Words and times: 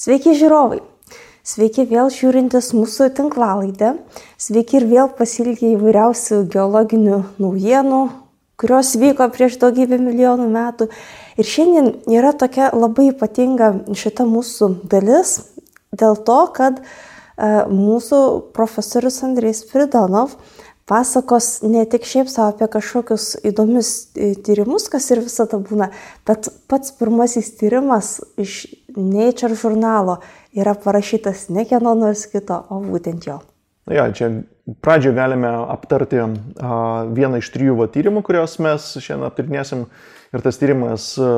Sveiki 0.00 0.32
žiūrovai! 0.32 0.78
Sveiki 1.44 1.84
vėl 1.90 2.08
žiūrintis 2.14 2.70
mūsų 2.72 3.10
tinklalaidę. 3.18 3.90
Sveiki 4.40 4.78
ir 4.78 4.86
vėl 4.88 5.10
pasilgę 5.18 5.74
įvairiausių 5.74 6.38
geologinių 6.54 7.18
naujienų, 7.42 8.00
kurios 8.60 8.94
vyko 9.00 9.26
prieš 9.34 9.58
daugybę 9.60 9.98
milijonų 10.00 10.48
metų. 10.54 10.88
Ir 11.36 11.50
šiandien 11.52 11.92
yra 12.16 12.32
tokia 12.32 12.70
labai 12.72 13.10
ypatinga 13.10 13.70
šita 13.92 14.24
mūsų 14.24 14.70
dalis 14.88 15.36
dėl 15.92 16.16
to, 16.24 16.40
kad 16.56 16.80
e, 16.80 16.84
mūsų 17.68 18.22
profesorius 18.56 19.20
Andrės 19.28 19.66
Fridanov 19.68 20.38
pasakos 20.90 21.60
ne 21.62 21.84
tik 21.86 22.06
šiaip 22.08 22.30
savo 22.30 22.50
apie 22.50 22.66
kažkokius 22.70 23.36
įdomius 23.46 23.90
e, 24.18 24.32
tyrimus, 24.46 24.88
kas 24.90 25.06
ir 25.14 25.22
visada 25.22 25.60
būna, 25.62 25.90
bet 26.26 26.50
pats 26.70 26.96
pirmasis 26.98 27.52
tyrimas 27.60 28.18
iš 28.40 28.64
Nature 28.96 29.54
žurnalo 29.54 30.18
yra 30.50 30.74
parašytas 30.74 31.46
ne 31.54 31.62
kieno 31.70 31.94
nors 31.94 32.24
kito, 32.32 32.58
o 32.74 32.80
būtent 32.82 33.28
jo. 33.28 33.38
Ja, 33.90 34.08
čia 34.14 34.32
pradžioje 34.82 35.14
galime 35.14 35.50
aptarti 35.70 36.18
a, 36.20 36.28
vieną 37.10 37.38
iš 37.38 37.52
trijų 37.54 37.78
va, 37.78 37.86
tyrimų, 37.90 38.24
kuriuos 38.26 38.58
mes 38.62 38.90
šiandien 38.98 39.30
aptarinėsim. 39.30 39.86
Ir 40.30 40.44
tas 40.44 40.58
tyrimas 40.60 41.12
a, 41.18 41.30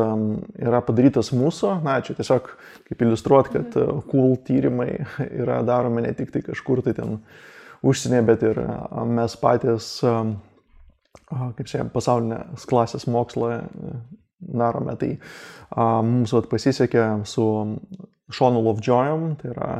yra 0.61 0.83
padarytas 0.85 1.33
mūsų. 1.37 1.79
Na, 1.85 2.01
čia 2.05 2.17
tiesiog 2.19 2.51
kaip 2.89 3.05
iliustruot, 3.05 3.53
kad 3.53 3.79
a, 3.81 3.87
cool 4.09 4.37
tyrimai 4.49 4.91
yra 5.29 5.61
daromi 5.65 6.05
ne 6.05 6.13
tik 6.17 6.33
tai 6.35 6.45
kažkur 6.49 6.85
tai 6.85 6.97
ten 6.97 7.19
užsienė, 7.83 8.23
bet 8.27 8.45
ir 8.47 8.61
mes 9.11 9.37
patys, 9.41 9.89
kaip 10.03 11.67
šiandien, 11.67 11.91
pasaulinės 11.95 12.67
klasės 12.69 13.09
mokslo 13.11 13.51
darome. 14.43 14.97
Tai 15.01 15.13
mums 16.07 16.35
vat, 16.35 16.49
pasisekė 16.51 17.07
su 17.29 17.47
Šonu 18.33 18.63
Lovejoyom, 18.65 19.35
tai 19.41 19.53
yra 19.53 19.71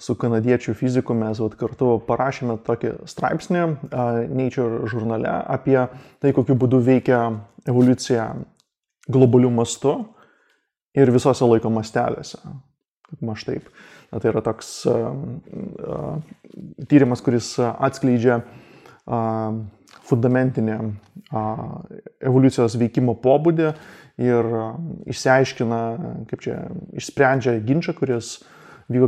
su 0.00 0.14
kanadiečių 0.18 0.74
fiziku 0.78 1.16
mes 1.18 1.40
vat, 1.42 1.56
kartu 1.58 1.96
parašėme 2.06 2.60
tokį 2.66 2.94
straipsnį 3.10 3.64
Nature 4.30 4.86
žurnale 4.90 5.32
apie 5.50 5.78
tai, 6.22 6.34
kokiu 6.36 6.54
būdu 6.58 6.82
veikia 6.86 7.24
evoliucija 7.68 8.30
globalių 9.10 9.50
mastų 9.58 9.96
ir 10.98 11.10
visose 11.14 11.46
laiko 11.46 11.72
mastelėse. 11.72 12.38
Maž 13.26 13.46
taip. 13.48 13.66
Tai 14.10 14.30
yra 14.32 14.42
toks 14.42 14.70
tyrimas, 16.90 17.22
kuris 17.22 17.52
atskleidžia 17.62 18.40
fundamentinį 20.10 20.78
evoliucijos 22.26 22.74
veikimo 22.80 23.14
pobūdį 23.22 23.68
ir 24.20 24.48
išsiaiškina, 25.10 25.82
kaip 26.30 26.42
čia, 26.42 26.56
išsprendžia 26.98 27.54
ginčą, 27.64 27.94
kuris 27.98 28.40
vyko 28.90 29.06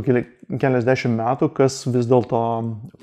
keliasdešimt 0.61 1.19
metų, 1.19 1.51
kas 1.57 1.81
vis 1.91 2.07
dėlto 2.07 2.39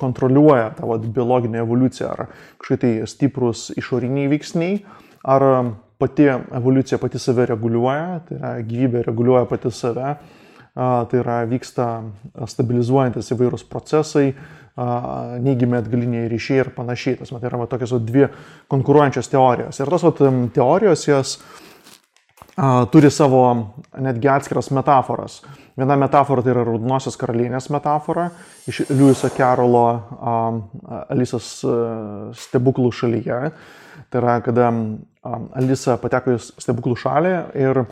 kontroliuoja 0.00 0.72
tavo 0.78 0.96
biologinę 1.04 1.60
evoliuciją, 1.66 2.08
ar 2.08 2.30
kažkokie 2.60 2.80
tai 2.80 2.92
stiprus 3.10 3.68
išoriniai 3.76 4.30
veiksniai, 4.32 4.80
ar 5.28 5.46
pati 6.00 6.30
evoliucija 6.32 6.98
pati 7.02 7.20
save 7.20 7.44
reguliuoja, 7.52 8.20
tai 8.24 8.38
yra 8.38 8.52
gyvybė 8.64 9.04
reguliuoja 9.04 9.44
pati 9.50 9.72
save, 9.76 10.14
tai 10.74 11.20
yra 11.20 11.40
vyksta 11.50 11.86
stabilizuojantis 12.48 13.32
įvairūs 13.34 13.66
procesai, 13.70 14.34
neigiami 15.42 15.80
atgaliniai 15.80 16.28
ryšiai 16.30 16.62
ir 16.64 16.70
panašiai. 16.76 17.18
Tas, 17.20 17.32
tai 17.32 17.48
yra 17.50 17.60
va, 17.60 17.66
tokios 17.70 17.92
va, 17.96 18.02
dvi 18.06 18.28
konkuruojančios 18.70 19.32
teorijos. 19.32 19.80
Ir 19.80 19.90
tos 19.92 20.06
va, 20.06 20.14
teorijos 20.54 21.08
jos 21.08 21.34
turi 22.92 23.10
savo 23.10 23.42
netgi 23.98 24.28
atskiras 24.28 24.70
metaforas. 24.74 25.40
Viena 25.78 25.96
metafora 25.96 26.42
tai 26.44 26.52
yra 26.52 26.64
Raudonosios 26.66 27.16
karalienės 27.16 27.70
metafora 27.72 28.26
iš 28.68 28.82
Liujiso 28.90 29.30
Kerolo 29.32 29.84
Alisos 31.08 31.52
stebuklų 32.42 32.90
šalyje. 32.92 33.38
Tai 34.10 34.20
yra, 34.20 34.40
kada 34.44 34.70
Alisa 35.56 35.96
pateko 36.00 36.34
į 36.34 36.40
stebuklų 36.40 36.96
šalį 36.98 37.34
ir 37.60 37.84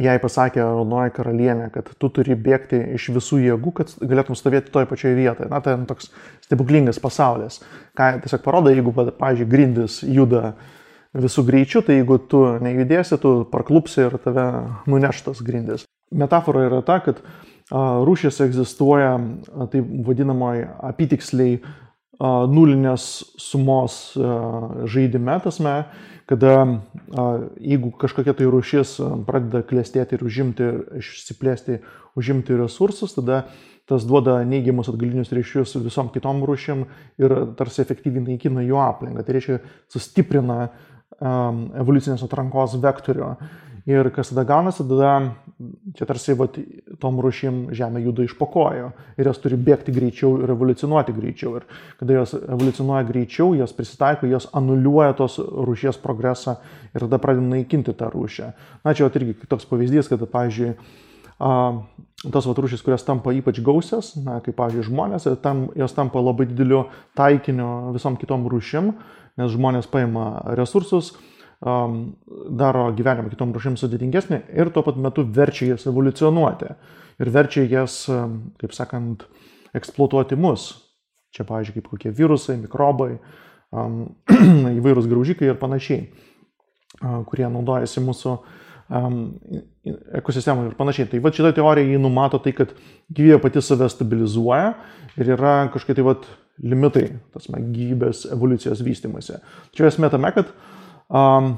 jai 0.00 0.16
pasakė 0.22 0.62
Raudonoji 0.62 1.14
karalienė, 1.16 1.68
kad 1.74 1.90
tu 2.00 2.10
turi 2.12 2.36
bėgti 2.38 2.80
iš 2.96 3.10
visų 3.14 3.40
jėgų, 3.44 3.72
kad 3.80 3.94
galėtum 4.02 4.38
stovėti 4.38 4.72
toje 4.74 4.88
pačioje 4.90 5.16
vietoje. 5.18 5.50
Na, 5.52 5.60
tai 5.64 5.76
toks 5.88 6.10
stebuklingas 6.46 7.00
pasaulis. 7.02 7.60
Ką 7.98 8.14
tiesiog 8.24 8.44
parodo, 8.44 8.72
jeigu, 8.74 8.94
pavyzdžiui, 8.94 9.50
grindis 9.50 10.00
juda 10.02 10.54
visų 11.14 11.46
greičių, 11.46 11.84
tai 11.86 12.00
jeigu 12.00 12.18
tu 12.30 12.42
nejudėsi, 12.64 13.20
tu 13.22 13.36
parklupsi 13.52 14.06
ir 14.08 14.18
tave 14.22 14.48
nuneštas 14.90 15.42
grindis. 15.46 15.86
Metafora 16.14 16.66
yra 16.66 16.82
ta, 16.86 16.98
kad 17.04 17.22
rūšis 17.70 18.42
egzistuoja 18.44 19.14
taip 19.72 19.86
vadinamoji 20.06 20.66
apitiksliai 20.90 21.60
nulinės 22.20 23.04
sumos 23.40 24.14
žaidime, 24.90 25.38
tasme, 25.42 25.84
kada 26.30 26.54
jeigu 27.60 27.92
kažkokia 28.00 28.34
tai 28.38 28.48
rūšis 28.48 28.96
pradeda 29.28 29.62
klėstėti 29.66 30.16
ir 30.16 30.24
užimti, 30.24 30.70
išsiplėsti, 31.00 31.80
užimti 32.16 32.56
resursus, 32.58 33.16
tada 33.16 33.44
tas 33.88 34.06
duoda 34.08 34.38
neigiamus 34.48 34.88
atgalinius 34.88 35.32
ryšius 35.36 35.76
visom 35.84 36.08
kitom 36.12 36.40
rūšim 36.48 36.86
ir 37.20 37.34
tarsi 37.58 37.82
efektyviai 37.84 38.24
naikina 38.30 38.64
jų 38.64 38.80
aplinką. 38.80 39.24
Tai 39.24 39.36
reiškia, 39.36 39.58
sustiprina 39.92 40.58
evoliucinės 41.20 42.24
atrankos 42.26 42.78
vektorių. 42.82 43.30
Ir 43.84 44.08
kas 44.16 44.30
tada 44.30 44.46
gaunasi, 44.48 44.86
tada 44.88 45.34
čia 45.92 46.06
tarsi 46.08 46.32
vat, 46.40 46.54
tom 47.02 47.18
rušim 47.20 47.66
Žemė 47.76 48.00
juda 48.06 48.24
iš 48.24 48.32
pokojo 48.38 48.94
ir 49.20 49.28
jos 49.28 49.40
turi 49.42 49.58
bėgti 49.60 49.92
greičiau 49.92 50.38
ir 50.40 50.54
evoliucionuoti 50.54 51.12
greičiau. 51.12 51.58
Ir 51.60 51.66
kada 52.00 52.16
jos 52.16 52.32
evoliucionuoja 52.38 53.04
greičiau, 53.10 53.52
jos 53.58 53.76
prisitaiko, 53.76 54.24
jos 54.30 54.48
anuliuoja 54.56 55.12
tos 55.18 55.36
rūšies 55.36 56.00
progresą 56.00 56.56
ir 56.94 57.04
tada 57.04 57.20
pradeda 57.20 57.44
naikinti 57.50 57.92
tą 57.92 58.08
rūšę. 58.14 58.48
Na, 58.86 58.94
čia 58.96 59.04
vat, 59.04 59.18
irgi 59.20 59.36
toks 59.52 59.68
pavyzdys, 59.68 60.08
kad, 60.08 60.24
pavyzdžiui, 60.32 60.72
tos 62.32 62.48
vat, 62.48 62.62
rūšys, 62.64 62.84
kurios 62.86 63.04
tampa 63.04 63.36
ypač 63.36 63.60
gausias, 63.60 64.14
na, 64.16 64.38
kaip, 64.40 64.56
pavyzdžiui, 64.62 64.86
žmonės, 64.88 65.28
tam, 65.44 65.66
jos 65.76 65.92
tampa 65.92 66.24
labai 66.24 66.48
dideliu 66.48 66.86
taikiniu 67.20 67.92
visom 67.98 68.16
kitom 68.16 68.48
rūšim, 68.48 68.94
nes 69.40 69.52
žmonės 69.54 69.88
paima 69.90 70.42
resursus, 70.58 71.12
daro 71.64 72.88
gyvenimą 72.96 73.30
kitom 73.32 73.54
rušim 73.56 73.78
sudėtingesnį 73.80 74.40
ir 74.52 74.70
tuo 74.74 74.82
pat 74.84 74.98
metu 75.00 75.24
verčia 75.24 75.72
jas 75.72 75.86
evoliucionuoti. 75.88 76.74
Ir 77.22 77.30
verčia 77.32 77.64
jas, 77.70 78.02
kaip 78.60 78.74
sakant, 78.76 79.24
eksploatuoti 79.74 80.36
mus. 80.36 80.72
Čia, 81.34 81.46
pavyzdžiui, 81.48 81.78
kaip 81.78 81.88
kokie 81.90 82.12
virusai, 82.14 82.58
mikrobai, 82.60 83.16
įvairūs 84.78 85.08
graužikai 85.10 85.48
ir 85.50 85.58
panašiai, 85.58 86.04
kurie 87.30 87.48
naudojasi 87.50 88.02
mūsų 88.04 88.36
ekosistemai 90.20 90.68
ir 90.68 90.76
panašiai. 90.78 91.08
Tai 91.10 91.22
va 91.24 91.32
šitą 91.34 91.54
teoriją 91.56 91.94
jį 91.94 92.02
numato 92.02 92.38
tai, 92.42 92.52
kad 92.56 92.74
gyvybė 93.14 93.40
pati 93.42 93.62
save 93.64 93.88
stabilizuoja 93.90 94.74
ir 95.18 95.32
yra 95.36 95.56
kažkokie 95.74 95.96
tai 95.98 96.06
va 96.06 96.18
limitai, 96.62 97.08
tas 97.34 97.48
man, 97.50 97.72
gyvybės 97.74 98.24
evoliucijos 98.34 98.82
vystimuose. 98.86 99.40
Čia 99.74 99.88
esmė 99.88 100.10
tame, 100.12 100.30
kad 100.36 100.52
um, 101.08 101.54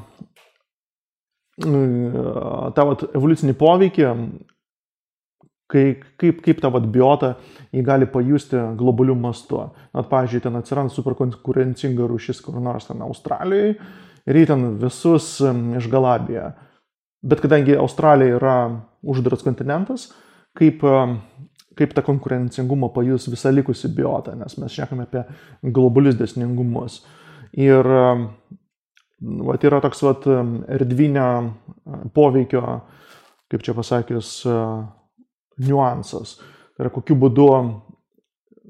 tą 1.61 2.87
vat, 2.91 3.05
evoliucinį 3.17 3.57
poveikį, 3.61 4.09
kai, 5.73 5.84
kaip, 6.21 6.43
kaip 6.45 6.62
tą 6.62 6.71
vat, 6.75 6.89
biotą 6.93 7.34
jį 7.75 7.84
gali 7.87 8.09
pajusti 8.11 8.61
globaliu 8.79 9.17
mastu. 9.19 9.62
Net, 9.97 10.09
pavyzdžiui, 10.11 10.43
ten 10.47 10.61
atsiranda 10.61 10.95
superkonkurencinga 10.95 12.09
rūšis 12.09 12.43
kur 12.45 12.61
nors 12.63 12.89
ten 12.89 13.03
Australijoje 13.05 13.77
ir 14.27 14.41
jį 14.41 14.47
ten 14.51 14.69
visus 14.83 15.37
išgalabija. 15.81 16.51
Bet 17.27 17.43
kadangi 17.43 17.77
Australija 17.81 18.37
yra 18.39 18.57
uždaras 19.07 19.43
kontinentas, 19.47 20.10
kaip, 20.57 20.83
kaip 21.77 21.95
tą 21.97 22.05
konkurencingumą 22.07 22.91
pajus 22.95 23.28
visa 23.33 23.53
likusi 23.53 23.91
biota, 23.95 24.34
nes 24.39 24.57
mes 24.59 24.73
šnekame 24.73 25.09
apie 25.09 25.25
globalius 25.63 26.17
desningumus. 26.19 27.03
Ir 27.57 27.84
Vat 29.21 29.63
yra 29.65 29.78
toks 29.81 30.03
vat, 30.05 30.27
erdvinio 30.77 31.27
poveikio, 32.13 32.63
kaip 33.49 33.63
čia 33.65 33.73
pasakius, 33.77 34.43
niuansas. 35.65 36.34
Tai 36.77 36.84
yra 36.84 36.93
kokiu 36.93 37.17
būdu 37.23 37.47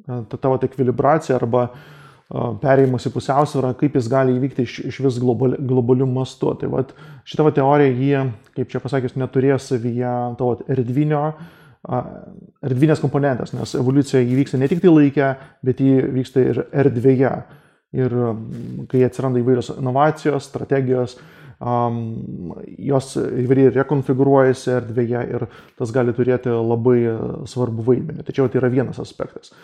ta 0.06 0.38
tavo 0.38 0.60
ekvilibracija 0.62 1.34
arba 1.40 1.64
perėjimas 2.62 3.08
į 3.08 3.12
pusiausvyrą, 3.14 3.72
kaip 3.80 3.98
jis 3.98 4.06
gali 4.10 4.36
įvykti 4.36 4.62
iš, 4.66 4.76
iš 4.92 5.00
vis 5.02 5.18
globali, 5.22 5.58
globalių 5.66 6.06
mastų. 6.12 6.54
Tai 6.62 6.70
vat, 6.76 6.94
šitą 7.26 7.48
vat 7.48 7.58
teoriją 7.58 7.98
jie, 7.98 8.22
kaip 8.54 8.70
čia 8.70 8.82
pasakius, 8.82 9.18
neturės 9.18 9.66
savyje 9.72 10.14
to 10.38 10.52
erdvinio, 10.70 11.24
erdvinės 11.86 13.02
komponentės, 13.02 13.54
nes 13.54 13.76
evoliucija 13.78 14.22
įvyksta 14.24 14.58
ne 14.58 14.68
tik 14.70 14.82
tai 14.82 14.92
laikė, 14.92 15.30
bet 15.66 15.80
jį 15.82 15.94
vyksta 16.18 16.42
ir 16.42 16.60
erdvėje. 16.84 17.32
Ir 17.96 18.12
um, 18.18 18.40
kai 18.90 19.04
atsiranda 19.06 19.40
įvairios 19.40 19.70
inovacijos, 19.76 20.48
strategijos, 20.50 21.14
um, 21.62 22.00
jos 22.82 23.14
įvairiai 23.22 23.72
rekonfigūruojasi 23.78 24.74
erdvėje 24.74 25.22
ir 25.30 25.46
tas 25.78 25.94
gali 25.94 26.14
turėti 26.16 26.52
labai 26.52 26.98
svarbu 27.48 27.86
vaidmenį. 27.86 28.26
Tačiau 28.26 28.50
tai 28.50 28.60
yra 28.60 28.72
vienas 28.74 29.00
aspektas. 29.02 29.54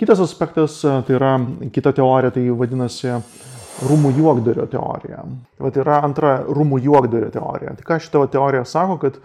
Kitas 0.00 0.22
aspektas, 0.24 0.78
tai 0.82 1.18
yra 1.18 1.34
kita 1.74 1.92
teorija, 1.98 2.32
tai 2.34 2.46
vadinasi 2.56 3.12
rūmų 3.86 4.12
juokdario 4.16 4.66
teorija. 4.70 5.22
Tai 5.58 5.82
yra 5.82 6.00
antra 6.06 6.36
rūmų 6.46 6.80
juokdario 6.86 7.30
teorija. 7.34 7.74
Tai 7.78 7.86
ką 7.86 7.98
šitą 8.02 8.24
teoriją 8.32 8.64
sako, 8.68 8.98
kad 9.02 9.18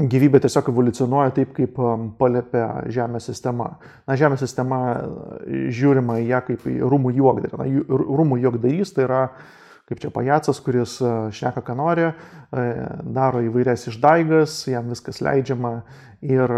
gyvybė 0.00 0.40
tiesiog 0.40 0.70
evoliucionuoja 0.72 1.34
taip, 1.36 1.54
kaip 1.56 1.78
um, 1.82 2.10
palėpė 2.18 2.64
Žemės 2.92 3.28
sistema. 3.28 3.74
Na, 4.08 4.16
Žemės 4.16 4.44
sistema 4.44 4.80
žiūrima 5.48 6.20
į 6.22 6.28
ją 6.30 6.42
kaip 6.48 6.68
į 6.70 6.76
rūmų 6.80 7.14
juokdarį. 7.18 7.58
Na, 7.60 7.68
rūmų 8.00 8.40
juokdarys 8.44 8.94
tai 8.96 9.08
yra 9.08 9.24
kaip 9.90 9.98
čia 9.98 10.12
pajacas, 10.14 10.60
kuris 10.62 10.92
šneka, 11.34 11.64
ką 11.66 11.74
nori, 11.74 12.04
daro 13.10 13.40
įvairias 13.42 13.88
išdaigas, 13.90 14.60
jam 14.70 14.86
viskas 14.92 15.18
leidžiama 15.18 15.80
ir 16.22 16.54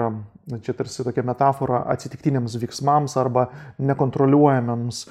čia 0.60 0.74
tarsi 0.76 1.06
tokia 1.06 1.24
metafora 1.24 1.80
atsitiktiniams 1.94 2.58
veiksmams 2.60 3.16
arba 3.16 3.46
nekontroliuojamiems 3.80 5.06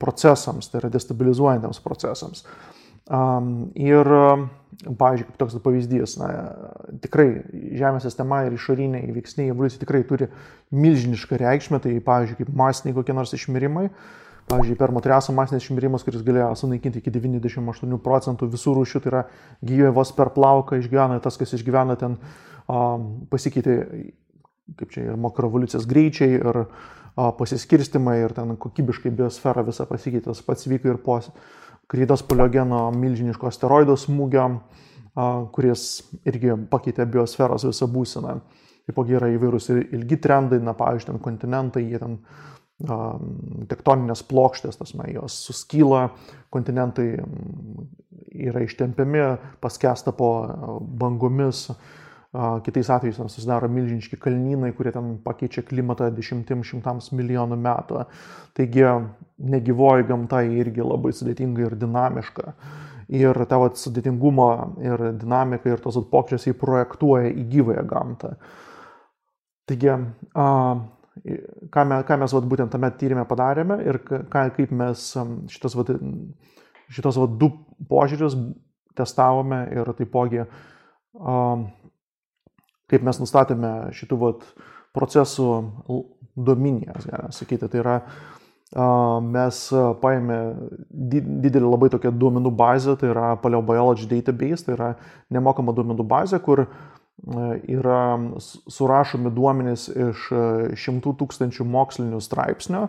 procesams, 0.00 0.70
tai 0.72 0.80
yra 0.80 0.90
destabilizuojantiems 0.94 1.82
procesams. 1.84 2.46
Ir 3.06 4.08
pavyzdžiui, 4.98 5.26
kaip 5.30 5.38
toks 5.40 5.56
pavyzdys, 5.64 6.16
na, 6.20 6.28
tikrai 7.00 7.28
Žemės 7.78 8.04
sistema 8.04 8.42
ir 8.44 8.56
išoriniai 8.56 9.08
veiksniai 9.14 9.52
evoliucija 9.52 9.80
tikrai 9.82 10.02
turi 10.08 10.28
milžinišką 10.74 11.38
reikšmę, 11.40 11.80
tai 11.84 11.96
pavyzdžiui, 12.04 12.38
kaip 12.42 12.56
masiniai 12.60 12.96
kokie 12.96 13.16
nors 13.16 13.32
išmirimai. 13.36 13.88
Pavyzdžiui, 14.46 14.76
per 14.78 14.92
Motriaso 14.94 15.32
masinis 15.34 15.64
išmirimas, 15.64 16.04
kuris 16.06 16.22
galėjo 16.26 16.52
sunaikinti 16.60 17.00
iki 17.00 17.10
98 17.10 17.96
procentų 18.02 18.46
visų 18.52 18.76
rūšių, 18.76 19.00
tai 19.02 19.10
yra 19.10 19.22
gyvė 19.66 19.90
vos 19.96 20.12
per 20.14 20.30
plauką 20.36 20.78
išgyvena, 20.78 21.18
tas, 21.24 21.38
kas 21.40 21.56
išgyvena 21.56 21.96
ten, 21.98 22.14
um, 22.70 23.08
pasikeitė, 23.32 23.74
kaip 24.78 24.94
čia 24.94 25.08
ir 25.08 25.18
makrovoliucijos 25.18 25.88
greičiai, 25.90 26.38
ir 26.38 26.60
uh, 26.62 27.32
pasiskirstimai, 27.40 28.20
ir 28.22 28.36
ten 28.38 28.54
kokybiškai 28.62 29.10
biosfera 29.18 29.66
visa 29.66 29.88
pasikeitė, 29.90 30.28
tas 30.28 30.46
pats 30.46 30.70
vyko 30.70 30.94
ir 30.94 31.02
po 31.02 31.18
Krydos 31.86 32.24
poliogeno 32.26 32.88
milžiniško 32.90 33.46
asteroido 33.46 33.94
smūgio, 33.98 34.46
kuris 35.54 35.84
irgi 36.26 36.56
pakeitė 36.70 37.06
biosferos 37.08 37.64
visą 37.68 37.86
būseną. 37.90 38.36
Taipogi 38.86 39.16
yra 39.18 39.30
įvairūs 39.34 39.70
ir 39.72 39.80
ilgi 39.96 40.18
trendai, 40.22 40.60
na, 40.62 40.74
pavyzdžiui, 40.78 41.12
ten 41.12 41.22
kontinentai, 41.22 41.82
jie 41.86 42.00
ten 42.02 42.18
tektoninės 43.70 44.22
plokštės, 44.28 44.76
tas 44.76 44.92
mes 44.98 45.14
jos 45.14 45.38
suskyla, 45.48 46.10
kontinentai 46.52 47.06
yra 48.36 48.60
ištempiami, 48.66 49.22
paskesta 49.62 50.12
po 50.12 50.30
bangomis, 51.00 51.70
kitais 52.64 52.90
atvejais 52.90 53.18
ten 53.20 53.30
susidaro 53.32 53.68
milžiniški 53.72 54.18
kalnynai, 54.20 54.72
kurie 54.76 54.92
ten 54.94 55.14
pakeičia 55.24 55.62
klimatą 55.66 56.10
dešimtim 56.14 56.64
šimtams 56.66 57.12
milijonų 57.16 57.58
metų. 57.60 58.02
Taigi 58.56 58.84
negyvoji 59.54 60.08
gamta 60.08 60.42
irgi 60.44 60.84
labai 60.84 61.12
sudėtinga 61.16 61.66
ir 61.66 61.78
dinamiška. 61.80 62.52
Ir 63.16 63.38
tą 63.46 63.60
vat, 63.62 63.78
sudėtingumą 63.78 64.50
ir 64.82 65.04
dinamiką 65.20 65.70
ir 65.76 65.82
tos 65.84 65.98
pokyčius 66.10 66.48
įprojektuoja 66.50 67.30
į 67.30 67.46
gyvąją 67.52 67.84
gamtą. 67.86 68.32
Taigi, 69.70 69.92
ką, 70.34 71.84
me, 71.86 72.00
ką 72.06 72.18
mes 72.22 72.34
vat, 72.34 72.50
būtent 72.50 72.74
tame 72.74 72.90
tyrimė 72.98 73.24
padarėme 73.30 73.78
ir 73.86 74.00
ką, 74.06 74.48
kaip 74.58 74.74
mes 74.74 75.08
šitas, 75.54 75.78
vat, 75.78 75.94
šitos 76.90 77.18
vat, 77.22 77.38
du 77.38 77.52
požiūrius 77.90 78.36
testavome 78.98 79.62
ir 79.76 79.90
taipogi 79.98 80.44
kaip 82.90 83.04
mes 83.06 83.20
nustatėme 83.22 83.72
šitų 83.96 84.18
vat, 84.22 84.48
procesų 84.96 85.50
dominijas, 86.36 87.06
galime 87.08 87.32
sakyti. 87.34 87.68
Tai 87.68 87.80
yra, 87.82 87.96
mes 89.22 89.62
paėmė 90.02 90.38
didelį 90.90 91.70
labai 91.70 91.90
tokią 91.92 92.12
duomenų 92.16 92.52
bazę, 92.56 92.96
tai 93.00 93.12
yra 93.12 93.34
Paleobiology 93.42 94.08
Database, 94.10 94.66
tai 94.66 94.76
yra 94.76 94.92
nemokama 95.32 95.74
duomenų 95.76 96.06
bazė, 96.08 96.40
kur 96.44 96.66
yra 97.26 98.00
surašomi 98.72 99.32
duomenys 99.32 99.88
iš 99.88 100.26
šimtų 100.84 101.14
tūkstančių 101.22 101.68
mokslinių 101.68 102.20
straipsnių. 102.24 102.82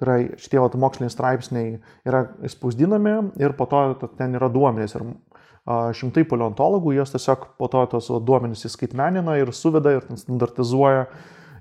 Tai 0.00 0.06
yra 0.08 0.40
šitie 0.40 0.60
vat, 0.62 0.76
moksliniai 0.80 1.12
straipsniai 1.12 1.72
yra 2.08 2.24
spausdinami 2.48 3.14
ir 3.40 3.52
po 3.56 3.66
to 3.68 4.10
ten 4.16 4.36
yra 4.38 4.48
duomenys. 4.52 4.96
Ir 4.96 5.04
šimtai 5.68 6.24
paleontologų, 6.28 6.94
jos 6.96 7.12
tiesiog 7.14 7.50
po 7.60 7.68
to 7.70 7.82
tos 7.92 8.08
duomenys 8.26 8.64
įskaitmenina 8.68 9.36
ir 9.40 9.52
suveda 9.54 9.92
ir 9.96 10.06
standartizuoja 10.16 11.06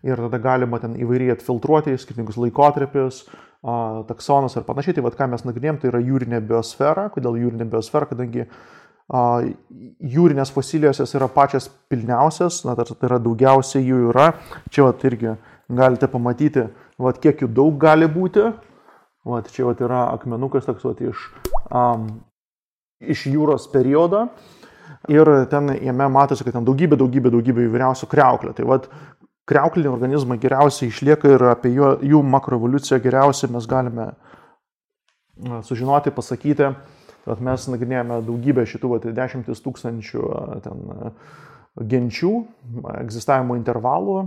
ir 0.07 0.21
tada 0.23 0.39
galima 0.39 0.79
ten 0.79 0.95
įvairiai 0.99 1.35
atfiltruoti 1.35 1.97
skirtingus 1.99 2.39
laikotarpius, 2.39 3.25
taksonus 4.07 4.55
ir 4.55 4.65
panašiai. 4.67 4.95
Tai 4.97 5.05
vad 5.05 5.17
ką 5.19 5.27
mes 5.33 5.43
nagrinėjom, 5.47 5.79
tai 5.81 5.91
yra 5.91 6.01
jūrinė 6.03 6.39
biosfera. 6.47 7.09
Kodėl 7.13 7.41
jūrinė 7.41 7.67
biosfera? 7.69 8.07
Kadangi 8.09 8.47
jūrinės 9.09 10.53
fosilijos 10.53 11.01
jos 11.01 11.15
yra 11.17 11.27
pačios 11.33 11.67
pilniausias, 11.91 12.61
na, 12.67 12.77
tai 12.77 12.95
yra 13.09 13.19
daugiausiai 13.19 13.83
jų 13.83 14.09
yra. 14.13 14.31
Čia 14.71 14.87
vat 14.87 15.03
irgi 15.09 15.35
galite 15.69 16.07
pamatyti, 16.09 16.69
vat 17.01 17.19
kiek 17.21 17.43
jų 17.43 17.51
daug 17.59 17.77
gali 17.81 18.07
būti. 18.09 18.47
Vat 19.29 19.49
čia 19.51 19.67
vat 19.67 19.81
yra 19.83 20.07
akmenukas 20.13 20.65
toks 20.65 20.85
vat 20.87 21.01
iš 21.03 21.25
um, 21.75 22.07
iš 22.99 23.27
jūros 23.31 23.67
periodo. 23.71 24.27
Ir 25.09 25.29
ten 25.49 25.71
jame 25.79 26.09
matosi, 26.11 26.43
kad 26.43 26.57
ten 26.57 26.65
daugybė, 26.67 26.97
daugybė, 26.99 27.31
daugybė 27.31 27.67
įvairiausių 27.69 28.09
kreuklių. 28.11 28.53
Tai 28.57 28.65
vad, 28.67 28.89
kreukliniai 29.49 29.91
organizmai 29.93 30.39
geriausiai 30.41 30.91
išlieka 30.91 31.35
ir 31.35 31.45
apie 31.53 31.71
jų, 31.73 31.93
jų 32.11 32.23
makroevoliuciją 32.35 32.99
geriausiai 33.03 33.51
mes 33.53 33.67
galime 33.69 34.11
sužinoti, 35.65 36.13
pasakyti. 36.15 36.73
Tad 37.25 37.41
mes 37.45 37.67
nagrinėjame 37.71 38.19
daugybę 38.27 38.65
šitų, 38.67 38.91
va, 38.91 38.99
dešimtis 39.15 39.63
tūkstančių 39.63 40.27
ten, 40.65 40.85
genčių, 41.89 42.31
egzistavimo 42.97 43.55
intervalų 43.59 44.21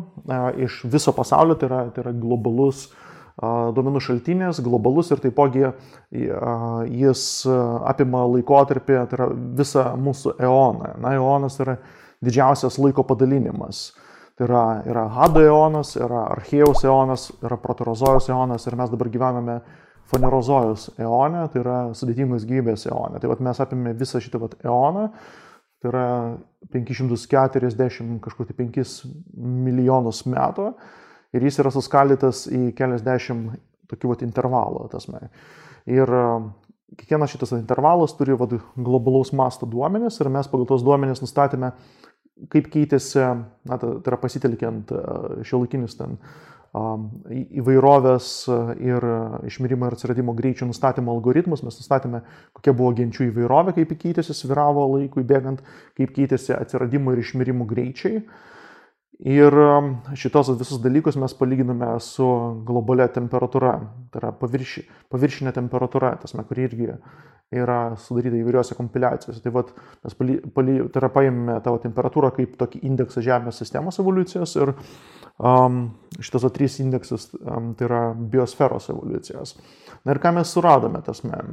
iš 0.62 0.82
viso 0.88 1.12
pasaulio, 1.16 1.56
tai 1.58 1.68
yra, 1.68 1.80
tai 1.92 2.04
yra 2.04 2.12
globalus 2.16 2.86
uh, 2.86 3.11
duomenų 3.40 4.02
šaltinis, 4.04 4.60
globalus 4.64 5.10
ir 5.12 5.22
taipogi 5.22 5.64
jis 6.12 7.24
apima 7.88 8.26
laikotarpį, 8.28 8.98
tai 9.08 9.18
yra 9.18 9.28
visą 9.58 9.84
mūsų 9.96 10.36
eoną. 10.42 10.94
Na, 11.02 11.14
eonas 11.16 11.58
yra 11.62 11.78
didžiausias 12.22 12.78
laiko 12.82 13.04
padalinimas. 13.08 13.90
Tai 14.38 14.46
yra, 14.48 14.64
yra 14.88 15.06
Hado 15.12 15.42
eonas, 15.44 15.94
yra 16.00 16.26
Archėjaus 16.32 16.84
eonas, 16.86 17.30
yra 17.44 17.58
Proterozojus 17.60 18.30
eonas 18.32 18.66
ir 18.66 18.76
mes 18.80 18.92
dabar 18.92 19.10
gyvename 19.12 19.60
Fanerozojus 20.12 20.90
eone, 21.00 21.46
tai 21.52 21.60
yra 21.62 21.76
sudėtingos 21.96 22.44
gyvybės 22.48 22.86
eone. 22.90 23.20
Tai 23.20 23.30
vat, 23.32 23.42
mes 23.44 23.60
apimė 23.64 23.94
visą 23.96 24.20
šitą 24.20 24.40
vat, 24.42 24.58
eoną, 24.64 25.06
tai 25.80 25.92
yra 25.92 26.08
540 26.72 28.18
kažkur 28.24 28.48
tai 28.48 28.56
5 28.60 28.98
milijonus 29.36 30.24
metų 30.28 30.72
ir 31.32 31.46
jis 31.46 31.60
yra 31.62 31.72
suskaldytas 31.74 32.46
į 32.52 32.70
keliasdešimt 32.78 33.56
tokių 33.92 34.12
vat, 34.12 34.24
intervalų. 34.26 34.86
Tasme. 34.92 35.26
Ir 35.90 36.08
e, 36.08 36.22
kiekvienas 37.00 37.34
šitas 37.34 37.54
intervalas 37.58 38.14
turi 38.18 38.36
vat, 38.38 38.54
globalaus 38.76 39.32
masto 39.36 39.68
duomenis 39.68 40.20
ir 40.20 40.32
mes 40.32 40.48
pagal 40.50 40.68
tos 40.70 40.84
duomenis 40.86 41.22
nustatėme, 41.24 41.72
kaip 42.52 42.70
keitėsi, 42.72 43.20
na, 43.68 43.78
tai, 43.78 43.96
yra 44.00 44.18
pasitelkiant 44.20 44.92
e, 44.94 45.04
šiuolaikinius 45.48 45.98
ten 46.00 46.18
įvairovės 46.72 48.28
e, 48.48 48.58
ir 48.88 49.04
išmirimo 49.44 49.88
ir 49.88 49.96
atsiradimo 49.98 50.32
greičių 50.38 50.70
nustatymo 50.70 51.12
algoritmus. 51.12 51.64
Mes 51.66 51.76
nustatėme, 51.76 52.22
kokia 52.56 52.72
buvo 52.76 52.94
genčių 52.96 53.28
įvairovė, 53.28 53.76
kaip 53.76 53.92
keitėsi, 54.00 54.36
sviravo 54.36 54.86
laikui 54.94 55.26
bėgant, 55.28 55.60
kaip 56.00 56.14
keitėsi 56.16 56.56
atsiradimo 56.56 57.12
ir 57.12 57.20
išmirimo 57.20 57.68
greičiai. 57.68 58.24
Ir 59.22 59.54
um, 59.54 59.92
šitos 60.18 60.48
visus 60.58 60.80
dalykus 60.82 61.14
mes 61.20 61.34
palyginame 61.38 61.92
su 62.02 62.26
globalia 62.66 63.06
temperatūra, 63.14 63.76
tai 64.10 64.18
yra 64.18 64.32
pavirši, 64.34 64.82
paviršinė 65.14 65.52
temperatūra, 65.54 66.16
tasme, 66.18 66.42
kuri 66.48 66.64
irgi 66.66 66.88
yra 67.52 67.76
sudaryta 68.00 68.40
įvairiuose 68.40 68.74
kompiliacijose. 68.74 69.42
Tai, 69.44 69.52
vat, 69.54 69.70
mes 70.02 70.16
paly, 70.18 70.38
paly, 70.56 70.74
tai 70.90 71.02
yra 71.04 71.10
paėmėme 71.14 71.58
tavo 71.62 71.78
temperatūrą 71.84 72.32
kaip 72.34 72.56
tokį 72.58 72.80
indeksą 72.88 73.22
Žemės 73.22 73.60
sistemos 73.62 74.00
evoliucijos 74.02 74.56
ir 74.58 74.72
um, 74.74 75.84
šitas 76.18 76.48
trys 76.56 76.80
indeksas 76.82 77.28
um, 77.36 77.76
tai 77.78 77.86
yra 77.86 78.02
biosferos 78.16 78.90
evoliucijos. 78.90 79.54
Na 80.02 80.16
ir 80.16 80.22
ką 80.24 80.34
mes 80.40 80.50
suradome, 80.50 81.04
tasme. 81.06 81.44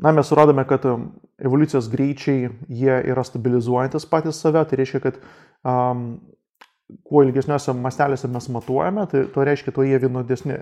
Na, 0.00 0.14
mes 0.16 0.32
suradome, 0.32 0.64
kad 0.68 0.84
um, 0.88 1.10
evoliucijos 1.44 1.92
greičiai, 1.92 2.48
jie 2.72 2.98
yra 3.12 3.24
stabilizuojantis 3.24 4.08
patys 4.08 4.40
save, 4.40 4.64
tai 4.68 4.80
reiškia, 4.80 5.04
kad 5.04 5.20
um, 5.64 6.10
kuo 7.04 7.22
ilgesniuose 7.26 7.74
mastelėse 7.76 8.30
mes 8.32 8.48
matuojame, 8.52 9.04
tai 9.10 9.26
to 9.34 9.44
reiškia, 9.44 9.74
tuo 9.76 9.84
jie 9.84 9.98
vienodesni 10.00 10.56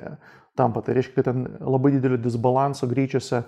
tampa. 0.59 0.83
Tai 0.83 0.97
reiškia, 0.97 1.15
kad 1.21 1.29
ten 1.31 1.47
labai 1.61 1.95
didelio 1.95 2.19
disbalanso 2.21 2.89
greičiuose 2.91 3.43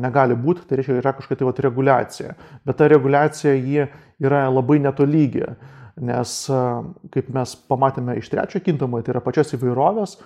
negali 0.00 0.34
būti, 0.34 0.64
tai 0.66 0.80
reiškia, 0.80 0.98
yra 1.02 1.14
kažkokia 1.18 1.42
tai 1.42 1.48
vat, 1.50 1.62
reguliacija. 1.66 2.34
Bet 2.66 2.80
ta 2.80 2.88
reguliacija 2.90 3.54
ji 3.54 3.86
yra 4.22 4.46
labai 4.50 4.80
netolygi, 4.82 5.46
nes 6.00 6.34
kaip 7.14 7.32
mes 7.34 7.54
pamatėme 7.68 8.16
iš 8.18 8.30
trečio 8.32 8.62
kintamo, 8.64 9.02
tai 9.04 9.14
yra 9.14 9.22
pačios 9.24 9.52
įvairovės, 9.54 10.16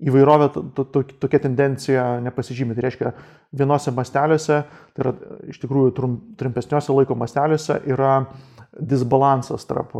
įvairovė 0.00 0.48
to, 0.54 0.62
to, 0.80 1.02
tokia 1.22 1.42
tendencija 1.44 2.04
nepasižymė. 2.24 2.76
Tai 2.76 2.86
reiškia, 2.86 3.12
vienose 3.60 3.92
masteliuose, 3.94 4.62
tai 4.96 5.04
yra 5.04 5.14
iš 5.52 5.60
tikrųjų 5.62 5.92
trum, 5.96 6.16
trumpesniuose 6.40 6.96
laiko 6.96 7.18
masteliuose 7.20 7.82
yra 7.90 8.14
disbalansas 8.78 9.64
tarp 9.66 9.96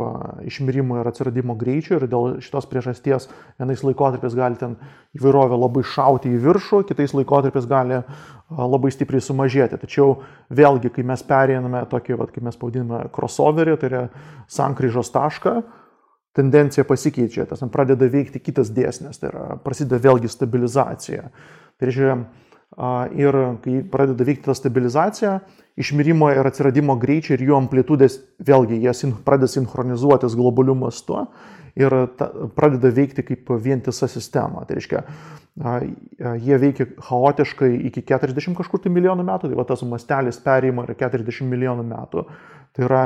išmirimo 0.47 1.01
ir 1.01 1.07
atsiradimo 1.09 1.57
greičio 1.59 1.97
ir 1.99 2.05
dėl 2.11 2.37
šitos 2.43 2.67
priežasties 2.71 3.27
vienais 3.59 3.83
laikotarpiais 3.83 4.35
gali 4.37 4.59
ten 4.59 4.77
įvairovė 5.17 5.57
labai 5.59 5.83
šauti 5.83 6.31
į 6.31 6.39
viršų, 6.45 6.79
kitais 6.87 7.11
laikotarpiais 7.17 7.67
gali 7.67 7.99
labai 8.49 8.93
stipriai 8.95 9.23
sumažėti. 9.23 9.79
Tačiau 9.81 10.21
vėlgi, 10.49 10.93
kai 10.95 11.03
mes 11.07 11.23
perėjame 11.27 11.83
tokį, 11.91 12.17
vat, 12.21 12.31
kaip 12.31 12.47
mes 12.47 12.59
pavadiname, 12.59 13.03
crossoverį, 13.15 13.75
tai 13.81 13.91
yra 13.91 14.03
sankryžos 14.51 15.11
tašką, 15.11 15.57
tendencija 16.39 16.87
pasikeičia, 16.87 17.45
tas 17.49 17.63
pradeda 17.71 18.07
veikti 18.07 18.39
kitas 18.39 18.71
dėsnis, 18.71 19.19
tai 19.19 19.33
yra 19.33 19.47
prasideda 19.65 19.99
vėlgi 19.99 20.31
stabilizacija. 20.31 21.27
Tai 21.75 21.89
reiškia, 21.89 22.15
ir 23.17 23.37
kai 23.63 23.81
pradeda 23.91 24.25
veikti 24.27 24.47
ta 24.47 24.55
stabilizacija, 24.55 25.39
išmirimo 25.79 26.29
ir 26.31 26.47
atsiradimo 26.47 26.95
greičiai 26.99 27.37
ir 27.37 27.49
jų 27.49 27.57
amplitudės, 27.57 28.19
vėlgi, 28.39 28.79
jie 28.79 29.11
pradeda 29.25 29.51
sinchronizuotis 29.51 30.37
globaliu 30.39 30.75
mastu 30.75 31.25
ir 31.75 31.93
ta, 32.19 32.29
pradeda 32.55 32.91
veikti 32.91 33.23
kaip 33.27 33.51
vientisa 33.63 34.07
sistema. 34.11 34.63
Tai 34.67 34.77
reiškia, 34.77 35.03
jie 36.39 36.57
veikia 36.63 36.87
chaotiškai 37.09 37.69
iki 37.91 38.03
40 38.07 38.57
kažkur 38.57 38.83
tai 38.83 38.91
milijonų 38.93 39.27
metų, 39.27 39.51
tai 39.51 39.59
va 39.59 39.67
tas 39.67 39.83
mastelis 39.87 40.39
perėjimo 40.43 40.87
yra 40.87 40.97
40 40.99 41.47
milijonų 41.51 41.87
metų. 41.91 42.25
Tai 42.71 42.85
yra 42.87 43.01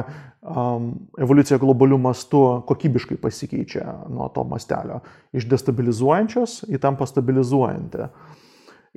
um, 0.45 0.91
evoliucija 1.17 1.57
globalių 1.57 1.98
mastų 2.03 2.41
kokybiškai 2.69 3.17
pasikeičia 3.17 3.86
nuo 4.13 4.27
to 4.34 4.43
mastelio. 4.45 5.00
Iš 5.34 5.48
destabilizuojančios 5.50 6.67
į 6.69 6.81
tampa 6.84 7.07
stabilizuojanti. 7.10 8.10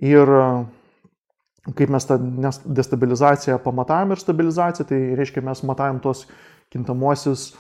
Ir 0.05 0.31
kaip 1.77 1.91
mes 1.91 2.07
tą 2.07 2.19
destabilizaciją 2.65 3.59
pamatavom 3.65 4.15
ir 4.15 4.21
stabilizaciją, 4.23 4.87
tai 4.89 5.01
reiškia 5.19 5.43
mes 5.45 5.63
matavom 5.67 5.99
tos 6.05 6.27
kintamuosius 6.73 7.51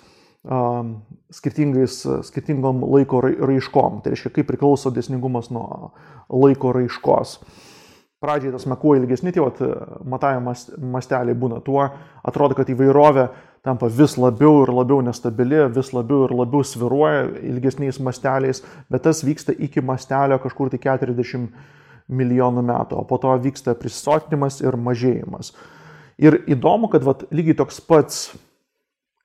um, 0.45 0.95
skirtingom 1.35 2.85
laiko 2.95 3.23
raiškom. 3.25 4.03
Tai 4.05 4.15
reiškia, 4.15 4.33
kaip 4.39 4.49
priklauso 4.49 4.93
dėsningumas 4.95 5.51
nuo 5.55 5.93
laiko 6.29 6.73
raiškos. 6.77 7.39
Pradžiai 8.19 8.51
tas 8.51 8.65
kuo 8.81 8.97
ilgesni 8.99 9.31
tie 9.31 9.43
matavimo 10.11 10.55
masteliai 10.95 11.37
būna, 11.39 11.61
tuo 11.63 11.85
atrodo, 12.27 12.57
kad 12.59 12.67
įvairovė 12.67 13.29
tampa 13.63 13.87
vis 13.87 14.17
labiau 14.19 14.65
ir 14.65 14.73
labiau 14.75 15.05
nestabili, 15.07 15.61
vis 15.71 15.93
labiau 15.95 16.25
ir 16.27 16.35
labiau 16.35 16.65
sviruoja 16.67 17.29
ilgesniais 17.47 18.01
masteliais, 18.03 18.65
bet 18.91 19.05
tas 19.07 19.23
vyksta 19.23 19.55
iki 19.55 19.85
mastelio 19.87 20.41
kažkur 20.43 20.73
tai 20.73 20.81
40 20.83 21.78
milijonų 22.09 22.65
metų, 22.65 23.03
o 23.03 23.07
po 23.09 23.19
to 23.23 23.35
vyksta 23.45 23.77
prisotinimas 23.79 24.63
ir 24.65 24.77
mažėjimas. 24.81 25.53
Ir 26.19 26.41
įdomu, 26.51 26.91
kad 26.91 27.05
vat, 27.07 27.27
lygiai 27.31 27.57
toks 27.59 27.79
pats, 27.85 28.23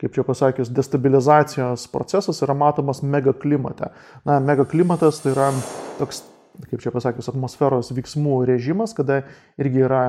kaip 0.02 0.14
čia 0.14 0.26
pasakius, 0.28 0.70
destabilizacijos 0.74 1.88
procesas 1.90 2.44
yra 2.44 2.54
matomas 2.58 3.02
megaklimate. 3.02 3.90
Na, 4.28 4.38
megaklimatas 4.44 5.24
tai 5.24 5.32
yra 5.34 5.50
toks 5.98 6.26
kaip 6.70 6.84
čia 6.84 6.92
pasakius, 6.94 7.30
atmosferos 7.32 7.92
veiksmų 7.96 8.44
režimas, 8.50 8.94
kada 8.94 9.24
irgi 9.62 9.84
yra 9.88 10.04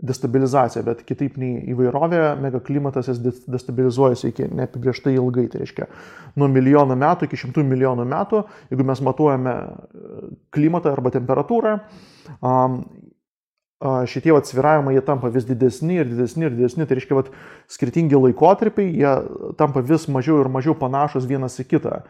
destabilizacija, 0.00 0.82
bet 0.86 1.02
kitaip 1.08 1.36
nei 1.40 1.58
įvairovė, 1.72 2.22
megaklimatas 2.40 3.10
jis 3.10 3.20
destabilizuojasi 3.50 4.30
iki 4.30 4.48
neapibrieštai 4.48 5.12
ilgai, 5.18 5.46
tai 5.52 5.62
reiškia 5.64 5.88
nuo 6.40 6.48
milijono 6.48 6.96
metų 6.98 7.28
iki 7.28 7.40
šimtų 7.42 7.64
milijonų 7.68 8.06
metų, 8.08 8.42
jeigu 8.72 8.86
mes 8.88 9.04
matuojame 9.04 9.54
e, 9.60 10.24
klimatą 10.56 10.94
arba 10.96 11.12
temperatūrą, 11.14 11.76
šitie 13.80 14.32
atsviravimai 14.36 14.92
jie 14.92 15.02
tampa 15.04 15.30
vis 15.32 15.46
didesni 15.48 16.00
ir 16.02 16.08
didesni 16.08 16.44
ir 16.48 16.56
didesni, 16.56 16.84
tai 16.84 16.98
reiškia, 16.98 17.22
kad 17.22 17.30
skirtingi 17.72 18.18
laikotarpiai, 18.18 18.90
jie 18.92 19.14
tampa 19.60 19.80
vis 19.80 20.04
mažiau 20.08 20.42
ir 20.42 20.52
mažiau 20.52 20.76
panašus 20.76 21.28
vienas 21.28 21.56
į 21.60 21.68
kitą. 21.70 22.02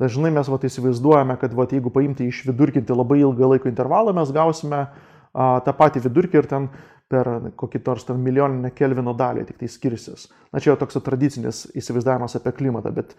Dažnai 0.00 0.32
mes 0.34 0.48
vat, 0.50 0.64
įsivaizduojame, 0.66 1.36
kad 1.40 1.54
vat, 1.54 1.72
jeigu 1.72 1.92
paimti 1.94 2.26
išvidurkinti 2.28 2.92
labai 2.92 3.20
ilgą 3.22 3.52
laiko 3.54 3.70
intervalą, 3.70 4.12
mes 4.16 4.32
gausime 4.34 4.80
a, 4.82 5.13
tą 5.34 5.74
patį 5.78 6.04
vidurkį 6.08 6.40
ir 6.40 6.50
ten 6.50 6.68
per 7.10 7.30
kokį 7.60 7.82
nors 7.86 8.06
ten 8.08 8.20
milijoninę 8.24 8.72
Kelvino 8.74 9.12
dalį 9.18 9.44
tik 9.48 9.60
tai 9.60 9.70
skirsis. 9.70 10.28
Na 10.52 10.62
čia 10.62 10.72
jau 10.72 10.78
toks 10.80 11.02
tradicinis 11.04 11.66
įsivaizdavimas 11.76 12.38
apie 12.38 12.54
klimatą, 12.56 12.94
bet 12.94 13.12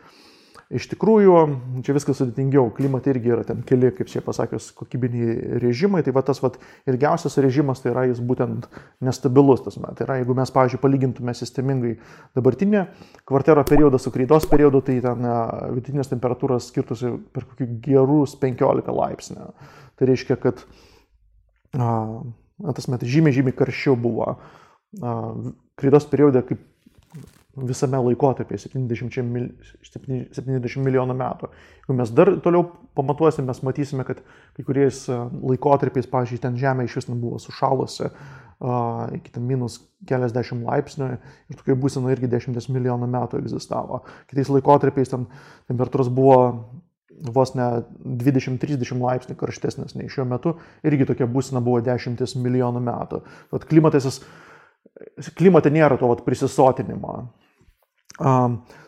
Iš 0.73 0.87
tikrųjų, 0.89 1.33
čia 1.85 1.93
viskas 1.93 2.17
sudėtingiau, 2.17 2.71
klimatai 2.73 3.11
irgi 3.13 3.29
yra 3.35 3.43
ten 3.45 3.59
keli, 3.69 3.91
kaip 3.93 4.07
čia 4.09 4.23
pasakius, 4.25 4.71
kokybiniai 4.73 5.59
režimai, 5.61 6.01
tai 6.01 6.09
va 6.15 6.23
tas 6.25 6.41
va 6.41 6.49
ilgiausias 6.89 7.37
režimas 7.45 7.83
tai 7.83 7.91
yra 7.91 8.07
jis 8.09 8.17
būtent 8.25 8.65
nestabilus. 9.05 9.61
Tas, 9.61 9.77
tai 9.77 10.07
yra, 10.07 10.15
jeigu 10.23 10.33
mes, 10.39 10.49
pavyzdžiui, 10.55 10.81
palygintume 10.81 11.35
sistemingai 11.37 11.93
dabartinę 12.33 12.87
kvartero 13.29 13.61
periodą 13.69 14.01
su 14.01 14.09
kreidos 14.15 14.49
periodu, 14.49 14.81
tai 14.89 14.97
ten 15.05 15.29
vidutinės 15.75 16.09
temperatūros 16.15 16.71
skirtusi 16.71 17.13
per 17.35 17.45
kokį 17.51 17.69
gerus 17.85 18.33
15 18.41 18.89
laipsnių. 18.89 19.51
Tai 19.95 20.09
reiškia, 20.09 20.39
kad 20.41 20.65
tas 21.75 22.87
metas 22.91 23.11
žymiai, 23.11 23.35
žymiai 23.35 23.57
karščiau 23.57 23.97
buvo. 23.99 24.37
Kreidos 25.75 26.07
periode 26.11 26.45
kaip 26.47 26.63
visame 27.55 27.99
laikotarpyje 28.03 28.65
70, 28.67 29.21
mil, 29.31 29.45
70 29.87 30.81
milijonų 30.83 31.15
metų. 31.15 31.49
Jeigu 31.83 31.95
mes 31.95 32.09
dar 32.11 32.33
toliau 32.43 32.65
pamatuosime, 32.97 33.47
mes 33.47 33.61
matysime, 33.63 34.03
kad 34.07 34.19
kai 34.57 34.65
kuriais 34.67 35.05
laikotarpiais, 35.07 36.09
pavyzdžiui, 36.11 36.41
ten 36.43 36.57
Žemė 36.59 36.87
iš 36.87 36.97
vis 36.99 37.07
buvo 37.13 37.39
sušalusi 37.39 38.11
iki 39.15 39.33
ten 39.35 39.43
minus 39.43 39.81
keliasdešimt 40.07 40.63
laipsnių 40.63 41.09
ir 41.51 41.57
tokia 41.59 41.75
būsena 41.75 42.13
irgi 42.13 42.29
10 42.31 42.69
milijonų 42.71 43.09
metų 43.11 43.41
egzistavo. 43.41 44.05
Kitais 44.31 44.51
laikotarpiais 44.51 45.11
ten 45.11 45.25
temperatūros 45.67 46.07
buvo 46.07 46.37
vos 47.35 47.53
ne 47.55 47.67
20-30 48.03 48.99
laipsnių 49.01 49.35
karštesnės 49.39 49.95
nei 49.95 50.09
šiuo 50.11 50.25
metu, 50.27 50.55
irgi 50.85 51.07
tokia 51.07 51.27
būsena 51.31 51.61
buvo 51.63 51.81
10 51.85 52.19
milijonų 52.41 52.81
metų. 52.83 53.21
Tad 53.53 53.67
klimatas, 53.69 54.19
klimate 55.39 55.71
nėra 55.73 55.99
to 56.01 56.09
vat, 56.11 56.25
prisisotinimo. 56.27 57.15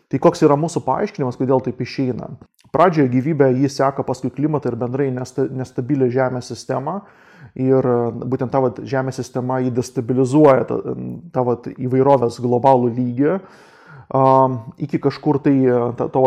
Tai 0.08 0.20
koks 0.24 0.44
yra 0.48 0.56
mūsų 0.60 0.84
paaiškinimas, 0.86 1.36
kodėl 1.40 1.64
taip 1.64 1.82
išeina? 1.84 2.30
Pradžioje 2.72 3.12
gyvybė 3.12 3.50
jį 3.56 3.72
seka 3.72 4.04
paskui 4.08 4.32
klimatą 4.32 4.72
ir 4.72 4.78
bendrai 4.80 5.08
nestabilią 5.12 6.08
Žemės 6.12 6.52
sistemą. 6.52 7.02
Ir 7.60 7.86
būtent 8.28 8.52
tavo 8.52 8.74
Žemės 8.76 9.20
sistema 9.20 9.60
jį 9.64 9.72
destabilizuoja 9.76 10.68
tavo 11.34 11.58
įvairovės 11.76 12.40
globalų 12.44 12.92
lygį 12.96 13.34
iki 14.78 15.00
kažkur 15.04 15.42
tai 15.44 15.56
to 15.98 16.24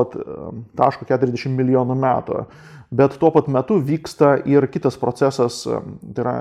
taško 0.76 1.08
40 1.08 1.56
milijonų 1.56 1.96
metų. 1.96 2.44
Bet 2.90 3.14
tuo 3.22 3.30
pat 3.30 3.46
metu 3.46 3.78
vyksta 3.78 4.34
ir 4.50 4.66
kitas 4.66 4.98
procesas, 4.98 5.62
tai 5.62 6.24
yra 6.24 6.38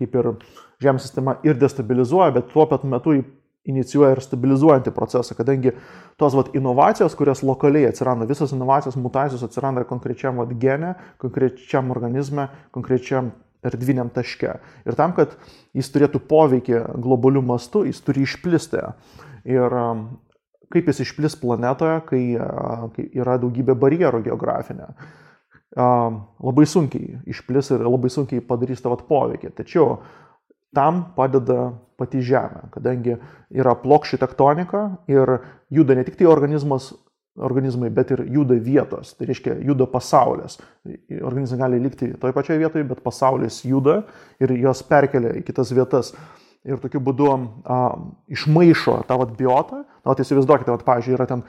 kaip 0.00 0.14
ir 0.16 0.36
Žemės 0.76 1.06
sistema 1.06 1.38
ir 1.40 1.56
destabilizuoja, 1.56 2.34
bet 2.34 2.50
tuo 2.52 2.66
pat 2.68 2.82
metu 2.84 3.14
inicijuoja 3.66 4.12
ir 4.12 4.20
stabilizuojantį 4.20 4.92
procesą, 4.92 5.34
kadangi 5.38 5.72
tos 6.20 6.36
vat, 6.36 6.50
inovacijos, 6.58 7.16
kurios 7.18 7.40
lokaliai 7.46 7.88
atsiranda, 7.88 8.28
visos 8.28 8.52
inovacijos, 8.52 8.98
mutacijos 9.00 9.44
atsiranda 9.46 9.86
konkrečiam 9.88 10.36
vat, 10.42 10.52
gene, 10.60 10.94
konkrečiam 11.22 11.90
organizme, 11.94 12.48
konkrečiam 12.76 13.32
erdviniam 13.66 14.12
taške. 14.12 14.58
Ir 14.86 14.98
tam, 14.98 15.16
kad 15.16 15.34
jis 15.76 15.90
turėtų 15.94 16.20
poveikį 16.28 16.84
globalių 17.02 17.42
mastų, 17.48 17.86
jis 17.88 18.04
turi 18.04 18.26
išplisti. 18.26 18.84
Ir 19.48 19.80
kaip 20.72 20.90
jis 20.90 21.04
išplis 21.06 21.38
planetoje, 21.40 22.00
kai, 22.08 22.24
uh, 22.40 22.88
kai 22.96 23.08
yra 23.18 23.38
daugybė 23.42 23.76
barjerų 23.78 24.24
geografinė. 24.26 24.90
Labai 25.76 26.64
sunkiai 26.64 27.18
išplis 27.28 27.68
ir 27.74 27.82
labai 27.84 28.08
sunkiai 28.08 28.40
padarys 28.40 28.80
tą 28.80 28.94
poveikį. 28.96 29.50
Tačiau 29.58 29.98
tam 30.76 31.02
padeda 31.16 31.74
pati 32.00 32.22
Žemė, 32.24 32.70
kadangi 32.74 33.16
yra 33.56 33.74
plokščių 33.80 34.20
tektonika 34.20 34.86
ir 35.10 35.38
juda 35.72 35.96
ne 35.96 36.04
tik 36.06 36.18
tai 36.20 36.28
organizmas, 36.28 36.90
organizmai, 37.36 37.90
bet 37.92 38.12
ir 38.14 38.24
juda 38.32 38.56
vietos, 38.60 39.12
tai 39.16 39.28
reiškia 39.28 39.58
juda 39.68 39.86
pasaulis. 39.90 40.58
Organizmai 41.20 41.60
gali 41.60 41.80
likti 41.84 42.10
toje 42.20 42.36
pačioje 42.36 42.60
vietoje, 42.62 42.88
bet 42.88 43.02
pasaulis 43.04 43.62
juda 43.68 44.02
ir 44.40 44.56
jos 44.60 44.82
perkelia 44.88 45.34
į 45.36 45.44
kitas 45.46 45.72
vietas. 45.76 46.14
Ir 46.66 46.82
tokiu 46.82 47.00
būdu 47.02 47.30
a, 47.30 47.78
išmaišo 48.32 48.98
tą 49.06 49.18
vat, 49.20 49.32
biotą. 49.38 49.84
Na, 50.02 50.14
tai 50.14 50.26
įsivaizduokite, 50.26 50.72
vat, 50.74 50.84
pavyzdžiui, 50.86 51.14
yra 51.14 51.28
ten 51.30 51.44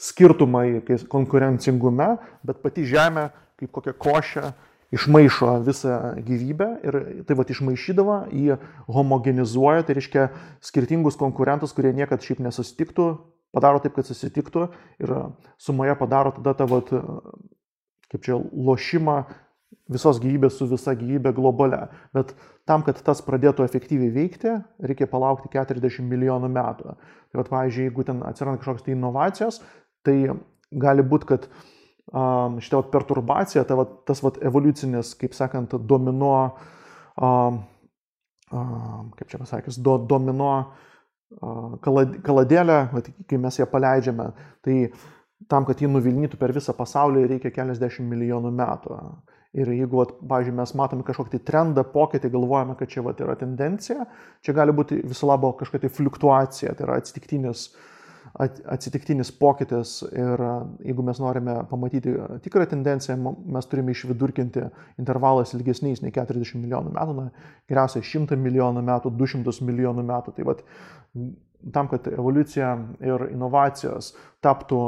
skirtumai 0.00 0.80
konkurencingume, 1.12 2.14
bet 2.46 2.62
pati 2.64 2.86
Žemė 2.88 3.28
kaip 3.62 3.72
kokia 3.76 3.94
košė 3.94 4.52
išmaišo 4.92 5.52
visą 5.64 5.98
gyvybę 6.20 6.68
ir 6.84 6.98
tai 7.28 7.36
va 7.38 7.46
išmaišydavo, 7.48 8.16
jį 8.34 8.58
homogenizuoja, 8.92 9.86
tai 9.86 9.96
reiškia 9.96 10.26
skirtingus 10.64 11.16
konkurentus, 11.20 11.72
kurie 11.76 11.94
niekada 11.96 12.24
šiaip 12.24 12.42
nesusitiktų, 12.44 13.06
padaro 13.56 13.80
taip, 13.80 13.96
kad 13.96 14.08
susitiktų 14.08 14.66
ir 15.00 15.14
sumoje 15.60 15.96
padaro 16.00 16.34
tada 16.36 16.56
tą, 16.58 16.68
vat, 16.68 16.92
kaip 18.12 18.26
čia, 18.26 18.36
lošimą 18.36 19.22
visos 19.92 20.20
gyvybės 20.22 20.56
su 20.58 20.68
visa 20.70 20.94
gyvybė 20.98 21.32
globale. 21.36 21.80
Bet 22.16 22.32
tam, 22.68 22.84
kad 22.86 23.00
tas 23.04 23.22
pradėtų 23.24 23.66
efektyviai 23.66 24.12
veikti, 24.14 24.54
reikia 24.82 25.08
palaukti 25.10 25.50
40 25.52 26.06
milijonų 26.08 26.50
metų. 26.52 26.96
Tai 26.96 27.40
vad, 27.40 27.50
pavyzdžiui, 27.52 27.88
jeigu 27.88 28.06
ten 28.08 28.22
atsiranda 28.28 28.60
kažkokios 28.60 28.86
tai 28.86 28.96
inovacijos, 28.96 29.60
tai 30.06 30.16
gali 30.84 31.04
būti, 31.06 31.28
kad 31.32 31.48
um, 32.12 32.60
šitą 32.62 32.84
perturbaciją, 32.92 33.64
tai 33.68 33.78
vat, 33.80 33.98
tas 34.08 34.22
vat, 34.24 34.38
evoliucinis, 34.44 35.14
kaip 35.20 35.36
sakant, 35.36 35.74
domino, 35.88 36.32
um, 37.16 37.60
um, 38.52 39.10
kaip 39.18 39.28
čia 39.32 39.42
pasakys, 39.42 39.80
do, 39.82 39.98
domino 40.10 40.52
uh, 40.60 41.74
kaladėlę, 41.82 42.78
vat, 42.92 43.10
kai 43.28 43.40
mes 43.40 43.60
ją 43.60 43.68
paleidžiame, 43.70 44.30
tai 44.64 44.78
tam, 45.50 45.66
kad 45.66 45.80
jį 45.82 45.90
nuvilnytų 45.90 46.38
per 46.40 46.54
visą 46.54 46.74
pasaulį, 46.76 47.26
reikia 47.34 47.52
keliasdešimt 47.54 48.08
milijonų 48.08 48.52
metų. 48.54 48.98
Ir 49.52 49.68
jeigu, 49.68 49.98
vat, 50.00 50.14
pavyzdžiui, 50.24 50.54
mes 50.56 50.70
matome 50.80 51.04
kažkokį 51.04 51.34
tai 51.34 51.38
trendą, 51.50 51.82
pokytį, 51.92 52.30
galvojame, 52.32 52.72
kad 52.78 52.88
čia 52.88 53.02
vat, 53.04 53.18
yra 53.20 53.34
tendencija, 53.36 54.06
čia 54.40 54.54
gali 54.56 54.72
būti 54.72 55.02
viso 55.04 55.28
labo 55.28 55.50
kažkokia 55.58 55.82
tai 55.84 55.90
fluktuacija, 55.92 56.72
tai 56.78 56.86
yra 56.86 56.96
atsitiktinis, 56.96 57.66
atsitiktinis 58.40 59.32
pokytis. 59.36 59.98
Ir 60.08 60.40
jeigu 60.88 61.04
mes 61.04 61.20
norime 61.20 61.58
pamatyti 61.68 62.14
tikrą 62.46 62.64
tendenciją, 62.70 63.18
mes 63.58 63.68
turime 63.68 63.92
išvidurkinti 63.92 64.64
intervalais 65.02 65.52
ilgesniais 65.52 66.00
nei 66.00 66.16
40 66.16 66.56
milijonų 66.62 66.96
metų, 66.96 67.18
na, 67.20 67.28
geriausiai 67.68 68.08
100 68.08 68.40
milijonų 68.40 68.86
metų, 68.88 69.12
200 69.20 69.68
milijonų 69.68 70.06
metų. 70.14 70.36
Tai 70.38 70.48
vat, 70.48 70.64
tam, 71.76 71.92
kad 71.92 72.08
evoliucija 72.08 72.72
ir 73.04 73.28
inovacijos 73.34 74.14
taptų 74.40 74.80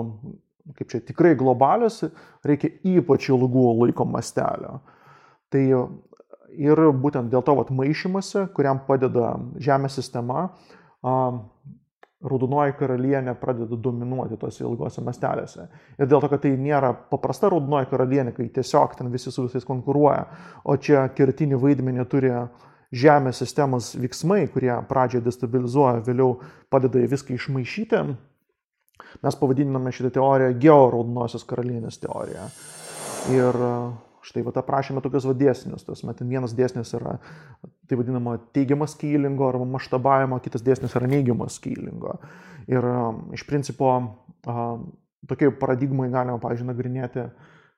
kaip 0.72 0.90
čia 0.90 1.00
tikrai 1.04 1.34
globalios, 1.36 2.00
reikia 2.46 2.72
ypač 2.96 3.28
ilgų 3.28 3.68
laiko 3.82 4.06
mastelio. 4.08 4.78
Tai 5.52 5.62
ir 6.54 6.84
būtent 7.02 7.30
dėl 7.32 7.44
to 7.44 7.54
vat, 7.58 7.70
maišymasi, 7.74 8.48
kuriam 8.56 8.80
padeda 8.88 9.34
Žemės 9.60 9.98
sistema, 10.00 10.48
raudonoji 12.24 12.72
karalienė 12.78 13.34
pradeda 13.36 13.76
dominuoti 13.76 14.38
tose 14.40 14.64
ilgose 14.64 15.02
mastelėse. 15.04 15.66
Ir 15.98 16.08
dėl 16.08 16.22
to, 16.22 16.30
kad 16.32 16.44
tai 16.46 16.54
nėra 16.56 16.94
paprasta 17.10 17.50
raudonoji 17.52 17.90
karalienė, 17.90 18.32
kai 18.36 18.48
tiesiog 18.54 18.96
ten 18.98 19.12
visi 19.12 19.32
su 19.32 19.44
visais 19.44 19.66
konkuruoja, 19.68 20.24
o 20.64 20.76
čia 20.76 21.08
kertinį 21.16 21.60
vaidmenį 21.60 22.06
turi 22.10 22.32
Žemės 22.94 23.40
sistemos 23.42 23.88
veiksmai, 23.98 24.44
kurie 24.54 24.70
pradžioje 24.86 25.24
destabilizuoja, 25.24 26.04
vėliau 26.06 26.36
padeda 26.70 27.00
viską 27.10 27.34
išmaišyti 27.34 28.02
Mes 29.22 29.36
pavadiname 29.38 29.92
šitą 29.94 30.10
teoriją 30.16 30.56
georaudonosios 30.62 31.46
karalienės 31.48 32.00
teorija. 32.02 32.48
Ir 33.34 33.60
e, 33.66 33.70
štai 34.24 34.42
va 34.46 34.54
aprašėme 34.60 35.02
tokius 35.04 35.28
vadėsnius. 35.28 35.86
Tas 35.86 36.04
metin 36.08 36.32
vienas 36.32 36.56
dėsnis 36.56 36.92
yra 36.98 37.18
tai 37.88 37.98
vadinamo 38.00 38.36
teigiamas 38.56 38.96
skylingo 38.96 39.48
arba 39.50 39.68
maštabavimo, 39.76 40.40
kitas 40.44 40.64
dėsnis 40.64 40.96
yra 40.98 41.10
neigiamas 41.10 41.60
skylingo. 41.60 42.18
Ir 42.70 42.90
e, 42.90 43.00
iš 43.38 43.46
principo 43.48 43.96
e, 44.00 44.60
tokiai 45.30 45.54
paradigmai 45.60 46.10
galima, 46.12 46.40
pažiūrėjau, 46.42 46.70
nagrinėti, 46.72 47.28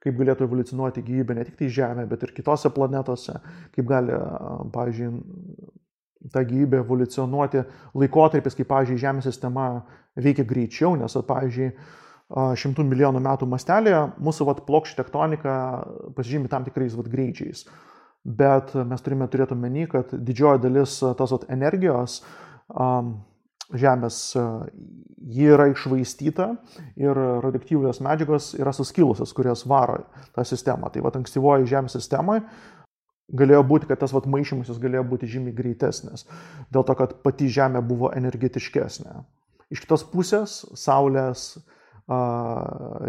kaip 0.06 0.18
galėtų 0.20 0.46
evoliucionuoti 0.46 1.02
gyvybė 1.02 1.34
ne 1.34 1.44
tik 1.48 1.56
tai 1.58 1.68
Žemė, 1.72 2.04
bet 2.10 2.22
ir 2.22 2.32
kitose 2.36 2.70
planetose, 2.74 3.40
kaip 3.74 3.88
gali, 3.90 4.14
pavyzdžiui, 4.74 5.10
ta 6.32 6.42
gyvybė 6.46 6.80
evoliucionuoti 6.82 7.62
laikotarpis, 7.94 8.56
kai, 8.58 8.66
pavyzdžiui, 8.68 9.02
Žemės 9.02 9.28
sistema 9.28 9.68
veikia 10.16 10.46
greičiau, 10.48 10.94
nes, 10.98 11.16
pavyzdžiui, 11.28 11.70
šimtų 12.58 12.86
milijonų 12.88 13.22
metų 13.22 13.46
mastelėje 13.50 14.00
mūsų 14.18 14.48
vat, 14.48 14.64
plokščių 14.66 14.98
tektonika 14.98 15.52
pasižymi 16.16 16.50
tam 16.50 16.66
tikrais 16.66 16.96
vat, 16.98 17.10
greičiais. 17.12 17.66
Bet 18.26 18.72
mes 18.74 19.04
turime 19.06 19.28
turėti 19.30 19.54
omeny, 19.54 19.86
kad 19.86 20.10
didžioji 20.10 20.64
dalis 20.64 20.98
tos 20.98 21.34
vat, 21.36 21.46
energijos 21.54 22.20
um, 22.74 23.18
Žemės 23.74 24.16
ji 25.26 25.48
yra 25.50 25.64
išvaistyta 25.72 26.52
ir 27.02 27.18
radioaktyvios 27.42 27.98
medžiagos 28.04 28.52
yra 28.60 28.70
suskilusios, 28.70 29.32
kurios 29.34 29.64
varo 29.66 30.04
tą 30.36 30.44
sistemą. 30.46 30.92
Tai 30.94 31.02
va 31.02 31.10
ankstyvoji 31.18 31.66
Žemės 31.72 31.96
sistemai 31.98 32.44
galėjo 33.34 33.62
būti, 33.66 33.88
kad 33.90 34.00
tas 34.02 34.14
vat, 34.14 34.26
maišymasis 34.30 34.78
galėjo 34.82 35.04
būti 35.10 35.28
žymiai 35.30 35.54
greitesnis, 35.56 36.26
dėl 36.74 36.86
to, 36.86 36.94
kad 36.98 37.16
pati 37.26 37.48
Žemė 37.50 37.82
buvo 37.86 38.12
energetiškesnė. 38.14 39.16
Iš 39.74 39.82
kitos 39.82 40.04
pusės 40.06 40.60
Saulės 40.78 41.56
a, 42.06 42.18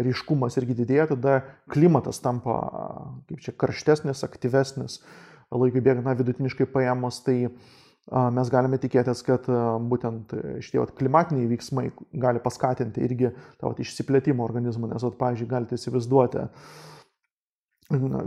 ryškumas 0.02 0.58
irgi 0.58 0.80
didėja, 0.80 1.12
tada 1.14 1.40
klimatas 1.70 2.18
tampa 2.24 2.58
kaip 3.28 3.44
čia 3.44 3.54
karštesnis, 3.54 4.24
aktyvesnis, 4.26 5.00
laikui 5.54 5.82
bėgant, 5.84 6.06
na, 6.08 6.16
vidutiniškai 6.18 6.66
paėmus, 6.72 7.22
tai 7.22 7.38
a, 7.46 8.26
mes 8.34 8.50
galime 8.50 8.82
tikėtis, 8.82 9.22
kad 9.22 9.46
a, 9.46 9.78
būtent 9.78 10.34
šitie 10.58 10.82
vat, 10.82 10.96
klimatiniai 10.98 11.46
veiksmai 11.54 11.92
gali 12.10 12.42
paskatinti 12.42 13.06
irgi 13.06 13.30
tą 13.60 13.70
vat, 13.70 13.86
išsiplėtimą 13.86 14.42
organizmą, 14.42 14.90
nes, 14.90 15.06
vat, 15.06 15.18
pavyzdžiui, 15.22 15.50
galite 15.54 15.78
įsivaizduoti, 15.78 16.48
na, 17.94 18.26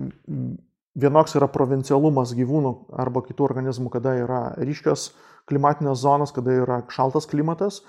vienoks 1.00 1.38
yra 1.40 1.48
provincialumas 1.52 2.34
gyvūnų 2.36 2.76
arba 3.00 3.24
kitų 3.24 3.46
organizmų, 3.48 3.92
kada 3.94 4.18
yra 4.20 4.42
ryškios 4.60 5.12
klimatinės 5.50 6.04
zonos, 6.04 6.34
kada 6.36 6.54
yra 6.64 6.82
šaltas 6.92 7.30
klimatas 7.30 7.82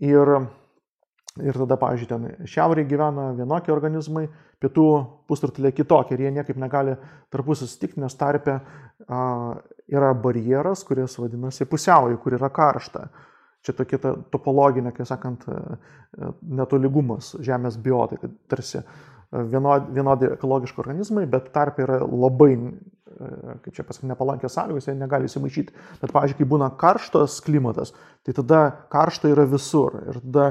Ir, 0.00 0.30
ir 1.42 1.58
tada, 1.60 1.76
pavyzdžiui, 1.80 2.08
ten 2.08 2.48
šiaurėje 2.48 2.88
gyvena 2.88 3.28
vienokie 3.36 3.72
organizmai, 3.74 4.24
pietų 4.62 4.86
pusrutulė 5.28 5.72
kitokie 5.76 6.16
ir 6.16 6.24
jie 6.24 6.32
niekaip 6.38 6.56
negali 6.60 6.96
tarpusį 7.32 7.66
susitikti, 7.66 8.00
nes 8.00 8.16
tarpe 8.16 8.56
a, 8.56 9.20
yra 9.92 10.12
barjeras, 10.14 10.84
kuris 10.88 11.18
vadinasi 11.20 11.68
pusiauji, 11.68 12.18
kur 12.22 12.38
yra 12.38 12.48
karšta. 12.54 13.10
Čia 13.62 13.76
tokia 13.78 14.00
ta 14.02 14.16
topologinė, 14.32 14.90
kaip 14.90 15.06
sakant, 15.06 15.44
netoligumas 16.42 17.36
Žemės 17.46 17.76
biotai, 17.78 18.18
kad 18.18 18.32
tarsi 18.50 18.80
vienodi, 19.32 19.92
vienodi 19.96 20.32
ekologiški 20.36 20.82
organizmai, 20.82 21.26
bet 21.30 21.52
tarp 21.54 21.80
yra 21.82 22.02
labai 22.04 22.54
kaip 23.62 23.74
čia 23.74 23.84
pasakyti, 23.86 24.08
nepalankios 24.10 24.54
sąlygos, 24.56 24.86
jie 24.88 24.94
negali 24.98 25.28
įsimaišyti. 25.28 25.74
Bet, 26.00 26.12
pavyzdžiui, 26.14 26.38
kai 26.40 26.48
būna 26.48 26.70
karštas 26.80 27.38
klimatas, 27.44 27.94
tai 28.26 28.34
tada 28.36 28.62
karšta 28.92 29.30
yra 29.32 29.46
visur. 29.48 29.98
Ir 30.08 30.20
tada 30.24 30.46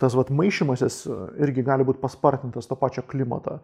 tas 0.00 0.16
vat, 0.18 0.30
maišymasis 0.34 1.04
irgi 1.40 1.64
gali 1.64 1.86
būti 1.88 2.02
paspartintas 2.02 2.68
to 2.68 2.76
pačio 2.78 3.04
klimato. 3.08 3.60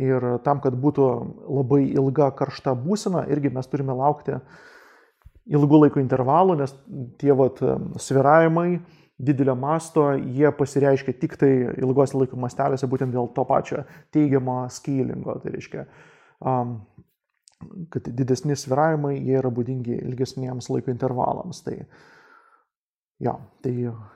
Ir 0.00 0.24
tam, 0.46 0.62
kad 0.64 0.76
būtų 0.80 1.08
labai 1.44 1.84
ilga 1.92 2.30
karšta 2.38 2.74
būsena, 2.78 3.26
irgi 3.30 3.52
mes 3.54 3.68
turime 3.70 3.94
laukti 3.96 4.40
ilgų 5.44 5.84
laiko 5.84 6.00
intervalų, 6.00 6.56
nes 6.62 6.72
tie 7.20 7.34
vat, 7.36 7.60
sviravimai 8.00 8.80
didelio 9.18 9.54
masto, 9.58 10.08
jie 10.18 10.50
pasireiškia 10.58 11.14
tik 11.20 11.36
tai 11.38 11.52
ilgos 11.78 12.14
laiko 12.16 12.38
mastelėse, 12.40 12.88
būtent 12.90 13.14
dėl 13.14 13.30
to 13.34 13.44
pačio 13.46 13.84
teigiamo 14.14 14.64
skylingo. 14.72 15.38
Tai 15.42 15.54
reiškia, 15.54 15.86
um, 16.42 16.74
kad 17.94 18.10
didesni 18.10 18.56
sviravimai 18.58 19.14
jie 19.16 19.38
yra 19.38 19.52
būdingi 19.54 20.00
ilgesniems 20.02 20.70
laiko 20.72 20.90
intervalams. 20.92 21.62
Tai, 21.66 21.78
ja, 23.22 23.38
tai 23.62 23.74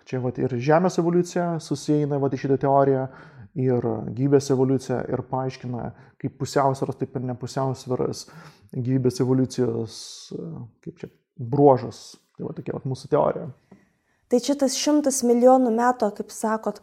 čia 0.09 0.23
vat, 0.25 0.43
ir 0.43 0.59
Žemės 0.59 0.99
evoliucija 1.01 1.51
susieina 1.63 2.19
vat, 2.23 2.35
į 2.35 2.43
šitą 2.45 2.59
teoriją, 2.67 3.07
ir 3.59 3.87
gyvybės 4.15 4.51
evoliucija 4.55 5.01
ir 5.11 5.23
paaiškina, 5.31 5.89
kaip 6.21 6.37
pusiausvėras, 6.39 6.99
taip 6.99 7.17
ir 7.17 7.27
nepusiausvėras 7.31 8.27
gyvybės 8.75 9.23
evoliucijos, 9.25 9.95
kaip 10.85 11.01
čia, 11.01 11.11
bruožas. 11.39 12.19
Tai 12.37 12.47
va 12.47 12.55
tokia 12.55 12.77
vat, 12.77 12.87
mūsų 12.87 13.11
teorija. 13.11 13.49
Tai 14.29 14.41
čia 14.45 14.59
tas 14.61 14.77
šimtas 14.77 15.23
milijonų 15.25 15.73
metų, 15.73 16.13
kaip 16.21 16.33
sakot, 16.35 16.83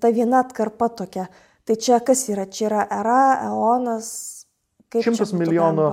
ta 0.00 0.12
viena 0.12 0.44
atkarpa 0.44 0.90
tokia. 0.92 1.28
Tai 1.64 1.76
čia 1.80 2.00
kas 2.04 2.26
yra? 2.28 2.44
Čia 2.44 2.66
yra 2.68 2.86
era, 2.92 3.20
eonas, 3.48 4.34
Šimtas 5.02 5.32
milijonų 5.34 5.88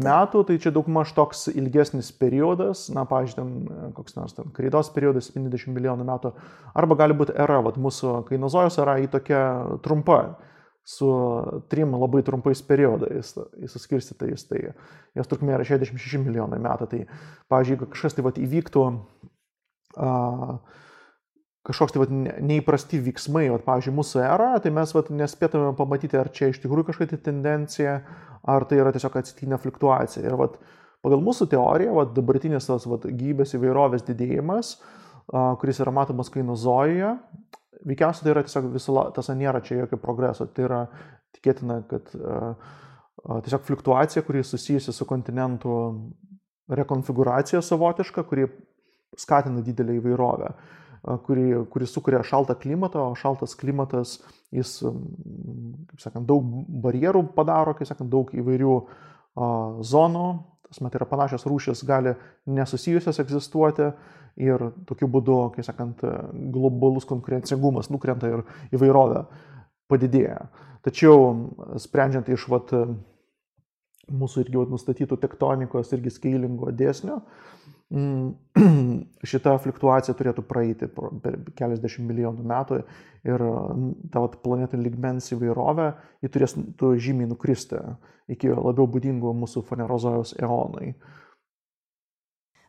metų, 0.00 0.42
tai 0.48 0.54
čia 0.62 0.70
daug 0.72 0.86
maž 0.88 1.10
toks 1.16 1.42
ilgesnis 1.52 2.08
periodas, 2.16 2.86
na, 2.94 3.04
pažiūrėjau, 3.08 3.36
ten 3.36 3.92
koks 3.96 4.16
nors 4.16 4.36
ten 4.36 4.48
kreidos 4.56 4.88
periodas 4.94 5.28
70 5.28 5.74
milijonų 5.76 6.06
metų, 6.08 6.32
arba 6.72 6.96
gali 7.02 7.16
būti 7.18 7.36
era, 7.36 7.58
vat 7.64 7.76
mūsų 7.76 8.22
kainozojos 8.30 8.78
era 8.80 8.96
į 9.02 9.10
tokia 9.12 9.42
trumpa, 9.84 10.38
su 10.86 11.10
trim 11.68 11.96
labai 11.98 12.22
trumpais 12.24 12.62
periodais 12.64 13.34
įsiskirstytais, 13.66 14.46
tai 14.48 14.62
jos 15.18 15.28
trukmė 15.28 15.56
yra 15.58 15.66
66 15.66 16.22
milijonai 16.22 16.60
metų. 16.62 16.86
Tai, 16.92 17.00
pavyzdžiui, 17.50 17.74
jeigu 17.74 17.88
kažkas 17.90 18.16
tai 18.16 18.24
vat 18.24 18.38
įvyktų, 18.38 18.84
a, 19.96 20.58
kažkoks 21.66 21.94
tai 21.94 22.02
vat, 22.04 22.14
neįprasti 22.46 23.00
veiksmai, 23.02 23.48
vat, 23.50 23.64
pavyzdžiui, 23.66 23.94
mūsų 23.96 24.22
eroje, 24.22 24.62
tai 24.64 24.72
mes 24.76 24.94
vat, 24.94 25.10
nespėtume 25.22 25.72
pamatyti, 25.78 26.18
ar 26.20 26.30
čia 26.34 26.52
iš 26.52 26.60
tikrųjų 26.62 26.90
kažkokia 26.90 27.16
tai 27.16 27.20
tendencija, 27.30 27.96
ar 28.46 28.66
tai 28.70 28.80
yra 28.82 28.92
tiesiog 28.94 29.18
atsitiktinė 29.18 29.58
fluktuacija. 29.62 30.24
Ir 30.28 30.38
vat, 30.38 30.60
pagal 31.04 31.24
mūsų 31.26 31.48
teoriją, 31.56 31.96
vat, 31.98 32.14
dabartinis 32.16 32.68
tas 32.68 32.86
vat, 32.86 33.08
gyvybės 33.08 33.56
įvairovės 33.58 34.06
didėjimas, 34.06 34.76
a, 35.32 35.48
kuris 35.60 35.82
yra 35.82 35.94
matomas 35.94 36.30
kainozojoje, 36.34 37.16
veikiausiai 37.86 38.26
tai 38.26 38.34
yra 38.34 38.44
tiesiog 38.46 38.70
viso, 38.74 38.94
tas 39.14 39.30
nėra 39.34 39.62
čia 39.64 39.82
jokio 39.82 39.98
progreso. 40.02 40.46
Tai 40.46 40.68
yra 40.68 40.80
tikėtina, 41.36 41.80
kad 41.90 42.14
a, 42.14 42.54
a, 43.24 43.40
tiesiog 43.46 43.66
fluktuacija, 43.66 44.24
kuri 44.26 44.44
susijusi 44.46 44.94
su 44.94 45.08
kontinentų 45.08 45.76
rekonfiguracija 46.78 47.62
savotiška, 47.62 48.24
kuri 48.26 48.48
skatina 49.16 49.62
didelį 49.64 50.00
įvairovę 50.00 50.54
kuri, 51.22 51.54
kuri 51.70 51.86
sukuria 51.86 52.22
šaltą 52.26 52.56
klimatą, 52.58 53.04
o 53.10 53.14
šaltas 53.18 53.54
klimatas, 53.58 54.18
jis, 54.54 54.80
kaip 54.82 56.02
sakant, 56.02 56.26
daug 56.26 56.44
barjerų 56.82 57.26
padaro, 57.36 57.76
kaip 57.78 57.88
sakant, 57.88 58.10
daug 58.10 58.32
įvairių 58.34 58.76
zonų, 59.86 60.26
tas 60.66 60.82
met 60.82 60.98
yra 60.98 61.06
panašios 61.06 61.46
rūšis, 61.46 61.84
gali 61.86 62.16
nesusijusios 62.50 63.20
egzistuoti 63.22 63.92
ir 64.42 64.70
tokiu 64.88 65.08
būdu, 65.08 65.40
kaip 65.54 65.66
sakant, 65.68 66.02
globalus 66.52 67.06
konkurencingumas 67.08 67.90
nukrenta 67.92 68.32
ir 68.32 68.46
įvairovė 68.74 69.26
padidėja. 69.90 70.48
Tačiau 70.86 71.78
sprendžiant 71.82 72.26
iš 72.34 72.48
vat, 72.50 72.72
mūsų 74.10 74.42
irgi 74.42 74.58
vat, 74.58 74.72
nustatytų 74.74 75.18
tektonikos 75.22 75.94
irgi 75.94 76.12
skailingo 76.14 76.74
dėsnio, 76.74 77.20
Mm, 77.65 77.65
šita 79.30 79.52
fluktuacija 79.62 80.14
turėtų 80.18 80.42
praeiti 80.48 80.88
per 80.90 81.38
keliasdešimt 81.58 82.08
milijonų 82.08 82.46
metų 82.50 82.80
ir 83.26 83.44
ta 84.10 84.22
vat, 84.24 84.38
planetų 84.42 84.80
ligmens 84.80 85.30
įvairovė, 85.34 85.92
ji 86.24 86.32
turės 86.34 86.56
žymiai 86.82 87.30
nukristi 87.30 87.78
iki 88.32 88.50
labiau 88.50 88.88
būdingų 88.90 89.34
mūsų 89.42 89.62
fanerozojos 89.68 90.34
eonai. 90.42 90.96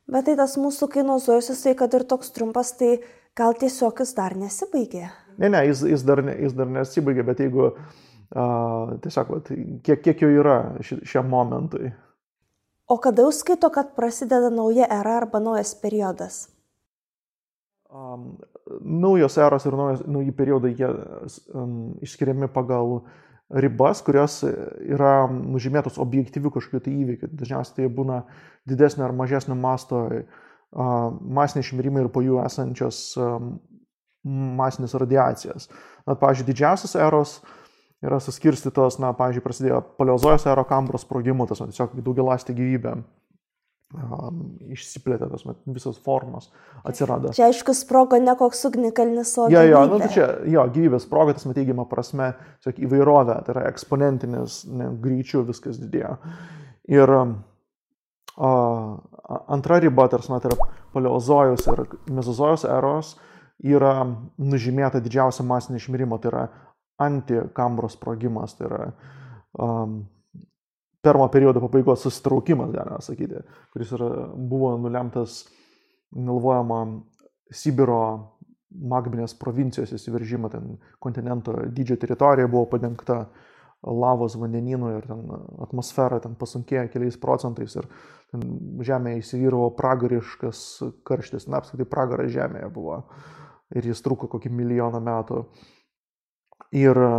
Bet 0.07 0.29
tai 0.29 0.37
tas 0.39 0.53
mūsų 0.61 0.87
kainozojus, 0.93 1.49
jisai, 1.51 1.73
kad 1.75 1.91
ir 1.97 2.05
toks 2.07 2.29
trumpas, 2.31 2.71
tai 2.79 2.99
gal 3.35 3.57
tiesiog 3.59 3.97
jis 4.05 4.13
dar 4.15 4.37
nesibaigė? 4.39 5.09
Ne, 5.37 5.49
ne, 5.51 5.65
jis, 5.67 5.81
jis, 5.91 6.05
dar, 6.07 6.21
jis 6.31 6.55
dar 6.55 6.69
nesibaigė, 6.71 7.25
bet 7.27 7.41
jeigu 7.43 7.65
uh, 7.73 8.93
tiesiog, 9.03 9.33
vat, 9.33 9.51
kiek, 9.83 10.05
kiek 10.05 10.23
jau 10.23 10.29
yra 10.31 10.57
ši, 10.85 11.01
šiam 11.09 11.27
momentui. 11.33 11.91
O 12.87 12.95
kada 13.03 13.25
jūs 13.25 13.41
skaito, 13.43 13.67
kad 13.73 13.91
prasideda 13.97 14.47
nauja 14.53 14.87
era 14.87 15.17
arba 15.19 15.41
naujas 15.43 15.73
periodas? 15.75 16.45
Um, 17.91 18.37
naujos 18.79 19.35
eros 19.39 19.67
ir 19.67 19.75
naujos, 19.75 20.03
nauji 20.07 20.31
periodai 20.35 20.71
jie 20.75 20.87
um, 20.87 21.73
išskiriami 22.03 22.47
pagal 22.51 23.01
ribas, 23.63 24.01
kurios 24.03 24.41
yra 24.43 25.27
nužymėtos 25.31 25.99
objektyvių 26.03 26.51
kažkokių 26.55 26.83
tai 26.83 26.95
įvykių. 27.03 27.31
Dažniausiai 27.41 27.75
tai 27.75 27.91
būna 27.99 28.21
didesnio 28.67 29.03
ar 29.07 29.15
mažesnio 29.15 29.55
masto 29.59 30.05
uh, 30.07 30.41
masiniai 31.19 31.67
šmirimai 31.67 32.05
ir 32.05 32.11
po 32.11 32.23
jų 32.23 32.39
esančios 32.45 33.01
um, 33.19 33.57
masinės 34.23 34.95
radiacijas. 34.99 35.67
Na, 36.07 36.15
pavyzdžiui, 36.15 36.51
didžiausias 36.53 36.95
eros 36.99 37.39
uh, 37.39 37.55
yra 38.05 38.19
suskirstytos, 38.21 38.99
na, 39.01 39.13
pavyzdžiui, 39.17 39.43
prasidėjo 39.45 39.79
paleozojos 39.97 40.45
aerokambros 40.49 41.05
sprogimu, 41.07 41.47
tas 41.49 41.63
tiesiog 41.63 41.95
daugelastė 42.05 42.53
gyvybė 42.57 42.93
um, 43.95 44.43
išsiplėtė, 44.73 45.29
tas 45.31 45.45
visos 45.65 45.97
formos 46.03 46.51
atsirado. 46.87 47.33
Čia 47.37 47.47
aišku, 47.49 47.73
sprogo 47.77 48.19
ne 48.21 48.35
koks 48.37 48.65
ugnikalnis, 48.69 49.33
o... 49.41 49.47
Jo, 49.53 49.63
jo, 49.65 49.83
nu, 49.89 49.99
tai 50.03 50.11
čia, 50.13 50.29
jo, 50.49 50.65
gyvybės 50.75 51.07
sprogo, 51.07 51.35
tas 51.37 51.47
teigiama 51.47 51.87
prasme, 51.89 52.33
tiesiog 52.61 52.81
įvairovė, 52.87 53.39
tai 53.47 53.55
yra 53.55 53.67
eksponentinis 53.71 54.63
ne, 54.69 54.91
greičiu 55.03 55.45
viskas 55.47 55.79
didėjo. 55.81 56.17
Ir 56.93 57.15
o, 57.17 58.51
antra 59.57 59.81
riba, 59.83 60.05
tarsi, 60.11 60.31
tai 60.35 60.53
yra 60.53 60.69
paleozojos 60.93 61.65
ir 61.73 61.87
mezozojos 62.13 62.67
eros, 62.69 63.15
yra 63.65 64.05
nužymėta 64.37 65.01
didžiausia 65.01 65.45
masinė 65.47 65.81
išmirimo, 65.81 66.19
tai 66.21 66.29
yra 66.29 66.43
antikambros 66.97 67.97
sprogimas, 67.97 68.55
tai 68.57 68.67
yra 68.69 68.85
um, 69.63 69.99
permo 71.01 71.27
periodo 71.33 71.61
pabaigos 71.63 72.01
susitraukimas, 72.05 72.71
galima 72.73 73.01
sakyti, 73.01 73.43
kuris 73.73 73.93
yra, 73.97 74.09
buvo 74.35 74.75
nulemtas, 74.81 75.43
galvojama, 76.15 76.81
Sibiro 77.47 78.01
magminės 78.67 79.37
provincijos 79.39 79.93
įsiveržimą, 79.95 80.49
ten 80.51 80.73
kontinento 80.99 81.53
dydžio 81.71 81.95
teritorija 82.01 82.49
buvo 82.51 82.65
padengta 82.73 83.21
lavos 83.87 84.35
vandenynų 84.35 84.89
ir 84.97 85.07
ten 85.07 85.21
atmosfera 85.63 86.19
ten 86.19 86.35
pasunkėjo 86.35 86.89
keliais 86.91 87.15
procentais 87.21 87.77
ir 87.77 87.87
žemėje 88.89 89.21
įsivyravo 89.21 89.69
pragariškas 89.77 90.63
karštis, 91.07 91.47
na 91.47 91.61
apskritai 91.61 91.87
pragaras 91.87 92.33
žemėje 92.33 92.67
buvo 92.73 92.99
ir 93.75 93.87
jis 93.87 94.03
truko 94.03 94.27
kokį 94.31 94.51
milijoną 94.51 94.99
metų 95.03 95.45
ir 96.71 96.97
e, 96.97 97.11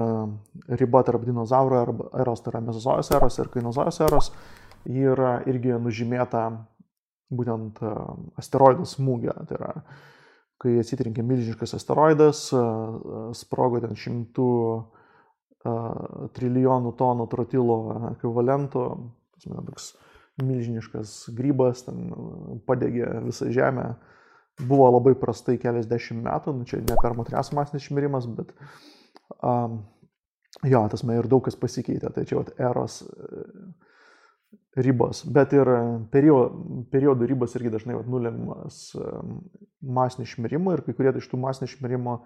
riba 0.80 1.02
tarp 1.06 1.24
dinozaurų 1.26 1.78
eros, 2.20 2.42
tai 2.42 2.52
yra 2.52 2.64
mezozojos 2.68 3.12
eros 3.16 3.38
ir 3.40 3.50
kainozojos 3.52 4.00
eros, 4.04 4.30
yra 4.88 5.38
irgi 5.48 5.78
nužymėta 5.80 6.44
būtent 7.32 7.80
e, 7.82 7.94
asteroidų 8.40 8.86
smūgio. 8.88 9.34
Tai 9.48 9.58
yra, 9.60 9.72
kai 10.60 10.76
atsitrenkė 10.82 11.24
milžiniškas 11.24 11.76
asteroidas, 11.78 12.48
e, 12.52 12.64
sprogo 13.38 13.82
ten 13.84 13.96
šimtų 13.96 14.52
trilijonų 16.38 16.92
tonų 16.96 17.24
trotilo 17.28 17.76
ekvivalentų, 18.12 18.82
toks 19.42 19.88
milžiniškas 20.38 21.16
grybas, 21.34 21.82
ten 21.84 22.12
padegė 22.64 23.08
visą 23.24 23.50
Žemę. 23.52 23.88
Buvo 24.62 24.86
labai 24.94 25.16
prastai 25.18 25.56
keliasdešimt 25.60 26.22
metų, 26.24 26.54
nu, 26.60 26.64
čia 26.64 26.78
ne 26.78 26.96
per 27.02 27.16
motrias 27.18 27.50
masinis 27.52 27.84
išmirimas, 27.84 28.30
bet 28.38 28.54
uh, 28.54 28.70
Um, 29.44 29.82
jo, 30.66 30.80
tas 30.90 31.04
man 31.06 31.20
ir 31.20 31.28
daug 31.30 31.44
kas 31.46 31.58
pasikeitė, 31.58 32.10
tai 32.14 32.24
čia 32.26 32.40
vat, 32.40 32.50
eros 32.58 33.00
e, 33.06 33.44
ribos, 34.82 35.22
bet 35.34 35.54
ir 35.56 35.70
periodų, 36.12 36.82
periodų 36.92 37.28
ribos 37.30 37.54
irgi 37.58 37.72
dažnai 37.74 37.96
vat, 37.98 38.08
nulemimas 38.10 38.82
masinio 39.82 40.26
išmirimo 40.26 40.74
ir 40.74 40.84
kai 40.86 40.96
kurie 40.98 41.14
iš 41.18 41.30
tų 41.30 41.40
masinio 41.42 41.70
išmirimo 41.70 42.18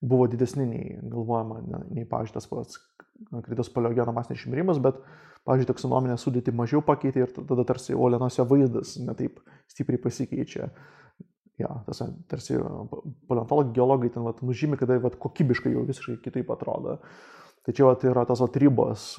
buvo 0.00 0.26
didesni 0.32 0.64
nei 0.64 0.94
galvojama, 1.02 1.60
ne, 1.68 1.82
nei, 1.92 2.06
pavyzdžiui, 2.08 2.36
tas 2.36 2.48
pats 2.48 2.78
kritos 3.44 3.68
paleogeno 3.72 4.14
masinis 4.16 4.40
išmirimas, 4.40 4.80
bet, 4.80 5.00
pavyzdžiui, 5.48 5.68
taksonominė 5.72 6.16
sudėti 6.20 6.54
mažiau 6.56 6.80
pakeitė 6.84 7.26
ir 7.26 7.34
tada 7.36 7.66
tarsi 7.68 7.96
olenuose 7.96 8.44
vaizdas 8.48 8.96
netaip 9.00 9.40
stipriai 9.68 10.00
pasikeičia 10.00 10.70
ja, 11.60 11.70
tas, 11.86 12.02
tarsi 12.30 12.58
paleontologai, 13.28 13.74
geologai 13.76 14.10
ten 14.14 14.26
vat, 14.26 14.42
nužymi, 14.46 14.78
kada 14.80 14.98
vat, 15.02 15.18
kokybiškai 15.20 15.74
jau 15.74 15.86
visiškai 15.88 16.18
kitaip 16.24 16.50
atrodo. 16.54 16.98
Tai 17.66 17.74
čia 17.76 17.86
vat, 17.88 18.04
yra 18.08 18.24
tas 18.28 18.40
vat, 18.42 18.56
ribos, 18.60 19.12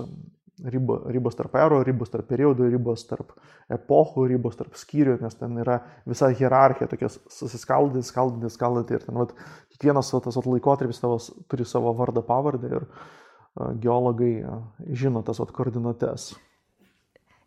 ribo, 0.69 0.97
ribos 1.11 1.37
tarp 1.37 1.55
erų, 1.57 1.81
ribos 1.87 2.11
tarp 2.13 2.27
periodų, 2.29 2.67
ribos 2.73 3.05
tarp 3.09 3.33
epochų, 3.71 4.27
ribos 4.33 4.57
tarp 4.59 4.77
skyrių, 4.77 5.17
nes 5.21 5.37
ten 5.39 5.57
yra 5.61 5.79
visa 6.09 6.29
hierarchija, 6.33 6.89
tokia 6.91 7.09
susiskaldinti, 7.11 8.07
skaldinti, 8.07 8.53
skaldinti 8.53 8.97
ir 8.97 9.07
ten 9.07 9.19
vat, 9.21 9.33
kiekvienas 9.73 10.11
tas 10.13 10.37
vat, 10.37 10.49
laikotarpis 10.49 11.01
tavo, 11.01 11.17
turi 11.51 11.67
savo 11.69 11.93
vardą, 11.97 12.23
pavardę 12.27 12.71
ir 12.75 12.85
uh, 12.85 13.71
geologai 13.81 14.33
uh, 14.43 14.63
žino 14.97 15.23
tas 15.25 15.41
vat, 15.41 15.53
koordinates. 15.55 16.31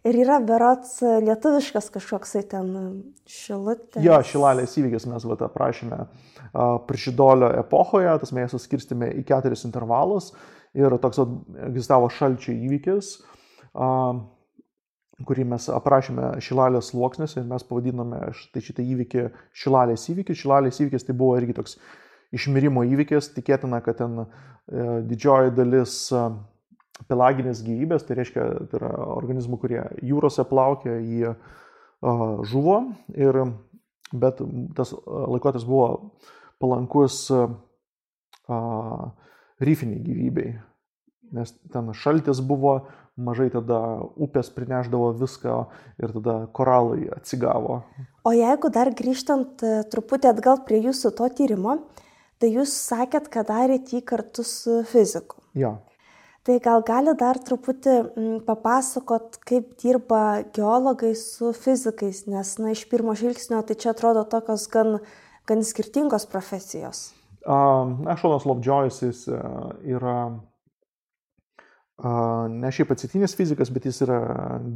Ir 0.04 0.18
yra 0.20 0.36
berots 0.44 0.98
lietuviškas 1.00 1.86
kažkoksai 1.94 2.42
ten 2.50 2.66
šilutė. 3.30 4.02
Jo, 4.04 4.18
šilalės 4.26 4.76
įvykis 4.76 5.06
mes 5.08 5.24
vat, 5.24 5.44
aprašėme 5.46 6.02
Prišidolio 6.88 7.48
epochoje, 7.62 8.10
tas 8.20 8.34
mes 8.36 8.52
suskirstėme 8.52 9.08
į 9.22 9.24
keturis 9.30 9.64
intervalus 9.64 10.34
ir 10.76 10.92
toks 11.00 11.22
egzistavo 11.70 12.10
šalčio 12.12 12.52
įvykis, 12.52 13.14
kurį 15.24 15.48
mes 15.54 15.70
aprašėme 15.72 16.34
šilalės 16.44 16.92
sluoksnėse 16.92 17.40
ir 17.40 17.48
mes 17.48 17.64
pavadinome 17.64 18.20
štai 18.36 18.62
šitą 18.68 18.84
įvykį 18.84 19.28
šilalės 19.56 20.08
įvykį. 20.12 20.36
Šilalės 20.36 20.80
įvykis 20.84 21.08
tai 21.08 21.16
buvo 21.16 21.38
irgi 21.40 21.56
toks 21.56 21.78
išmirimo 22.34 22.84
įvykis, 22.92 23.32
tikėtina, 23.36 23.80
kad 23.84 24.02
ten 24.02 24.24
e, 24.24 24.26
didžioji 25.06 25.54
dalis 25.54 25.96
pelaginės 27.10 27.62
gyvybės, 27.66 28.06
tai 28.06 28.18
reiškia, 28.20 28.46
tai 28.70 28.78
yra 28.80 28.92
organizmų, 29.16 29.58
kurie 29.62 29.80
jūrose 30.04 30.44
plaukia, 30.48 30.98
jie 31.02 31.34
žuvo, 32.50 32.76
ir, 33.16 33.40
bet 34.12 34.42
tas 34.76 34.92
laikotarpis 34.94 35.66
buvo 35.66 35.88
palankus 36.62 37.26
ryfiniai 39.64 40.04
gyvybei, 40.04 40.54
nes 41.34 41.54
ten 41.72 41.90
šaltis 41.96 42.42
buvo, 42.44 42.84
mažai 43.14 43.46
tada 43.50 43.78
upės 44.18 44.48
prineždavo 44.50 45.12
viską 45.20 45.58
ir 46.02 46.14
tada 46.16 46.34
koralai 46.54 47.04
atsigavo. 47.14 47.82
O 48.26 48.32
jeigu 48.34 48.70
dar 48.74 48.90
grįžtant 48.90 49.62
truputį 49.92 50.32
atgal 50.32 50.64
prie 50.66 50.80
jūsų 50.82 51.12
to 51.14 51.28
tyrimo, 51.38 51.78
Tai 52.44 52.50
jūs 52.50 52.72
sakėt, 52.76 53.30
kad 53.32 53.48
darėte 53.48 53.96
jį 53.96 54.02
kartu 54.04 54.44
su 54.44 54.82
fiziku. 54.90 55.38
Ja. 55.56 55.76
Tai 56.44 56.58
gal 56.60 56.82
gali 56.84 57.14
dar 57.16 57.38
truputį 57.40 57.92
mm, 58.02 58.40
papasakot, 58.44 59.38
kaip 59.48 59.70
dirba 59.80 60.42
geologai 60.52 61.14
su 61.16 61.54
fizikais, 61.56 62.26
nes, 62.28 62.50
na, 62.60 62.74
iš 62.76 62.82
pirmo 62.90 63.14
žvilgsnio 63.16 63.62
tai 63.64 63.76
čia 63.80 63.94
atrodo 63.94 64.26
tokios 64.28 64.66
gan, 64.72 64.98
gan 65.48 65.64
skirtingos 65.64 66.28
profesijos. 66.28 67.06
Na, 67.48 68.16
Šonas 68.20 68.44
Lobdžiojus 68.48 69.00
jis 69.06 69.22
e, 69.32 69.38
yra 69.96 70.18
ne 72.52 72.72
šiaip 72.74 72.92
atsitiktinis 72.92 73.36
fizikas, 73.38 73.70
bet 73.72 73.86
jis 73.88 74.02
yra 74.04 74.18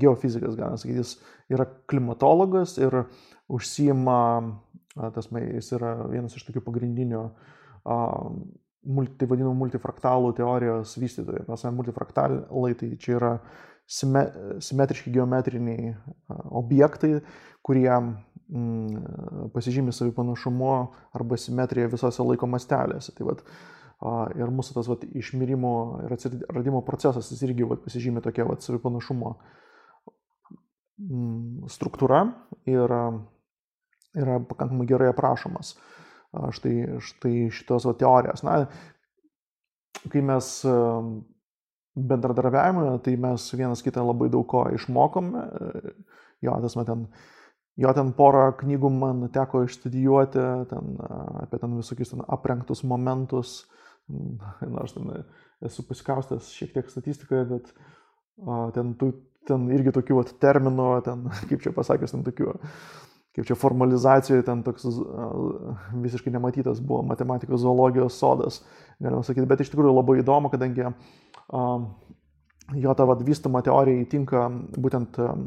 geofizikas, 0.01 0.57
galima 0.57 0.79
sakyti, 0.81 1.03
jis 1.03 1.17
yra 1.53 1.67
klimatologas 1.91 2.77
ir 2.79 3.03
užsijima, 3.51 4.21
tas, 5.17 5.29
jis 5.33 5.73
yra 5.77 5.97
vienas 6.09 6.37
iš 6.39 6.47
tokių 6.47 6.63
pagrindinių 6.65 7.27
tai 8.89 9.29
vadinamų 9.29 9.55
multifraktalų 9.63 10.33
teorijos 10.39 10.95
vystytojai. 11.01 11.45
Prasme, 11.47 11.73
multifraktalai 11.77 12.73
tai 12.79 12.91
čia 13.01 13.17
yra 13.19 13.33
sime, 13.89 14.25
simetriški 14.65 15.13
geometriniai 15.13 15.93
objektai, 16.61 17.19
kurie 17.65 17.91
mm, 17.93 19.51
pasižymi 19.55 19.93
savi 19.93 20.15
panašumu 20.17 20.71
arba 21.17 21.41
simetrija 21.41 21.91
visose 21.93 22.25
laiko 22.25 22.49
mastelėse. 22.49 23.13
Tai 23.19 23.29
vat, 23.29 23.45
ir 24.39 24.55
mūsų 24.57 24.79
tas 24.79 24.89
vat, 24.89 25.05
išmirimo 25.21 25.75
ir 26.07 26.17
atsiradimo 26.17 26.83
procesas 26.87 27.29
jis 27.35 27.45
irgi 27.49 27.69
vat, 27.69 27.85
pasižymi 27.85 28.25
tokia 28.25 28.49
vat, 28.49 28.65
savi 28.65 28.81
panašumo 28.85 29.35
mm, 30.97 31.69
struktūra 31.77 32.25
ir 32.69 32.99
yra 34.19 34.41
pakankamai 34.49 34.89
gerai 34.89 35.13
aprašomas. 35.13 35.77
Uh, 35.77 35.98
štai, 36.33 36.77
štai 37.05 37.49
šitos 37.55 37.87
va, 37.89 37.95
teorijos. 37.99 38.45
Na, 38.47 38.61
kai 40.13 40.23
mes 40.25 40.51
bendradarbiavime, 41.99 42.99
tai 43.05 43.17
mes 43.21 43.49
vienas 43.57 43.83
kitą 43.83 44.05
labai 44.07 44.31
daug 44.33 44.47
ko 44.51 44.67
išmokome. 44.77 45.49
Jo, 46.45 46.55
tas 46.63 46.77
man 46.79 46.87
ten, 46.87 47.07
jo 47.83 47.93
ten 47.97 48.13
porą 48.15 48.53
knygų 48.61 48.93
man 48.95 49.25
teko 49.35 49.65
išstudijuoti, 49.67 50.45
ten, 50.71 50.95
apie 51.43 51.59
ten 51.59 51.75
visokius 51.81 52.15
ten 52.15 52.23
aprengtus 52.29 52.85
momentus. 52.87 53.61
Nors 54.09 54.95
ten 54.95 55.11
esu 55.67 55.83
pasikaustęs 55.85 56.53
šiek 56.55 56.71
tiek 56.77 56.89
statistikoje, 56.89 57.45
bet 57.51 57.73
ten, 58.77 58.95
ten 59.49 59.67
irgi 59.75 59.93
tokių 59.97 60.21
vat, 60.21 60.31
terminų, 60.41 60.89
ten, 61.05 61.27
kaip 61.51 61.65
čia 61.65 61.75
pasakęs, 61.77 62.15
ten 62.15 62.25
tokių 62.25 62.55
kaip 63.37 63.47
čia 63.47 63.57
formalizacijoje 63.59 64.45
ten 64.47 64.63
toks 64.67 64.87
visiškai 66.03 66.33
nematytas 66.35 66.81
buvo 66.85 67.03
matematikos 67.07 67.63
zoologijos 67.63 68.19
sodas, 68.19 68.63
galima 69.01 69.23
sakyti, 69.27 69.47
bet 69.49 69.63
iš 69.63 69.73
tikrųjų 69.73 69.95
labai 69.95 70.19
įdomu, 70.23 70.51
kadangi 70.53 70.89
um, 70.89 71.91
jo 72.75 72.95
ta 72.95 73.07
vystoma 73.21 73.63
teorija 73.65 74.03
įtinka 74.03 74.49
būtent 74.79 75.21
um, 75.23 75.47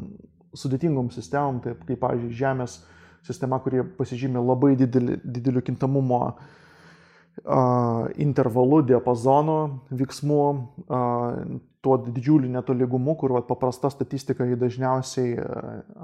sudėtingom 0.56 1.10
sistemom, 1.12 1.60
taip 1.64 1.84
kaip, 1.88 2.00
pavyzdžiui, 2.02 2.36
Žemės 2.36 2.80
sistema, 3.26 3.60
kurie 3.62 3.84
pasižymė 3.98 4.40
labai 4.42 4.74
didelį, 4.80 5.20
dideliu 5.24 5.62
kintamumo 5.64 6.22
uh, 6.32 8.08
intervalu, 8.20 8.82
diapazonu 8.88 9.58
veiksmų, 9.90 10.42
uh, 10.88 11.60
tuo 11.82 11.96
didžiuliu 11.98 12.50
netolygumu, 12.52 13.16
kur 13.18 13.34
vat, 13.36 13.48
paprasta 13.48 13.90
statistika 13.90 14.46
jį 14.46 14.58
dažniausiai 14.60 15.34
e, 15.34 15.48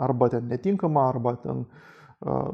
arba 0.09 0.29
ten 0.33 0.49
netinkama, 0.51 1.05
arba 1.12 1.37
ten 1.43 1.62
uh, 1.62 2.51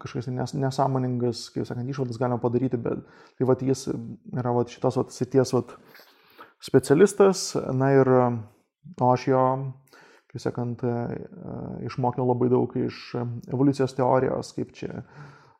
kažkokias 0.00 0.30
nes, 0.32 0.54
nesąmoningas, 0.56 1.46
kaip 1.52 1.66
sakant, 1.68 1.88
išvadas 1.92 2.18
galima 2.20 2.38
padaryti, 2.40 2.78
bet 2.80 3.02
tai 3.36 3.48
vat, 3.48 3.62
jis 3.62 3.86
yra 4.32 4.52
vat, 4.56 4.72
šitos 4.72 4.96
vat, 4.96 5.12
sities 5.12 5.52
vat, 5.52 5.74
specialistas, 6.64 7.50
na 7.76 7.90
ir 7.98 8.08
o 8.08 9.10
aš 9.12 9.26
jo, 9.28 9.42
kaip 10.32 10.42
sakant, 10.42 10.84
išmokiau 11.84 12.28
labai 12.30 12.48
daug 12.52 12.72
iš 12.80 13.10
evoliucijos 13.52 13.96
teorijos, 13.98 14.54
kaip 14.56 14.72
čia 14.76 15.02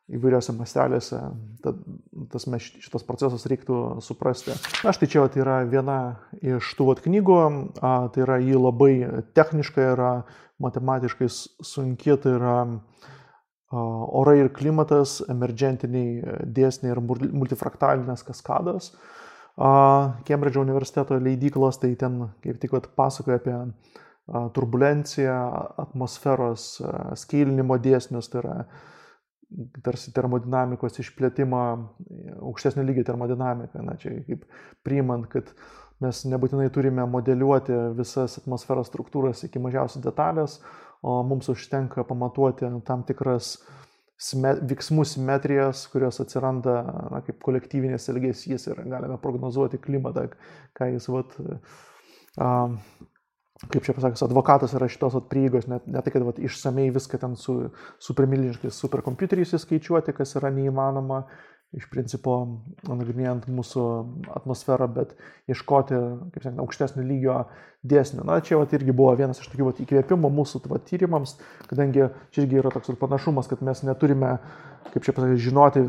įvairiose 0.07 0.53
mastelėse, 0.55 1.19
tad 1.63 1.79
tas 2.31 2.45
šitas 2.47 3.03
procesas 3.07 3.43
reiktų 3.49 3.99
suprasti. 4.03 4.55
Na, 4.85 4.93
štai 4.95 5.09
čia 5.11 5.23
vat, 5.25 5.35
yra 5.39 5.59
viena 5.67 5.97
iš 6.39 6.69
tų 6.77 6.91
vat, 6.91 7.01
knygų, 7.03 7.39
a, 7.81 7.93
tai 8.13 8.23
yra 8.23 8.39
jį 8.39 8.61
labai 8.61 8.93
techniškai, 9.35 9.89
yra 9.97 10.11
matematiškai 10.63 11.27
sunki, 11.67 12.15
tai 12.23 12.37
yra 12.37 12.55
a, 12.63 13.83
orai 14.21 14.39
ir 14.45 14.53
klimatas, 14.55 15.19
emergentiniai 15.27 16.39
dėsniai 16.55 16.95
ir 16.95 17.03
multifraktalinės 17.03 18.23
kaskados. 18.27 18.93
Kembridžo 19.57 20.61
universiteto 20.61 21.17
leidyklos, 21.17 21.79
tai 21.81 21.95
ten 21.97 22.27
kaip 22.43 22.59
tik 22.61 22.75
vat, 22.75 22.91
pasakoja 22.93 23.39
apie 23.41 23.55
turbulenciją, 24.53 25.37
atmosferos 25.81 26.75
skailinimo 27.17 27.79
dėsnius, 27.81 28.29
tai 28.29 28.43
yra 28.43 28.55
tarsi 29.85 30.11
termodinamikos 30.15 30.99
išplėtimą, 31.01 31.63
aukštesnio 32.49 32.83
lygio 32.87 33.05
termodinamiką, 33.07 33.83
na 33.85 33.95
čia 33.99 34.17
kaip 34.27 34.43
priimant, 34.85 35.29
kad 35.31 35.53
mes 36.03 36.19
nebūtinai 36.29 36.67
turime 36.73 37.05
modeliuoti 37.09 37.77
visas 37.97 38.37
atmosferos 38.41 38.91
struktūras 38.91 39.45
iki 39.47 39.61
mažiausios 39.63 40.03
detalės, 40.03 40.59
o 41.01 41.21
mums 41.25 41.49
užtenka 41.53 42.05
pamatuoti 42.07 42.69
tam 42.85 43.05
tikras 43.07 43.55
veiksmų 44.17 45.05
simetrijas, 45.05 45.85
kurios 45.93 46.19
atsiranda 46.23 46.79
na, 47.13 47.21
kaip 47.25 47.39
kolektyvinės 47.45 48.09
elgesys 48.11 48.65
ir 48.67 48.81
galime 48.89 49.19
prognozuoti 49.21 49.79
klimatą, 49.81 50.27
ką 50.77 50.89
jis 50.95 51.07
vat, 51.13 51.37
kaip 53.65 53.83
čia 53.85 53.95
pasakęs, 53.97 54.23
advokatas 54.27 54.75
yra 54.77 54.89
šitos 54.91 55.17
prieigos, 55.31 55.67
net 55.71 55.87
ne 55.89 56.01
tai, 56.05 56.13
kad 56.13 56.25
vat, 56.27 56.39
išsamei 56.41 56.91
viską 56.93 57.19
ten 57.21 57.35
su 57.39 57.57
supermilžiniškais 58.05 58.81
superkompiuteriais 58.83 59.55
įskaičiuoti, 59.57 60.13
kas 60.17 60.35
yra 60.37 60.51
neįmanoma, 60.53 61.23
iš 61.75 61.87
principo, 61.91 62.35
nagrinėjant 62.87 63.49
mūsų 63.51 63.81
atmosferą, 64.37 64.87
bet 64.93 65.17
ieškoti, 65.51 65.97
kaip 66.31 66.45
sakant, 66.45 66.61
aukštesnio 66.63 67.03
lygio 67.03 67.41
dėsnių. 67.87 68.23
Na, 68.29 68.37
čia 68.45 68.61
vat, 68.61 68.71
irgi 68.77 68.95
buvo 68.95 69.11
vienas 69.19 69.41
iš 69.41 69.49
tokių 69.51 69.67
vat, 69.67 69.81
įkvėpimų 69.83 70.31
mūsų 70.37 70.61
vat, 70.71 70.85
tyrimams, 70.87 71.35
kadangi 71.67 72.07
čia 72.31 72.45
irgi 72.45 72.61
yra 72.61 72.71
toks 72.71 72.93
panašumas, 73.01 73.51
kad 73.51 73.65
mes 73.67 73.83
neturime, 73.83 74.37
kaip 74.93 75.03
čia 75.03 75.11
pasakyti, 75.17 75.43
žinoti 75.49 75.83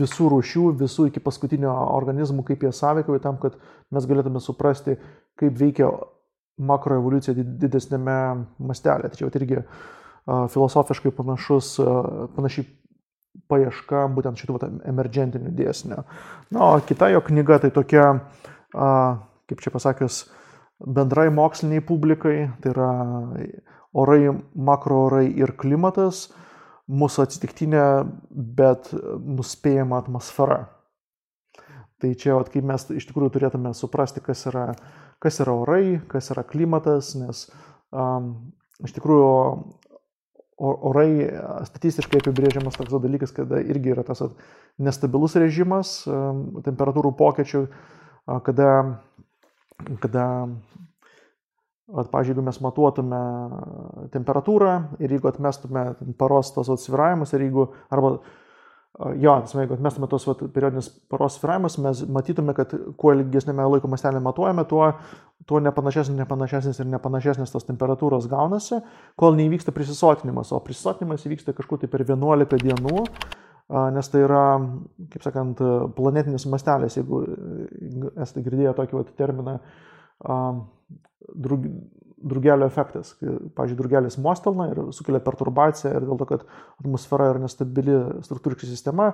visų 0.00 0.32
rūšių, 0.32 0.64
visų 0.80 1.10
iki 1.10 1.20
paskutinio 1.24 1.74
organizmų, 1.92 2.46
kaip 2.48 2.64
jie 2.64 2.72
sąveikauja, 2.80 3.22
tam, 3.26 3.36
kad 3.42 3.60
mes 3.92 4.08
galėtume 4.08 4.40
suprasti, 4.40 4.96
kaip 5.36 5.60
veikia 5.60 5.92
makroevoliucija 6.60 7.34
didesnėme 7.36 8.18
mastelė. 8.60 9.08
Tai 9.08 9.18
čia 9.18 9.30
irgi 9.40 9.62
filosofiškai 10.26 11.12
panašus, 11.16 11.74
panašiai 12.36 12.68
paieška 13.48 14.04
būtent 14.12 14.38
šitų 14.40 14.56
vat, 14.56 14.68
emergentinių 14.88 15.54
dėsnių. 15.56 16.02
Na, 16.52 16.68
o 16.68 16.82
kita 16.84 17.08
jo 17.12 17.22
knyga 17.24 17.62
tai 17.62 17.72
tokia, 17.74 18.04
kaip 18.72 19.64
čia 19.64 19.72
pasakius, 19.72 20.22
bendrai 20.82 21.28
moksliniai 21.32 21.82
publikai, 21.86 22.36
tai 22.62 22.74
yra 22.74 22.92
orai, 23.92 24.20
makroorai 24.54 25.26
ir 25.40 25.54
klimatas, 25.58 26.28
mūsų 26.92 27.26
atsitiktinė, 27.26 27.82
bet 28.30 28.92
nuspėjama 28.92 30.02
atmosfera. 30.02 30.66
Tai 32.02 32.10
čia, 32.18 32.34
vat, 32.34 32.50
kaip 32.50 32.66
mes 32.66 32.88
iš 32.98 33.06
tikrųjų 33.06 33.36
turėtume 33.36 33.70
suprasti, 33.78 34.22
kas 34.24 34.42
yra 34.50 34.72
kas 35.22 35.38
yra 35.42 35.54
orai, 35.54 36.00
kas 36.10 36.32
yra 36.34 36.42
klimatas, 36.46 37.12
nes 37.14 37.44
um, 37.94 38.34
iš 38.82 38.96
tikrųjų 38.96 39.28
orai 40.62 41.08
statistiškai 41.66 42.20
apibrėžiamas 42.20 42.76
toks 42.78 42.94
dalykas, 43.02 43.32
kada 43.34 43.58
irgi 43.62 43.94
yra 43.94 44.04
tas 44.06 44.20
nestabilus 44.82 45.34
režimas 45.40 46.02
temperatūrų 46.66 47.14
pokyčių, 47.18 47.64
kada, 48.46 48.68
kada 50.04 50.26
At, 51.92 52.06
pažiūrėjau, 52.08 52.38
jeigu 52.38 52.42
mes 52.46 52.58
matuotume 52.64 53.18
temperatūrą 54.14 54.70
ir 55.02 55.12
jeigu 55.12 55.28
atmestume 55.28 55.82
paros 56.16 56.48
tos 56.54 56.70
atsviravimus 56.72 57.34
ir 57.36 57.42
jeigu, 57.44 57.66
arba 57.92 58.14
Jo, 59.00 59.38
jeigu 59.48 59.72
atmestume 59.72 60.06
tos 60.12 60.26
vat, 60.28 60.42
periodinius 60.52 60.90
paros 61.08 61.38
sviravimus, 61.38 61.78
mes 61.80 62.02
matytume, 62.12 62.52
kad 62.52 62.74
kuo 63.00 63.14
ilgesnėme 63.16 63.64
laiko 63.64 63.88
mastelė 63.88 64.20
matuojame, 64.20 64.66
tuo, 64.68 64.90
tuo 65.48 65.60
nepanašesnis, 65.64 66.18
nepanašesnis 66.18 66.82
ir 66.82 66.90
nepanašesnis 66.92 67.54
tos 67.54 67.64
temperatūros 67.64 68.28
gaunasi, 68.28 68.82
kol 69.16 69.38
neįvyksta 69.38 69.72
prisisotinimas, 69.72 70.52
o 70.52 70.60
prisisotinimas 70.60 71.24
įvyksta 71.24 71.56
kažkur 71.56 71.80
tai 71.80 71.88
per 71.88 72.04
11 72.04 72.60
dienų, 72.66 73.06
nes 73.96 74.12
tai 74.12 74.26
yra, 74.26 74.44
kaip 75.14 75.24
sakant, 75.24 75.64
planetinis 75.96 76.44
mastelis, 76.52 77.00
jeigu 77.00 77.24
esate 78.12 78.44
girdėję 78.44 78.76
tokį 78.76 79.00
vat, 79.00 79.16
terminą 79.16 79.56
drug, 81.32 81.64
drugelio 82.28 82.66
efektas. 82.68 83.14
Pavyzdžiui, 83.20 83.78
drugelis 83.78 84.18
mostelna 84.22 84.68
ir 84.72 84.82
sukelia 84.94 85.22
perturbaciją 85.24 85.94
ir 85.96 86.06
dėl 86.08 86.20
to, 86.20 86.28
kad 86.28 86.44
atmosfera 86.80 87.30
yra 87.32 87.42
nestabili 87.42 87.96
struktūriška 88.26 88.68
sistema, 88.68 89.12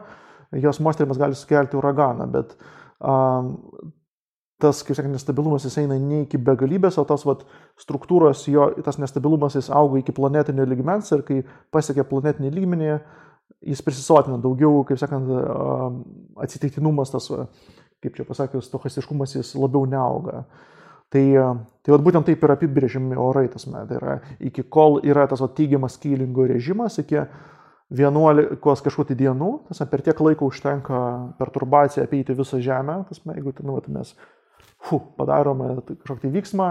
jos 0.53 0.81
mosterimas 0.85 1.21
gali 1.21 1.37
sukelti 1.37 1.79
uraganą, 1.79 2.29
bet 2.33 2.55
um, 3.01 3.55
tas, 4.63 4.83
kaip 4.83 4.99
sakant, 4.99 5.15
nestabilumas 5.15 5.67
jis 5.67 5.79
eina 5.83 5.99
ne 6.03 6.23
iki 6.25 6.41
begalybės, 6.43 6.99
o 6.99 7.05
tas 7.09 7.25
vat, 7.29 7.45
struktūros, 7.81 8.45
jo, 8.51 8.69
tas 8.85 8.99
nestabilumas 8.99 9.59
jis 9.59 9.71
auga 9.75 10.01
iki 10.01 10.15
planetinio 10.15 10.67
lygmens 10.67 11.13
ir 11.15 11.23
kai 11.27 11.43
pasiekia 11.75 12.07
planetinį 12.09 12.51
lygmenį, 12.57 12.95
jis 13.71 13.83
prisisotina 13.87 14.39
daugiau, 14.43 14.83
kaip 14.89 14.99
sakant, 15.01 15.31
atsitiktinumas, 16.43 17.15
tas, 17.15 17.31
kaip 18.03 18.19
čia 18.19 18.27
pasakius, 18.27 18.67
stochastiškumas 18.71 19.37
jis 19.39 19.55
labiau 19.59 19.87
neauga. 19.91 20.45
Tai, 21.09 21.25
tai 21.85 21.93
vat, 21.95 22.03
būtent 22.05 22.27
taip 22.29 22.43
ir 22.45 22.53
apibrėžiami 22.53 23.17
orai 23.17 23.47
tas 23.49 23.65
metai. 23.71 23.87
Tai 23.89 24.01
yra 24.01 24.17
iki 24.45 24.65
kol 24.69 24.99
yra 25.07 25.25
tas 25.31 25.41
vat, 25.41 25.55
teigiamas 25.57 25.97
skylingo 25.97 26.45
režimas, 26.51 26.99
iki 27.01 27.23
11 27.89 28.59
kažkokių 28.85 29.17
dienų, 29.17 29.53
tas 29.71 29.81
per 29.89 30.05
tiek 30.05 30.19
laiko 30.21 30.51
užtenka 30.51 30.99
perturbaciją 31.39 32.05
apeiti 32.05 32.37
visą 32.37 32.61
Žemę, 32.61 33.01
tas, 33.09 33.23
jeigu 33.25 33.55
ten, 33.57 33.73
vat, 33.73 33.89
mes 33.89 34.13
fu, 34.85 35.01
padarome 35.17 35.79
kažkokį 35.89 36.33
vyksmą, 36.37 36.69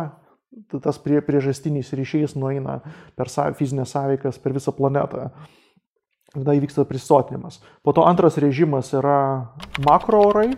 tas 0.84 1.00
prie, 1.02 1.20
priežastinis 1.26 1.90
ryšys 1.98 2.38
nueina 2.38 2.80
per 3.18 3.32
sa, 3.34 3.50
fizinės 3.58 3.96
sąveikas 3.96 4.38
per 4.42 4.56
visą 4.56 4.74
planetą. 4.78 5.32
Tada 6.36 6.54
įvyksta 6.54 6.86
prisotinimas. 6.86 7.62
Po 7.82 7.94
to 7.96 8.04
antras 8.06 8.38
režimas 8.38 8.92
yra 8.94 9.48
makro 9.86 10.28
orai. 10.30 10.52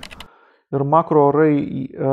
Ir 0.70 0.86
makro 0.86 1.26
orai, 1.32 1.54
e, 1.90 2.10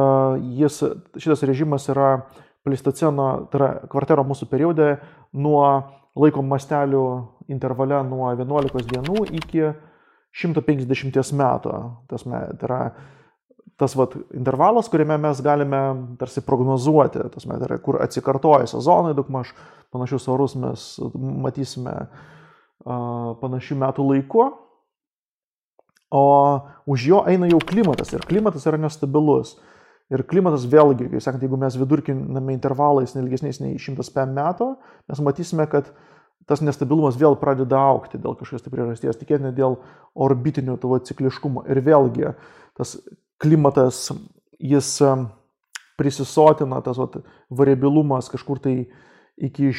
jis, 0.62 0.80
šitas 1.20 1.44
režimas 1.44 1.88
yra 1.92 2.22
plistoceno, 2.64 3.46
tai 3.52 3.60
yra 3.60 3.68
kvartero 3.92 4.24
mūsų 4.26 4.48
periode, 4.50 4.94
nuo 5.36 5.66
laiko 6.16 6.42
mastelių 6.42 7.04
intervale 7.52 8.00
nuo 8.08 8.30
11 8.32 8.88
dienų 8.90 9.26
iki 9.38 9.68
150 10.36 11.36
metų. 11.36 11.76
Tas, 12.10 12.24
tai 12.24 12.68
yra 12.68 12.80
tas 13.76 13.92
vat, 13.96 14.14
intervalas, 14.34 14.88
kuriame 14.88 15.18
mes 15.20 15.40
galime 15.44 15.80
tarsi 16.20 16.40
prognozuoti, 16.44 17.26
tas, 17.34 17.44
tai 17.44 17.58
yra, 17.68 17.78
kur 17.82 18.00
atsikartoja 18.00 18.68
sezonai, 18.72 19.12
daug 19.16 19.28
maž 19.32 19.52
panašius 19.92 20.28
orus 20.32 20.56
mes 20.58 20.86
matysime 21.44 21.94
uh, 22.06 23.34
panašių 23.42 23.78
metų 23.84 24.06
laiku. 24.10 24.46
O 26.16 26.64
už 26.88 27.06
jo 27.10 27.22
eina 27.28 27.48
jau 27.50 27.60
klimatas 27.60 28.12
ir 28.14 28.24
klimatas 28.24 28.64
yra 28.68 28.80
nestabilus. 28.80 29.56
Ir 30.06 30.22
klimatas 30.22 30.64
vėlgi, 30.70 31.08
kaip 31.10 31.22
sakant, 31.22 31.42
jeigu 31.42 31.58
mes 31.58 31.74
vidurkiname 31.76 32.54
intervalais 32.54 33.16
nelgesniais 33.16 33.58
nei 33.58 33.74
105 33.82 34.36
metų, 34.36 34.68
mes 35.10 35.22
matysime, 35.26 35.66
kad 35.66 35.90
tas 36.46 36.62
nestabilumas 36.62 37.18
vėl 37.18 37.34
pradeda 37.40 37.80
aukti 37.90 38.20
dėl 38.22 38.36
kažkokios 38.38 38.62
tai 38.62 38.70
priežasties, 38.70 39.18
tikėtina 39.18 39.50
dėl 39.54 39.80
orbitinio 40.14 40.76
tavo 40.78 41.00
cikliškumo. 41.02 41.64
Ir 41.66 41.82
vėlgi 41.82 42.36
tas 42.78 42.94
klimatas, 43.42 44.12
jis 44.62 44.92
prisisotina, 45.98 46.78
tas 46.86 47.00
vat, 47.02 47.18
variabilumas 47.50 48.30
kažkur 48.30 48.62
tai 48.62 48.76
iki 49.36 49.72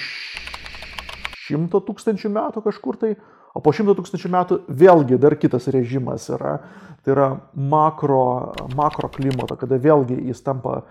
šimto 1.47 1.79
tūkstančių 1.87 2.33
metų 2.35 2.67
kažkur 2.67 2.99
tai, 2.99 3.15
o 3.57 3.63
po 3.63 3.73
šimto 3.73 3.97
tūkstančių 3.97 4.31
metų 4.33 4.59
vėlgi 4.69 5.17
dar 5.21 5.35
kitas 5.41 5.65
režimas 5.73 6.29
yra, 6.29 6.59
tai 7.01 7.15
yra 7.15 7.31
makro, 7.57 8.53
makro 8.77 9.09
klimato, 9.13 9.57
kada 9.57 9.81
vėlgi 9.81 10.19
jis 10.29 10.45
tampa 10.45 10.83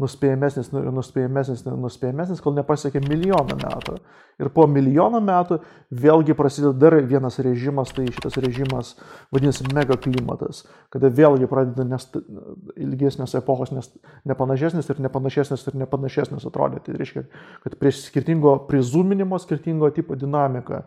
nuspėjamesnis, 0.00 0.72
nu, 0.74 0.80
nuspėjamesnis, 0.96 1.62
nuspėjamesnis, 1.70 2.40
kol 2.42 2.56
nepasiekia 2.56 2.98
milijoną 3.04 3.54
metų. 3.60 3.98
Ir 4.42 4.48
po 4.50 4.64
milijono 4.66 5.20
metų 5.22 5.60
vėlgi 5.94 6.34
prasideda 6.34 6.72
dar 6.74 6.96
vienas 7.06 7.38
režimas, 7.38 7.92
tai 7.94 8.08
šitas 8.08 8.34
režimas 8.42 8.94
vadinasi 9.34 9.68
megaklimatas, 9.70 10.64
kada 10.90 11.12
vėlgi 11.14 11.46
pradeda 11.50 11.86
nest, 11.86 12.18
ilgesnės 12.74 13.36
epochos 13.38 13.70
nes, 13.70 13.92
nepanašesnis 14.26 14.90
ir 14.90 15.04
nepanašesnis 15.06 15.68
ir 15.70 15.78
nepanašesnis 15.84 16.48
atrodyti. 16.50 16.88
Tai 16.88 16.98
reiškia, 16.98 17.26
kad 17.62 17.78
prie 17.78 17.94
skirtingo 17.94 18.56
prizuminimo, 18.66 19.38
skirtingo 19.38 19.92
tipo 19.94 20.18
dinamika 20.18 20.82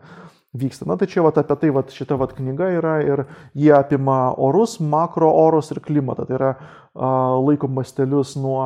vyksta. 0.56 0.86
Na 0.88 0.96
tai 0.96 1.08
čia 1.10 1.22
vat, 1.26 1.38
apie 1.40 1.56
tai 1.60 1.70
vat, 1.74 1.92
šita 1.92 2.16
vat, 2.20 2.32
knyga 2.36 2.70
yra 2.78 2.94
ir 3.04 3.24
jie 3.56 3.72
apima 3.76 4.34
orus, 4.36 4.78
makro 4.80 5.30
orus 5.30 5.72
ir 5.74 5.82
klimatą. 5.84 6.26
Tai 6.28 6.38
yra 6.38 6.52
uh, 6.56 7.36
laiko 7.44 7.68
mastelius 7.68 8.36
nuo 8.40 8.62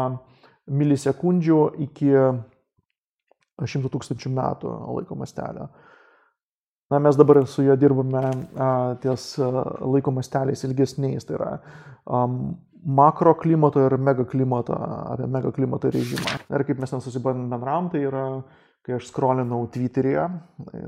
milisekundžių 0.71 1.63
iki 1.89 2.13
100 3.63 3.91
tūkstančių 3.93 4.31
metų 4.33 4.75
laiko 4.99 5.19
mastelio. 5.19 5.69
Na, 6.93 6.99
mes 7.01 7.17
dabar 7.17 7.41
su 7.49 7.65
juo 7.65 7.75
dirbame 7.81 8.21
a, 8.61 8.67
ties 9.01 9.33
a, 9.41 9.49
laiko 9.89 10.13
masteliais 10.13 10.61
ilgesniais, 10.67 11.25
tai 11.25 11.39
yra 11.39 11.53
um, 12.05 12.53
makroklimato 12.85 13.87
ir 13.87 13.97
megaklimato, 13.97 14.77
apie 15.15 15.29
megaklimato 15.31 15.93
režimą. 15.95 16.37
Ir 16.53 16.67
kaip 16.69 16.83
mes 16.83 16.93
ten 16.93 17.01
susibandram, 17.01 17.89
tai 17.93 18.05
yra, 18.11 18.27
kai 18.83 18.97
aš 18.97 19.09
skrolinau 19.13 19.63
Twitter'yje, 19.71 20.27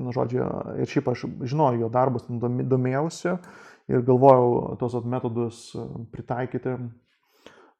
nu, 0.02 0.12
žodžiu, 0.14 0.44
ir 0.82 0.90
šiaip 0.90 1.12
aš 1.12 1.26
žinojau 1.46 1.84
jo 1.84 1.90
darbus, 1.94 2.26
domėjausi 2.28 3.36
ir 3.92 4.02
galvojau 4.06 4.76
tos 4.80 4.96
metodus 5.04 5.68
pritaikyti 6.10 6.74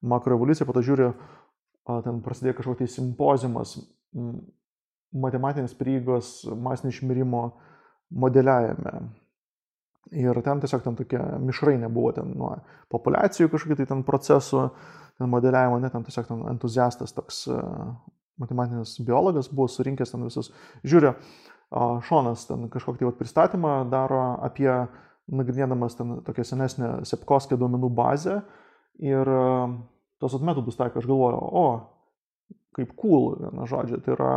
makroevoliuciją, 0.05 0.69
po 0.69 0.77
to 0.77 0.85
žiūriu, 0.85 1.11
ten 2.05 2.23
prasidėjo 2.25 2.59
kažkoks 2.61 2.83
tai 2.83 2.89
simpozimas 2.93 3.77
matematinės 5.15 5.77
prieigos 5.79 6.41
masinio 6.51 6.93
išmirimo 6.95 7.45
modeliavime. 8.15 8.95
Ir 10.15 10.39
ten 10.45 10.61
tiesiog 10.61 10.83
ten 10.85 10.97
tokia 10.99 11.23
mišrainė 11.41 11.89
buvo 11.93 12.13
ten 12.15 12.35
nuo 12.37 12.53
populacijų 12.93 13.49
kažkokių 13.51 13.79
tai 13.81 13.87
ten 13.91 14.03
procesų, 14.07 14.67
ten 15.19 15.31
modeliavimo, 15.33 15.81
net 15.81 15.95
ten 15.97 16.05
tiesiog 16.07 16.29
ten 16.29 16.43
entuziastas 16.53 17.17
toks 17.17 17.47
matematinis 18.41 18.99
biologas 19.05 19.49
buvo 19.53 19.69
surinkęs 19.71 20.15
ten 20.15 20.25
visus. 20.27 20.53
Žiūrė, 20.87 21.15
Šonas 22.07 22.45
ten 22.47 22.69
kažkokį 22.71 23.09
tai 23.09 23.17
pristatymą 23.19 23.73
daro 23.91 24.23
apie 24.45 24.71
nagrinėdamas 25.33 25.97
ten 25.99 26.21
tokią 26.27 26.45
senesnę 26.47 26.91
Sepkoskio 27.09 27.57
duomenų 27.59 27.91
bazę 27.97 28.43
ir 29.03 29.31
tos 30.23 30.37
metodus 30.41 30.79
taiko, 30.79 31.01
aš 31.01 31.09
galvoju, 31.09 31.41
o, 31.41 31.65
kaip 32.77 32.95
cool, 33.01 33.35
viena 33.41 33.67
žodžia, 33.69 33.99
tai 34.05 34.15
yra, 34.15 34.33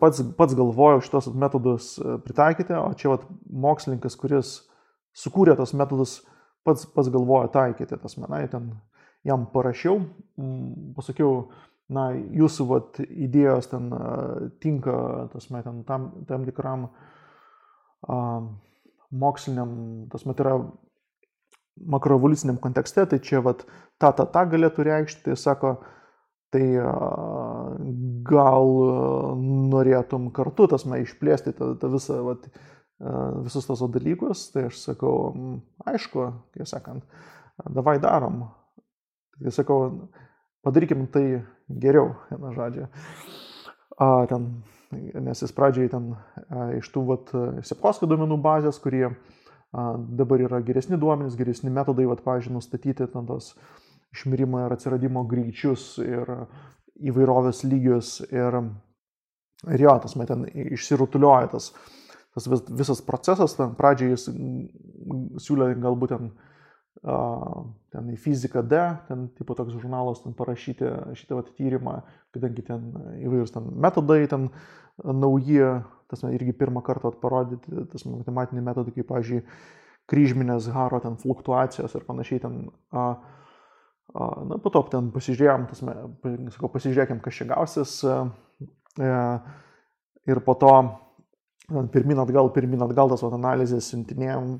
pats, 0.00 0.22
pats 0.38 0.56
galvojau 0.58 1.02
šitos 1.04 1.30
metodus 1.34 1.92
pritaikyti, 2.24 2.76
o 2.78 2.92
čia 2.98 3.14
vat, 3.14 3.26
mokslininkas, 3.50 4.16
kuris 4.20 4.54
sukūrė 5.16 5.56
tos 5.58 5.74
metodus, 5.76 6.20
pats, 6.66 6.86
pats 6.94 7.12
galvoja 7.12 7.50
taikyti, 7.52 7.98
tas 8.00 8.16
menai, 8.20 8.46
ten 8.52 8.72
jam 9.26 9.44
parašiau, 9.52 10.00
pasakiau, 10.96 11.50
na, 11.90 12.10
jūsų 12.14 12.66
vat, 12.70 13.00
idėjos 13.02 13.70
ten 13.72 13.90
tinka, 14.62 14.96
tas 15.32 15.50
met, 15.50 15.66
ten, 15.66 15.82
tam, 15.88 16.10
tam 16.28 16.46
tikram 16.46 16.88
uh, 16.88 18.46
moksliniam, 19.10 20.06
tas 20.10 20.24
met 20.26 20.40
yra 20.40 20.56
makroevoliuciniam 21.90 22.58
kontekste, 22.60 23.06
tai 23.08 23.18
čia 23.24 23.40
vat 23.44 23.64
ta, 23.98 24.12
ta, 24.12 24.26
ta 24.26 24.44
galėtų 24.48 24.84
reikšti, 24.86 25.22
tai 25.28 25.36
sako, 25.38 25.78
tai 26.54 26.64
gal 28.26 28.72
norėtum 29.70 30.30
kartu 30.34 30.66
tas 30.70 30.84
man 30.84 31.04
išplėsti 31.04 31.54
tą, 31.56 31.72
tą 31.80 31.90
visą, 31.92 32.20
vat, 32.26 32.48
visus 33.46 33.68
tos 33.68 33.84
dalykus, 33.94 34.48
tai 34.54 34.66
aš 34.68 34.80
sakau, 34.82 35.14
aišku, 35.88 36.26
kai 36.54 36.66
sakant, 36.68 37.06
davai 37.64 37.98
darom. 38.02 38.44
Tai 39.40 39.54
sakau, 39.56 39.78
padarykim 40.66 41.06
tai 41.08 41.40
geriau, 41.82 42.14
viena 42.30 42.54
žodžia. 42.56 42.88
A, 44.00 44.26
ten, 44.30 44.48
nes 44.90 45.42
jis 45.44 45.54
pradžiai 45.54 45.90
ten 45.92 46.14
a, 46.14 46.70
iš 46.78 46.90
tų 46.94 47.04
vat, 47.12 47.34
Sepkosko 47.66 48.08
duomenų 48.10 48.40
bazės, 48.42 48.80
kurie 48.82 49.08
dabar 49.70 50.42
yra 50.42 50.58
geresni 50.66 50.98
duomenys, 50.98 51.36
geresni 51.38 51.70
metodai, 51.70 52.08
vat, 52.10 52.24
pavyzdžiui, 52.24 52.56
nustatyti 52.56 53.06
ten 53.06 53.26
tos 53.28 53.52
išmirimo 54.10 54.64
ir 54.64 54.74
atsiradimo 54.74 55.22
greičius 55.30 55.92
ir 56.02 56.32
įvairovės 57.10 57.62
lygius 57.64 58.16
ir, 58.28 58.58
ir 59.70 59.84
jo, 59.86 59.96
tas, 60.02 60.16
man 60.18 60.28
ten 60.28 60.44
išsirutulioja 60.74 61.52
tas, 61.54 61.70
tas 62.34 62.48
vis, 62.50 62.64
visas 62.82 63.02
procesas, 63.06 63.54
ten 63.58 63.76
pradžiai 63.78 64.16
jis 64.16 64.26
siūlė 65.46 65.72
galbūt 65.80 66.16
ten, 66.16 66.32
ten 67.00 68.10
į 68.12 68.16
fiziką 68.20 68.62
D, 68.68 68.80
ten 69.08 69.28
tipo 69.38 69.56
toks 69.56 69.72
žurnalas 69.72 70.20
ten 70.20 70.34
parašyti 70.36 70.90
šitą 71.16 71.38
vat, 71.38 71.48
tyrimą, 71.56 72.00
kadangi 72.34 72.64
ten 72.66 72.90
įvairūs 73.24 73.54
ten 73.54 73.70
metodai, 73.80 74.26
ten 74.28 74.50
nauji 75.00 75.62
tas 76.10 76.24
irgi 76.26 76.52
pirmą 76.58 76.82
kartą 76.84 77.12
parodyti, 77.22 77.86
tas 77.92 78.04
matematiniai 78.04 78.66
metodai, 78.66 78.92
kaip, 78.96 79.06
pavyzdžiui, 79.08 79.44
kryžminės 80.10 80.66
haro 80.74 80.98
ten 81.02 81.16
fluktuacijos 81.20 81.94
ir 81.94 82.06
panašiai 82.08 82.42
ten. 82.42 82.56
A, 82.90 83.04
a, 84.10 84.28
na, 84.50 84.58
po 84.58 84.72
to 84.74 84.82
ten 84.90 85.12
pasižiūrėjom, 85.14 85.68
tas, 85.70 85.84
sakau, 86.56 86.72
pasižiūrėkim, 86.74 87.20
kas 87.22 87.38
čia 87.38 87.46
gausis. 87.52 87.94
A, 88.02 88.24
a, 88.98 89.20
ir 90.28 90.42
po 90.46 90.56
to 90.58 90.74
pirmin 91.94 92.18
atgal, 92.18 92.50
pirmin 92.54 92.82
atgal 92.82 93.12
tas 93.12 93.22
vat, 93.22 93.36
analizės 93.38 93.92
siuntinėjom 93.92 94.56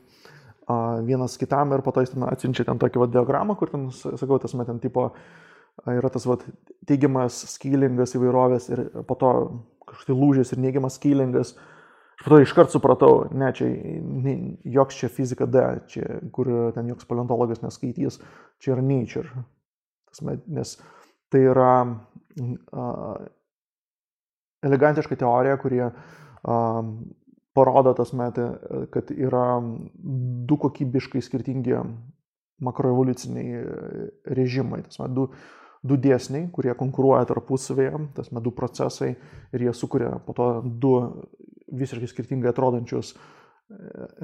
vienas 1.06 1.36
kitam 1.40 1.72
ir 1.74 1.84
po 1.84 1.92
to 1.94 2.04
jis 2.04 2.14
ten 2.14 2.26
atsiunčia 2.28 2.66
ten 2.68 2.80
tokį 2.80 3.02
va, 3.02 3.08
diagramą, 3.18 3.56
kur 3.58 3.72
ten, 3.72 3.88
sakau, 3.94 4.38
tas 4.42 4.54
met 4.58 4.68
ten 4.70 4.80
tipo 4.82 5.10
yra 5.88 6.10
tas 6.12 6.26
va, 6.28 6.36
teigiamas 6.88 7.38
skylingas 7.54 8.16
įvairovės 8.18 8.68
ir 8.72 8.84
po 9.08 9.16
to 9.18 9.32
kažkoks 9.90 10.08
tai 10.08 10.16
lūžis 10.16 10.52
ir 10.54 10.62
neigiamas 10.62 10.98
skylingas. 11.00 11.54
Aš 12.20 12.26
po 12.26 12.34
to 12.34 12.40
iškart 12.44 12.72
supratau, 12.74 13.14
ne, 13.32 13.48
čia 13.56 13.70
ne, 14.04 14.34
joks 14.68 14.98
čia 15.00 15.08
fizika 15.08 15.46
D, 15.48 15.62
čia, 15.88 16.18
kur 16.34 16.50
ten 16.76 16.90
joks 16.92 17.08
paleontologas 17.08 17.62
neskaitys, 17.64 18.20
čia 18.60 18.74
yra 18.74 18.84
nature. 18.84 19.44
Tasme, 20.10 20.36
nes 20.52 20.74
tai 21.32 21.46
yra 21.48 21.72
uh, 21.86 23.22
elegantiška 24.66 25.16
teorija, 25.16 25.56
kurie 25.62 25.86
uh, 25.88 26.84
parodo 27.60 27.92
tas 27.96 28.14
metė, 28.16 28.48
kad 28.94 29.12
yra 29.12 29.60
du 30.48 30.56
kokybiškai 30.64 31.20
skirtingi 31.24 31.76
makroevoliuciniai 32.64 33.64
režimai. 34.36 34.82
Tas 34.88 35.00
met, 35.02 35.12
du, 35.16 35.28
du 35.84 35.96
dėsniai, 36.00 36.48
kurie 36.52 36.74
konkuruoja 36.78 37.28
tarpusavėje, 37.30 38.00
tas 38.16 38.32
met, 38.32 38.44
du 38.44 38.52
procesai 38.56 39.12
ir 39.52 39.66
jie 39.68 39.74
sukuria 39.76 40.16
po 40.24 40.36
to 40.36 40.48
du 40.64 40.94
visiškai 41.70 42.10
skirtingai 42.10 42.50
atrodančius 42.50 43.14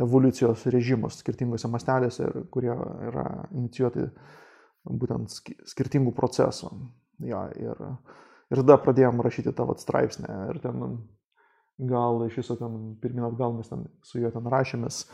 evoliucijos 0.03 0.65
režimus 0.75 1.21
skirtingose 1.23 1.69
mastelėse, 1.71 2.27
kurie 2.51 2.73
yra 2.73 3.27
inicijuoti 3.55 4.09
būtent 4.87 5.31
skirtingų 5.71 6.13
procesų. 6.17 6.71
Ja, 7.27 7.47
ir, 7.57 7.79
ir 8.51 8.63
tada 8.63 8.77
pradėjom 8.83 9.23
rašyti 9.25 9.55
tą 9.57 9.69
straipsnį 9.81 10.41
ir 10.51 10.59
ten 10.65 10.83
gal 11.79 12.23
iš 12.27 12.41
viso 12.41 12.57
ten 12.57 12.95
pirmin 13.01 13.27
atgal 13.29 13.57
mes 13.57 13.69
ten 13.69 13.87
su 14.07 14.21
juo 14.21 14.31
ten 14.33 14.47
rašėmės, 14.53 15.05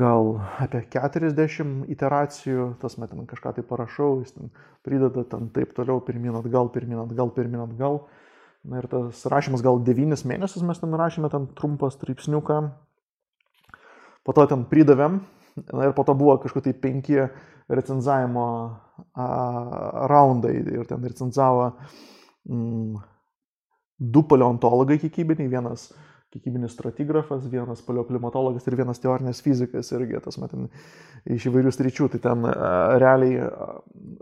gal 0.00 0.34
apie 0.62 0.82
40 0.92 1.86
iteracijų, 1.94 2.74
tas 2.82 2.98
met 2.98 3.12
ten 3.12 3.24
kažką 3.30 3.54
tai 3.56 3.64
parašau, 3.66 4.20
jis 4.24 4.34
ten 4.36 4.52
prideda 4.84 5.24
ten 5.30 5.48
taip 5.54 5.72
toliau, 5.76 6.02
pirmin 6.04 6.36
atgal, 6.40 6.70
pirmin 6.74 7.04
atgal, 7.06 7.32
pirmin 7.34 7.64
atgal. 7.64 8.04
Na 8.64 8.80
ir 8.80 8.88
tas 8.88 9.26
rašymas 9.28 9.60
gal 9.64 9.82
9 9.84 10.24
mėnesius 10.24 10.64
mes 10.64 10.80
ten 10.80 10.96
rašėme 10.96 11.28
ten 11.32 11.46
trumpą 11.56 11.90
straipsniuką, 11.92 12.60
po 14.24 14.32
to 14.32 14.46
ten 14.48 14.64
pridavėm, 14.68 15.20
na 15.68 15.88
ir 15.88 15.92
po 15.96 16.04
to 16.08 16.14
buvo 16.16 16.38
kažkokie 16.42 16.72
tai 16.72 16.80
penki 16.80 17.18
recenzavimo 17.68 18.46
a, 19.12 19.26
raundai 20.10 20.56
ir 20.60 20.88
ten 20.88 21.04
recenzavo 21.04 21.74
mm, 22.48 23.13
du 23.98 24.24
paleontologai 24.28 24.98
kiekybiniai, 25.02 25.50
vienas 25.50 25.90
kiekybinis 26.34 26.72
stratigrafas, 26.74 27.46
vienas 27.50 27.82
paleoklimatologas 27.86 28.66
ir 28.66 28.76
vienas 28.80 28.98
teorinės 29.02 29.42
fizikas 29.44 29.92
irgi, 29.94 30.18
tas 30.24 30.38
matin, 30.42 30.66
iš 31.30 31.46
įvairių 31.50 31.70
stryčių, 31.74 32.08
tai 32.10 32.20
ten 32.24 32.42
a, 32.50 32.54
realiai 32.98 33.38
a, 33.44 33.68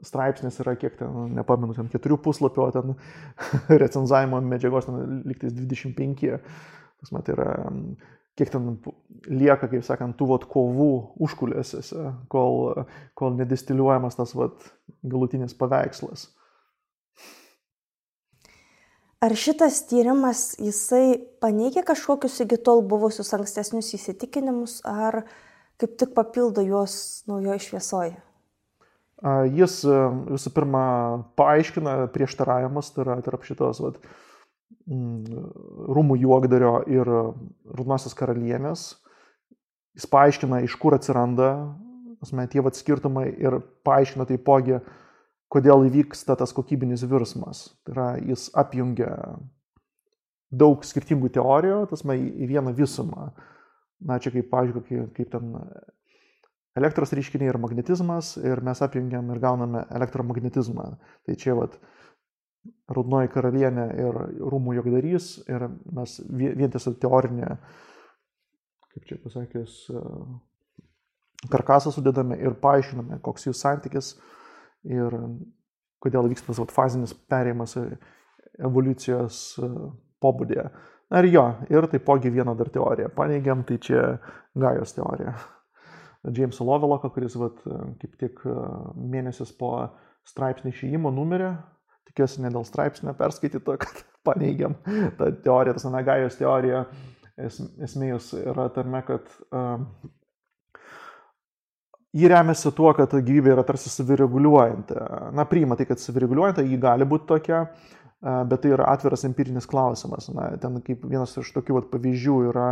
straipsnis 0.04 0.60
yra 0.60 0.76
kiek 0.80 0.98
ten, 1.00 1.32
nepamenu, 1.38 1.72
ten 1.78 1.88
keturių 1.92 2.20
puslapio, 2.26 2.68
ten 2.74 2.92
recenzavimo 3.82 4.42
medžiagos, 4.44 4.90
ten 4.90 5.22
liktais 5.30 5.56
25, 5.56 6.36
tas 7.00 7.14
matin, 7.16 7.38
yra 7.38 7.48
kiek 8.36 8.52
ten 8.52 8.68
lieka, 9.28 9.70
kaip 9.72 9.84
sakant, 9.86 10.16
tų 10.18 10.28
vat 10.34 10.46
kovų 10.52 10.92
užkulėsiuose, 11.24 12.12
kol, 12.32 12.84
kol 13.18 13.34
nedistiliuojamas 13.40 14.20
tas 14.20 14.36
vat 14.36 14.68
galutinis 15.00 15.56
paveikslas. 15.56 16.28
Ar 19.22 19.36
šitas 19.38 19.84
tyrimas, 19.86 20.56
jisai 20.58 21.14
paneigia 21.38 21.84
kažkokius 21.86 22.40
iki 22.42 22.56
tol 22.58 22.80
buvusius 22.90 23.30
ankstesnius 23.36 23.92
įsitikinimus, 23.94 24.80
ar 24.82 25.20
kaip 25.78 25.94
tik 26.00 26.10
papildo 26.16 26.64
juos 26.66 27.22
naujoje 27.30 27.68
šviesoje? 27.68 28.16
Jis 29.54 29.76
visų 29.86 30.50
pirma 30.56 30.82
paaiškina 31.38 32.08
prieštaravimus, 32.10 32.90
tai 32.90 33.04
yra 33.04 33.20
tarp 33.22 33.46
šitos 33.46 33.78
vat, 33.84 34.00
rūmų 34.90 36.18
juokdario 36.24 36.80
ir 36.90 37.06
rudnosios 37.06 38.18
karalienės. 38.18 38.88
Jis 39.94 40.08
paaiškina, 40.10 40.64
iš 40.66 40.74
kur 40.82 40.98
atsiranda 40.98 41.52
asme, 42.22 42.48
tie 42.50 42.62
vat 42.64 42.74
skirtumai 42.74 43.28
ir 43.38 43.60
paaiškina 43.86 44.26
taipogi, 44.26 44.80
kodėl 45.52 45.86
įvyksta 45.88 46.36
tas 46.40 46.54
kokybinis 46.56 47.04
virsmas. 47.08 47.66
Tai 47.84 47.94
yra, 47.94 48.08
jis 48.32 48.48
apjungia 48.56 49.12
daug 50.52 50.84
skirtingų 50.84 51.32
teorijų, 51.36 51.82
tas 51.90 52.04
man 52.08 52.20
į 52.20 52.48
vieną 52.50 52.74
visumą. 52.76 53.30
Na, 54.02 54.18
čia 54.18 54.32
kaip, 54.34 54.48
pažiūrėjau, 54.50 54.84
kaip, 54.88 55.12
kaip 55.16 55.32
ten 55.32 55.52
elektros 56.78 57.12
reiškiniai 57.14 57.52
ir 57.52 57.58
magnetizmas, 57.60 58.34
ir 58.40 58.62
mes 58.64 58.80
apjungiam 58.84 59.28
ir 59.30 59.40
gauname 59.42 59.84
elektromagnetizmą. 59.92 60.88
Tai 61.26 61.36
čia 61.38 61.56
vat 61.58 61.78
Raudonoji 62.92 63.30
karalienė 63.32 63.84
ir 63.98 64.18
rūmų 64.52 64.76
jogdarys, 64.76 65.32
ir 65.50 65.64
mes 65.96 66.18
vientisą 66.30 66.92
teorinę, 67.02 67.56
kaip 68.92 69.08
čia 69.08 69.16
pasakęs, 69.22 69.78
karkasą 71.50 71.90
sudedame 71.94 72.38
ir 72.38 72.54
paaiškiname, 72.62 73.18
koks 73.24 73.48
jų 73.48 73.56
santykis 73.58 74.12
ir 74.88 75.16
kodėl 76.02 76.28
vyksta 76.30 76.50
tas 76.50 76.60
vat, 76.62 76.74
fazinis 76.74 77.14
perėjimas 77.30 77.76
evoliucijos 78.58 79.40
e, 79.62 79.70
pobūdėje. 80.22 80.68
Na 81.12 81.20
ir 81.20 81.28
jo, 81.32 81.44
ir 81.70 81.86
taipogi 81.92 82.32
vieną 82.32 82.54
dar 82.58 82.70
teoriją 82.72 83.10
paneigiam, 83.16 83.64
tai 83.68 83.78
čia 83.82 84.04
Gajos 84.58 84.94
teorija. 84.96 85.34
Jameso 86.22 86.64
Lovelocko, 86.64 87.10
kuris 87.12 87.34
vat, 87.40 87.60
kaip 88.00 88.16
tik 88.20 88.42
e, 88.46 88.56
mėnesis 89.12 89.52
po 89.58 89.74
straipsnį 90.28 90.72
išėjimo 90.72 91.10
numerį, 91.14 91.52
tikiuosi 92.10 92.44
ne 92.44 92.52
dėl 92.54 92.66
straipsnio 92.66 93.14
perskaityto, 93.18 93.76
kad 93.82 94.02
paneigiam 94.28 94.78
tą 95.18 95.32
teoriją, 95.44 95.76
tas 95.78 95.88
Anagajos 95.90 96.38
teorija, 96.40 96.84
es, 97.36 97.58
esmė 97.82 98.12
jūs 98.12 98.32
yra 98.42 98.68
tame, 98.74 99.02
kad 99.06 99.28
uh, 99.50 99.82
Ji 102.12 102.28
remiasi 102.28 102.68
tuo, 102.76 102.90
kad 102.92 103.14
gyvybė 103.24 103.54
yra 103.54 103.62
tarsi 103.64 103.88
savireguliuojanti. 103.88 104.96
Na, 105.32 105.46
priima 105.48 105.78
tai, 105.80 105.86
kad 105.88 106.00
savireguliuojanti, 106.00 106.66
ji 106.68 106.78
gali 106.80 107.06
būti 107.08 107.24
tokia, 107.30 107.62
bet 108.20 108.60
tai 108.60 108.74
yra 108.74 108.90
atviras 108.92 109.24
empirinis 109.24 109.68
klausimas. 109.68 110.28
Na, 110.36 110.50
ten 110.60 110.76
kaip 110.84 111.06
vienas 111.08 111.32
iš 111.40 111.54
tokių 111.54 111.78
vat, 111.78 111.86
pavyzdžių 111.94 112.34
yra 112.50 112.66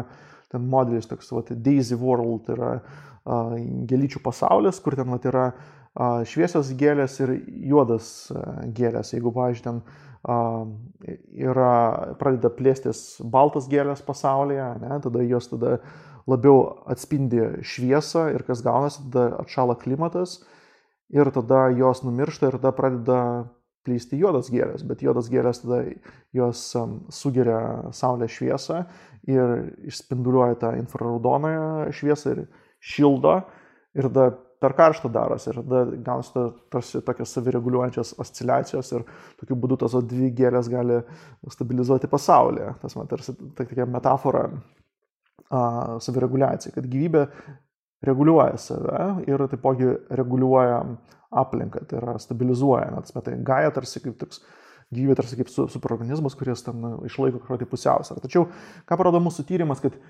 ten 0.53 0.67
modelis 0.69 1.09
toks, 1.09 1.33
vat, 1.33 1.55
Daisy 1.65 1.97
World, 1.97 2.43
tai 2.45 2.59
yra 2.59 2.75
uh, 2.83 3.57
gėlyčių 3.89 4.21
pasaulis, 4.27 4.83
kur 4.85 4.99
ten 4.99 5.09
vat, 5.15 5.25
yra 5.31 5.47
uh, 5.55 6.21
šviesios 6.29 6.75
gėlės 6.77 7.17
ir 7.23 7.33
juodas 7.71 8.13
uh, 8.35 8.61
gėlės. 8.77 9.15
Jeigu, 9.15 9.33
pavyzdžiui, 9.39 9.65
ten 9.71 9.81
uh, 9.81 10.69
yra, 11.49 11.73
pradeda 12.21 12.53
plėstis 12.61 13.23
baltas 13.25 13.73
gėlės 13.73 14.05
pasaulyje, 14.05 14.69
ne, 14.85 15.01
tada 15.07 15.25
jos 15.25 15.49
tada 15.55 15.79
uh, 15.79 15.99
labiau 16.31 16.85
atspindi 16.91 17.43
šviesą 17.67 18.29
ir 18.35 18.45
kas 18.47 18.63
gaunasi, 18.67 19.03
tada 19.09 19.43
atšala 19.43 19.77
klimatas 19.81 20.41
ir 21.11 21.31
tada 21.35 21.69
jos 21.75 22.05
numiršta 22.07 22.51
ir 22.51 22.59
tada 22.59 22.75
pradeda 22.77 23.21
plysti 23.87 24.19
juodas 24.21 24.51
gėlės, 24.53 24.85
bet 24.85 25.03
juodas 25.03 25.31
gėlės 25.33 25.63
tada 25.63 25.81
jos 26.37 26.63
um, 26.77 26.99
sugeria 27.13 27.91
saulės 27.97 28.35
šviesą 28.37 28.85
ir 29.31 29.73
išspinduliuoja 29.89 30.59
tą 30.61 30.75
infraraudonąją 30.83 31.89
šviesą 31.97 32.37
ir 32.37 32.45
šildo 32.93 33.41
ir 33.97 34.09
tada 34.11 34.31
per 34.61 34.75
karštą 34.77 35.09
darosi 35.13 35.49
ir 35.51 35.61
tada 35.63 35.85
gaunasi 36.05 36.45
tarsi 36.73 37.01
tokios 37.05 37.33
savireguliuojančios 37.37 38.13
osciliacijos 38.21 38.93
ir 38.93 39.07
tokiu 39.41 39.57
būdu 39.63 39.81
tos 39.81 39.97
dvi 40.05 40.29
gėlės 40.37 40.69
gali 40.73 41.01
stabilizuoti 41.49 42.11
pasaulį. 42.13 42.75
Tas 42.83 42.97
man 42.99 43.09
tarsi 43.09 43.35
tokia 43.57 43.89
metafora 43.89 44.45
savireguliacija, 45.51 46.75
kad 46.75 46.87
gyvybė 46.87 47.25
reguliuoja 48.07 48.57
save 48.61 49.05
ir 49.29 49.43
taipogi 49.51 49.91
reguliuoja 50.17 50.81
aplinką, 51.43 51.85
tai 51.89 52.01
yra 52.01 52.17
stabilizuoja, 52.23 52.91
net 52.95 53.13
tai 53.25 53.37
gaja 53.47 53.73
tarsi 53.75 54.03
kaip 54.03 54.17
toks 54.21 54.41
gyvybė 54.91 55.15
tarsi 55.21 55.39
kaip 55.39 55.51
su, 55.53 55.67
superorganizmas, 55.71 56.35
kuris 56.39 56.65
ten 56.67 56.83
išlaiko 57.07 57.43
kažkokį 57.43 57.69
pusiausvyrą. 57.71 58.23
Tačiau, 58.25 58.49
ką 58.89 58.99
parodo 58.99 59.21
mūsų 59.23 59.45
tyrimas, 59.47 59.83
kad 59.83 59.95
e, 59.95 60.01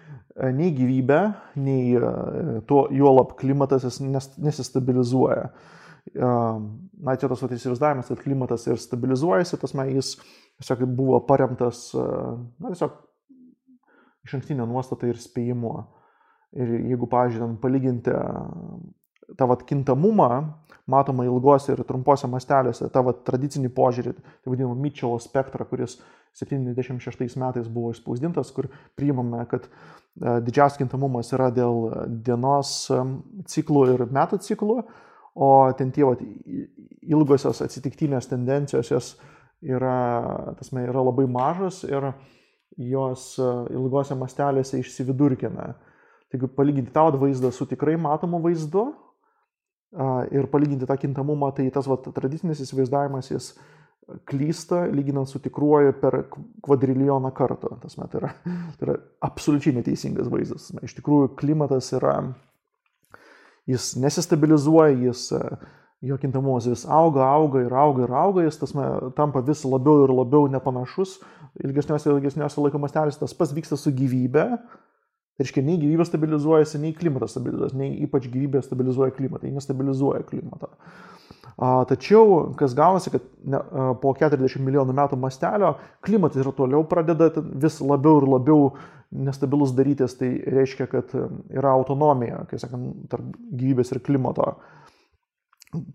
nei 0.56 0.70
gyvybė, 0.76 1.20
nei 1.60 1.98
e, 1.98 2.12
tuo 2.68 2.86
juolap 2.94 3.34
klimatas 3.40 4.00
nes, 4.00 4.30
nesistabilizuoja. 4.40 5.50
E, 6.14 6.30
na, 7.04 7.16
čia 7.20 7.28
tas 7.28 7.44
įsivaizdavimas, 7.44 8.08
kad 8.08 8.24
klimatas 8.24 8.64
ir 8.70 8.80
stabilizuojasi, 8.80 9.60
tas 9.60 9.76
man 9.76 9.92
jis 9.92 10.14
tiesiog 10.60 10.86
buvo 10.96 11.20
paremtas, 11.28 11.90
na, 11.92 12.72
tiesiog 12.72 12.96
iš 14.26 14.36
ankstinė 14.38 14.66
nuostata 14.68 15.08
ir 15.08 15.20
spėjimu. 15.20 15.74
Ir 16.60 16.72
jeigu, 16.90 17.06
pažiūrėjom, 17.10 17.60
palyginti 17.62 18.14
tą 19.38 19.46
vat 19.46 19.62
kintamumą 19.68 20.30
matoma 20.90 21.24
ilgose 21.24 21.74
ir 21.74 21.84
trumpose 21.86 22.26
masteliuose, 22.30 22.88
tą 22.90 23.02
vat 23.06 23.22
tradicinį 23.26 23.70
požiūrį, 23.76 24.14
tai 24.18 24.50
vadinamą 24.50 24.74
Mitchell 24.74 25.20
spektrą, 25.22 25.66
kuris 25.70 26.00
76 26.38 27.38
metais 27.38 27.68
buvo 27.70 27.92
išspausdintas, 27.94 28.50
kur 28.54 28.66
priimame, 28.98 29.44
kad 29.50 29.68
e, 29.68 29.70
didžiausias 30.46 30.80
kintamumas 30.80 31.30
yra 31.36 31.50
dėl 31.54 31.86
dienos 32.26 32.72
e, 32.90 33.00
ciklų 33.50 33.84
ir 33.94 34.04
metų 34.10 34.40
ciklų, 34.46 34.80
o 35.40 35.50
ten 35.78 35.94
tie 35.94 36.06
vat, 36.06 36.22
ilgosios 37.06 37.62
atsitiktinės 37.62 38.30
tendencijos 38.30 38.90
jos 38.90 39.12
yra, 39.62 39.96
tasme, 40.58 40.86
yra 40.88 41.06
labai 41.06 41.26
mažos 41.30 41.84
ir 41.86 42.12
jos 42.78 43.32
e, 43.38 43.50
ilgose 43.74 44.16
mastelėse 44.18 44.80
išsividurkina. 44.80 45.72
Taigi 46.30 46.50
palyginti 46.54 46.92
tą 46.94 47.08
vaizdą 47.18 47.50
su 47.50 47.66
tikrai 47.66 47.96
matomu 47.98 48.38
vaizdu 48.42 48.92
ir 50.30 50.46
palyginti 50.46 50.86
tą 50.86 50.94
kintamumą, 50.94 51.48
tai 51.56 51.64
tas 51.74 51.88
vat, 51.90 52.04
tradicinis 52.14 52.60
įsivaizdavimas 52.62 53.32
jis 53.32 53.48
klysta, 54.26 54.84
lyginant 54.90 55.28
su 55.28 55.40
tikruoju 55.42 55.94
per 56.00 56.16
kvadrilioną 56.64 57.32
kartų. 57.34 57.74
Tas 57.82 57.98
met 58.00 58.14
yra, 58.18 58.32
tai 58.78 58.88
yra 58.88 58.96
absoliučiai 59.26 59.76
neteisingas 59.76 60.30
vaizdas. 60.32 60.70
Iš 60.86 60.96
tikrųjų, 60.98 61.32
klimatas 61.38 61.92
yra, 61.96 62.16
jis 63.70 63.92
nesistabilizuoja, 64.02 64.96
jis, 65.08 65.28
jo 66.02 66.16
kintamumas 66.20 66.68
vis 66.70 66.86
auga, 66.88 67.26
auga 67.28 67.64
ir 67.64 67.74
auga 67.76 68.06
ir 68.06 68.14
auga, 68.16 68.44
jis 68.46 68.60
tas 68.62 68.76
tampa 69.16 69.42
vis 69.44 69.64
labiau 69.68 70.06
ir 70.06 70.14
labiau 70.16 70.48
nepanašus, 70.52 71.18
ilgesniuose 71.64 72.08
ir 72.08 72.20
ilgesniuose 72.20 72.64
laiko 72.64 72.80
mastelėse 72.80 73.20
tas 73.20 73.36
pats 73.36 73.52
vyksta 73.56 73.76
su 73.76 73.92
gyvybe, 73.92 74.46
Tai 75.40 75.46
reiškia, 75.46 75.62
nei 75.64 75.78
gyvybė 75.80 76.04
stabilizuojasi, 76.04 76.78
nei 76.82 76.90
klimatas 76.92 77.30
stabilizuojasi, 77.32 77.76
nei 77.80 77.94
ypač 78.04 78.26
gyvybė 78.28 78.60
stabilizuoja 78.60 79.14
klimatą, 79.16 79.46
jie 79.48 79.54
nestabilizuoja 79.54 80.26
klimatą. 80.28 80.68
A, 81.56 81.70
tačiau, 81.88 82.50
kas 82.60 82.74
gaunasi, 82.76 83.08
kad 83.14 83.24
ne, 83.48 83.56
a, 83.56 83.86
po 84.02 84.12
40 84.18 84.60
milijonų 84.66 84.92
metų 84.98 85.16
mastelio 85.22 85.70
klimatas 86.04 86.44
ir 86.44 86.50
toliau 86.58 86.84
pradeda 86.88 87.30
vis 87.40 87.80
labiau 87.80 88.20
ir 88.20 88.28
labiau 88.28 88.68
nestabilus 89.16 89.72
darytis, 89.78 90.18
tai 90.20 90.28
reiškia, 90.44 90.90
kad 90.92 91.16
yra 91.16 91.72
autonomija, 91.72 92.42
kaip 92.50 92.60
sakant, 92.60 93.06
tarp 93.08 93.32
gyvybės 93.48 93.94
ir 93.94 94.04
klimato, 94.04 94.50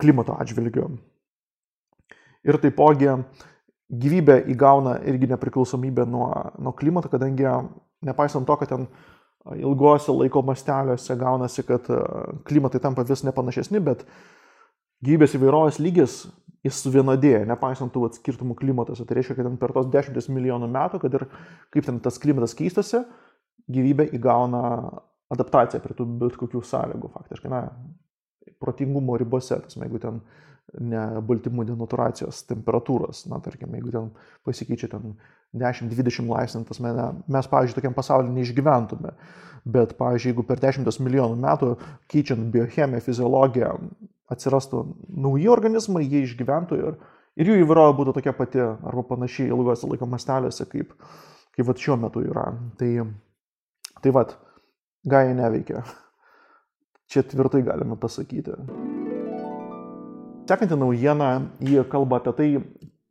klimato 0.01 0.35
atžvilgiu. 0.39 0.89
Ir 2.45 2.59
taipogi 2.61 3.09
gyvybė 3.89 4.39
įgauna 4.53 4.99
irgi 5.09 5.29
nepriklausomybę 5.29 6.05
nuo, 6.09 6.29
nuo 6.61 6.73
klimato, 6.77 7.09
kadangi 7.11 7.47
nepaisant 8.05 8.47
to, 8.47 8.57
kad 8.61 8.71
ten 8.71 8.87
ilgose 9.53 10.13
laiko 10.13 10.41
masteliuose 10.45 11.17
gaunasi, 11.21 11.65
kad 11.67 11.89
e, 11.93 11.99
klimatai 12.47 12.81
tampa 12.81 13.05
vis 13.05 13.21
nepanašesni, 13.27 13.81
bet 13.83 14.01
gyvybės 15.05 15.35
įvairovės 15.37 15.77
lygis 15.83 16.23
jis 16.65 16.79
suvienodėja, 16.81 17.43
nepaisant 17.45 17.93
tų 17.93 18.07
skirtumų 18.15 18.55
klimatuose. 18.57 19.05
Tai 19.05 19.19
reiškia, 19.19 19.37
kad 19.37 19.51
per 19.61 19.73
tos 19.75 19.91
dešimtis 19.93 20.31
milijonų 20.33 20.69
metų, 20.73 21.01
kad 21.03 21.19
ir 21.19 21.27
kaip 21.73 21.85
ten 21.85 21.99
tas 22.01 22.17
klimatas 22.21 22.57
keistosi, 22.57 23.03
gyvybė 23.69 24.07
įgauna 24.17 24.63
adaptaciją 25.33 25.81
prie 25.83 25.97
tų 25.97 26.07
bet 26.21 26.39
kokių 26.41 26.63
sąlygų 26.65 27.11
faktiškai. 27.13 27.51
Na, 27.53 27.61
protingumo 28.61 29.17
ribose, 29.19 29.57
tas, 29.63 29.77
jeigu 29.79 30.01
ten 30.01 30.19
ne 30.81 31.01
baltymų 31.23 31.67
denaturacijos 31.69 32.41
temperatūros, 32.49 33.25
na, 33.31 33.39
tarkim, 33.43 33.73
jeigu 33.77 33.93
ten 33.93 34.09
pasikeičia 34.47 34.89
ten 34.91 35.13
10-20 35.55 36.29
laipsnių, 36.31 36.63
tas 36.67 36.81
mes, 36.83 37.01
mes, 37.31 37.49
pavyzdžiui, 37.51 37.77
tokiam 37.79 37.97
pasauliu 37.97 38.33
neišgyventume. 38.35 39.13
Bet, 39.65 39.95
pavyzdžiui, 39.97 40.33
jeigu 40.33 40.45
per 40.45 40.61
10 40.61 40.89
milijonų 41.01 41.37
metų 41.41 41.71
keičiant 42.11 42.49
biochemiją, 42.53 43.01
fiziologiją 43.05 43.71
atsirastų 44.29 44.81
nauji 45.25 45.47
organizmai, 45.53 46.03
jie 46.05 46.25
išgyventų 46.25 46.81
ir, 46.81 46.97
ir 47.37 47.51
jų 47.51 47.61
įvairovė 47.63 47.95
būtų 48.01 48.17
tokia 48.17 48.33
pati 48.37 48.61
arba 48.61 49.05
panašiai 49.09 49.49
ilgose 49.53 49.89
laiko 49.89 50.09
mastelėse, 50.09 50.67
kaip, 50.69 50.93
kaip 51.55 51.69
vat 51.69 51.81
šiuo 51.81 51.97
metu 52.01 52.25
yra. 52.25 52.51
Tai, 52.77 52.91
tai 54.01 54.13
vad, 54.13 54.35
Gaja 55.05 55.33
neveikia. 55.37 55.83
Čia 57.11 57.23
tvirtai 57.23 57.61
galime 57.65 57.97
pasakyti. 58.01 58.55
Sekanti 60.49 60.77
naujiena, 60.77 61.29
jie 61.61 61.83
kalba 61.89 62.19
apie 62.21 62.33
tai, 62.37 62.49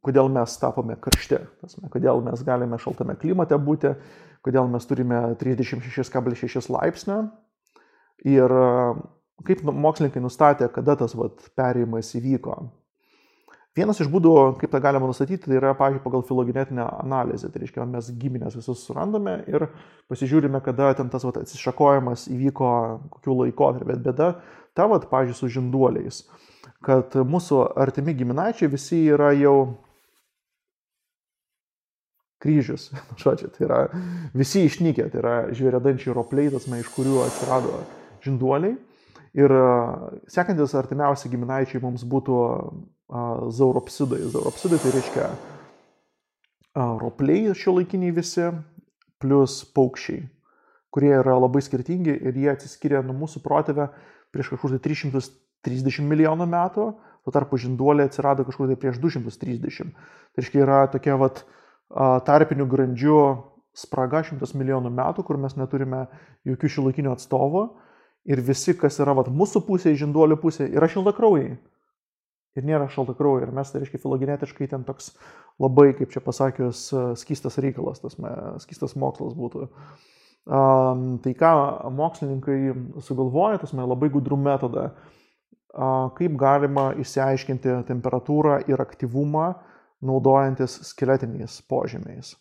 kodėl 0.04 0.28
mes 0.30 0.54
tapome 0.60 0.96
karšti, 1.00 1.40
kodėl 1.92 2.22
mes 2.26 2.42
galime 2.46 2.78
šaltame 2.78 3.16
klimate 3.18 3.58
būti, 3.58 3.94
kodėl 4.44 4.68
mes 4.70 4.86
turime 4.86 5.20
36,6 5.40 6.70
laipsnio 6.74 7.18
ir 8.28 8.54
e, 8.54 8.68
kaip 9.48 9.64
nu, 9.66 9.74
mokslininkai 9.86 10.22
nustatė, 10.22 10.68
kada 10.72 10.96
tas 11.00 11.16
vat, 11.18 11.42
perėjimas 11.58 12.12
įvyko. 12.18 12.58
Vienas 13.74 13.98
iš 13.98 14.06
būdų, 14.06 14.32
kaip 14.60 14.70
tą 14.70 14.78
galima 14.78 15.08
nustatyti, 15.10 15.48
tai 15.48 15.56
yra, 15.58 15.72
pavyzdžiui, 15.74 16.02
pagal 16.04 16.22
filogenetinę 16.28 16.84
analizę. 17.02 17.48
Tai 17.50 17.62
reiškia, 17.62 17.86
mes 17.90 18.10
giminės 18.22 18.54
visus 18.54 18.84
surandame 18.86 19.40
ir 19.50 19.66
pasižiūrime, 20.12 20.60
kada 20.62 20.92
ten 20.94 21.10
tas 21.10 21.26
vat, 21.26 21.40
atsišakojimas 21.42 22.28
įvyko, 22.30 22.68
kokiu 23.16 23.34
laikotarpiu. 23.40 23.88
Bet 23.90 24.04
bėda 24.06 24.28
ta, 24.78 24.86
vat, 24.90 25.08
pavyzdžiui, 25.10 25.38
su 25.40 25.50
žinduoliais, 25.56 26.20
kad 26.86 27.18
mūsų 27.18 27.64
artimi 27.82 28.14
giminaičiai 28.14 28.70
visi 28.70 29.00
yra 29.10 29.32
jau 29.34 29.56
kryžius. 32.44 32.92
Žodžiu, 33.24 33.50
tai 33.58 33.66
yra 33.66 33.82
visi 34.38 34.68
išnykę, 34.68 35.10
tai 35.10 35.22
yra 35.24 35.36
žvėrėdančiai 35.50 36.14
ropliai, 36.14 36.54
tas 36.54 36.70
iš 36.70 36.94
kurių 36.94 37.24
atsirado 37.26 37.82
žinduoliai. 38.22 38.78
Ir 39.34 39.50
sekantis 40.30 40.76
artimiausi 40.78 41.26
giminaičiai 41.32 41.82
mums 41.82 42.04
būtų 42.06 42.36
zauropsidai. 43.08 44.22
Zauropsidai 44.32 44.78
tai 44.82 44.94
reiškia 44.94 45.28
ropliai 46.74 47.54
šio 47.54 47.76
laikiniai 47.78 48.14
visi, 48.14 48.48
plus 49.22 49.62
paukščiai, 49.76 50.24
kurie 50.92 51.12
yra 51.16 51.36
labai 51.38 51.62
skirtingi 51.64 52.12
ir 52.12 52.36
jie 52.36 52.50
atsiskiria 52.52 53.02
nuo 53.04 53.14
mūsų 53.24 53.42
protėvę 53.44 53.88
prieš 54.34 54.50
kažkur 54.54 54.74
tai 54.74 54.82
330 54.90 56.08
milijonų 56.10 56.46
metų, 56.50 56.86
tuo 57.24 57.32
tarpu 57.32 57.58
žinduoliai 57.60 58.10
atsirado 58.10 58.44
kažkur 58.44 58.68
tai 58.72 58.78
prieš 58.80 58.98
230. 59.02 59.94
Tai 59.94 60.42
reiškia 60.42 60.64
yra 60.64 60.80
tokia 60.92 61.16
vat, 61.20 61.44
tarpinių 62.26 62.66
grandžių 62.68 63.20
spraga 63.74 64.22
šimtas 64.26 64.54
milijonų 64.58 64.90
metų, 64.94 65.24
kur 65.26 65.38
mes 65.40 65.56
neturime 65.58 66.06
jokių 66.46 66.70
šilakinių 66.76 67.14
atstovų 67.14 67.64
ir 68.30 68.42
visi, 68.42 68.74
kas 68.78 68.98
yra 69.02 69.14
vat, 69.16 69.30
mūsų 69.30 69.64
pusėje, 69.66 70.00
žinduolių 70.04 70.38
pusėje, 70.42 70.72
yra 70.74 70.88
šiltakraujai. 70.90 71.56
Ir 72.54 72.66
nėra 72.66 72.86
šaltakraujai. 72.92 73.48
Ir 73.48 73.54
mes, 73.56 73.70
tai 73.70 73.82
reiškia, 73.82 74.00
filogenetiškai 74.04 74.68
ten 74.70 74.86
toks 74.86 75.12
labai, 75.62 75.88
kaip 75.98 76.12
čia 76.14 76.22
pasakius, 76.22 76.86
skistas 77.18 77.58
reikalas, 77.62 78.02
tas 78.04 78.14
skistas 78.62 78.94
mokslas 78.98 79.34
būtų. 79.38 79.68
Um, 80.44 81.04
tai 81.24 81.32
ką 81.38 81.50
mokslininkai 81.96 82.58
sugalvoja, 83.02 83.62
tas 83.62 83.72
labai 83.74 84.10
gudrų 84.12 84.36
metodą, 84.38 84.90
uh, 84.92 86.10
kaip 86.18 86.34
galima 86.38 86.90
išsiaiškinti 87.00 87.78
temperatūrą 87.88 88.58
ir 88.68 88.82
aktyvumą 88.84 89.46
uh, 89.54 89.62
naudojantis 90.04 90.78
skeletiniais 90.90 91.60
požymiais. 91.68 92.34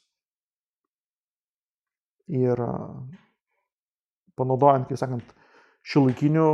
Ir 2.32 2.60
panaudojant, 4.40 4.88
kaip 4.90 5.00
sakant, 5.00 5.34
šiuolaikinių 5.84 6.46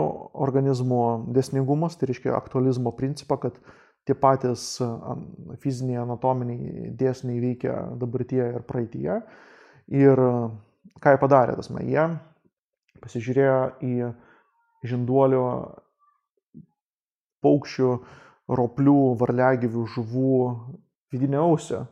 organizmų 0.45 1.03
desningumus, 1.35 1.97
tai 1.99 2.09
reiškia 2.09 2.33
aktualizmo 2.37 2.93
principą, 2.97 3.37
kad 3.43 3.59
tie 4.09 4.15
patys 4.17 4.79
fiziniai, 5.61 5.99
anatominiai 6.01 6.89
dėsniai 6.97 7.41
veikia 7.43 7.75
dabartyje 8.01 8.47
ir 8.55 8.65
praeitie. 8.65 9.19
Ir 9.93 10.23
ką 11.01 11.13
jie 11.13 11.21
padarė, 11.21 11.57
tasme, 11.59 11.83
jie 11.85 12.07
pasižiūrėjo 13.03 13.59
į 13.85 13.93
žinduolių, 14.89 15.43
paukščių, 17.45 17.93
roplių, 18.59 18.97
varliagyvių, 19.19 19.85
žuvų 19.93 20.35
vidinę 21.13 21.39
ausį. 21.43 21.83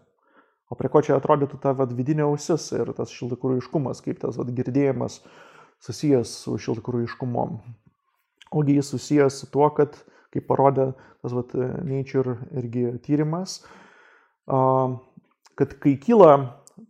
O 0.67 0.75
prie 0.75 0.89
ko 0.91 1.01
čia 1.05 1.15
atrodytų 1.15 1.61
ta 1.63 1.71
vat, 1.77 1.93
vidinė 1.95 2.25
ausis 2.25 2.65
ir 2.75 2.91
tas 2.97 3.13
šiltakūraiškumas, 3.15 4.01
kaip 4.03 4.19
tas 4.19 4.35
vat, 4.39 4.49
girdėjimas 4.55 5.21
susijęs 5.83 6.33
su 6.43 6.57
šiltakūraiškumu. 6.61 7.45
Ogi 8.57 8.77
jis 8.77 8.91
susijęs 8.93 9.41
su 9.41 9.49
tuo, 9.51 9.69
kad, 9.75 9.97
kaip 10.33 10.47
parodė 10.49 10.91
tas 11.21 11.33
vat, 11.35 11.53
Nature 11.87 12.37
irgi 12.57 12.89
tyrimas, 13.03 13.59
kad 14.47 15.73
kai 15.83 15.95
kyla 16.01 16.31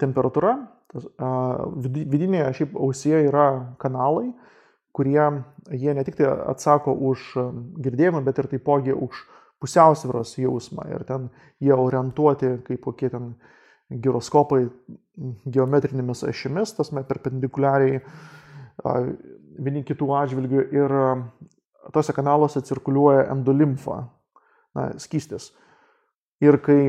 temperatūra, 0.01 0.57
tas, 0.91 1.07
vidinėje 1.87 2.51
šiaip 2.61 2.77
ausyje 2.77 3.23
yra 3.29 3.47
kanalai, 3.81 4.29
kurie 4.97 5.21
jie 5.71 5.93
ne 5.93 6.03
tik 6.05 6.17
tai 6.19 6.29
atsako 6.53 6.93
už 7.09 7.33
girdėjimą, 7.85 8.23
bet 8.25 8.39
ir 8.41 8.49
taipogi 8.53 8.95
už 8.95 9.25
pusiausvyros 9.61 10.35
jausmą 10.37 10.85
ir 10.93 11.05
ten 11.07 11.29
jie 11.63 11.73
orientuoti 11.73 12.57
kaip 12.65 12.83
kokie 12.85 13.09
ten 13.13 13.35
giroskopai 13.89 14.67
geometrinėmis 15.47 16.25
ašimis, 16.27 16.75
tas 16.77 16.91
perpendikuliariai 16.91 18.01
vieni 18.83 19.83
kitų 19.87 20.09
atžvilgių 20.19 20.65
ir 20.75 20.95
tose 21.93 22.13
kanaluose 22.13 22.61
cirkuliuoja 22.67 23.27
endolimfa, 23.33 24.03
na, 24.75 24.91
skystis. 25.01 25.51
Ir 26.43 26.59
kai 26.61 26.79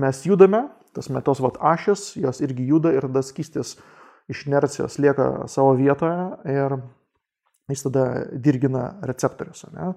mes 0.00 0.22
judame, 0.24 0.64
tas 0.96 1.10
metos 1.12 1.42
vat 1.44 1.58
ašis, 1.60 2.14
jos 2.16 2.40
irgi 2.44 2.68
juda 2.70 2.94
ir 2.94 3.06
tas 3.12 3.32
skystis 3.32 3.74
iš 4.30 4.46
inercijos 4.48 4.96
lieka 5.02 5.48
savo 5.52 5.74
vietoje 5.76 6.30
ir 6.48 6.78
jis 7.68 7.82
tada 7.86 8.04
dirgina 8.32 8.94
receptorius. 9.04 9.64
Ne? 9.72 9.92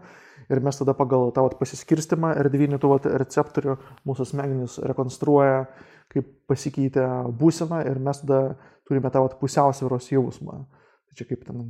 Ir 0.51 0.61
mes 0.63 0.79
tada 0.79 0.95
pagal 0.95 1.31
tą 1.35 1.43
vat, 1.43 1.57
pasiskirstimą 1.59 2.33
erdvinį 2.41 2.79
tų 2.79 2.91
vat, 2.93 3.07
receptorių 3.23 3.77
mūsų 4.07 4.27
smegenys 4.31 4.77
rekonstruoja, 4.87 5.65
kaip 6.11 6.29
pasikeitė 6.47 7.05
būsena 7.39 7.83
ir 7.87 7.99
mes 8.03 8.23
tada 8.23 8.41
turime 8.87 9.11
tą 9.11 9.25
vat, 9.25 9.35
pusiausvėros 9.41 10.11
jausmą. 10.13 10.61
Tai 10.63 10.86
čia 11.16 11.28
kaip 11.30 11.45
ten 11.47 11.70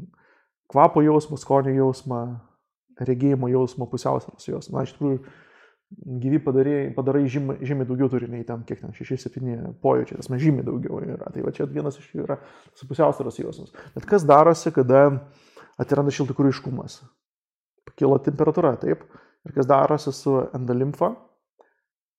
kvapo 0.71 1.03
jausmą, 1.05 1.37
skonio 1.39 1.73
jausmą, 1.75 2.21
regėjimo 2.97 3.49
jausmą, 3.51 3.87
pusiausvėros 3.91 4.47
jausmą. 4.49 4.79
Na, 4.79 4.85
iš 4.87 4.95
tikrųjų, 4.95 5.19
gyvi 6.23 6.39
padarai, 6.43 6.79
padarai 6.95 7.27
žymiai, 7.31 7.61
žymiai 7.67 7.87
daugiau 7.87 8.09
turi 8.11 8.27
nei 8.31 8.43
tam, 8.47 8.63
kiek 8.67 8.81
ten 8.81 8.95
6-7 8.95 9.77
pojūčiai, 9.83 10.19
tas 10.19 10.31
mes 10.33 10.41
žymiai 10.43 10.65
daugiau 10.67 10.99
yra. 11.03 11.29
Tai 11.33 11.45
va 11.45 11.53
čia 11.55 11.69
vienas 11.71 11.99
iš 12.01 12.09
jų 12.15 12.25
yra 12.25 12.39
pusiausvėros 12.89 13.39
jausmas. 13.39 13.75
Bet 13.95 14.09
kas 14.09 14.25
darosi, 14.27 14.73
kada 14.75 15.05
atsiranda 15.79 16.13
šiltikūriškumas? 16.15 16.99
Pakilo 17.87 18.19
temperatūra, 18.23 18.75
taip. 18.81 19.05
Ir 19.47 19.55
kas 19.55 19.69
darosi 19.69 20.11
su 20.11 20.35
endolimfa? 20.57 21.13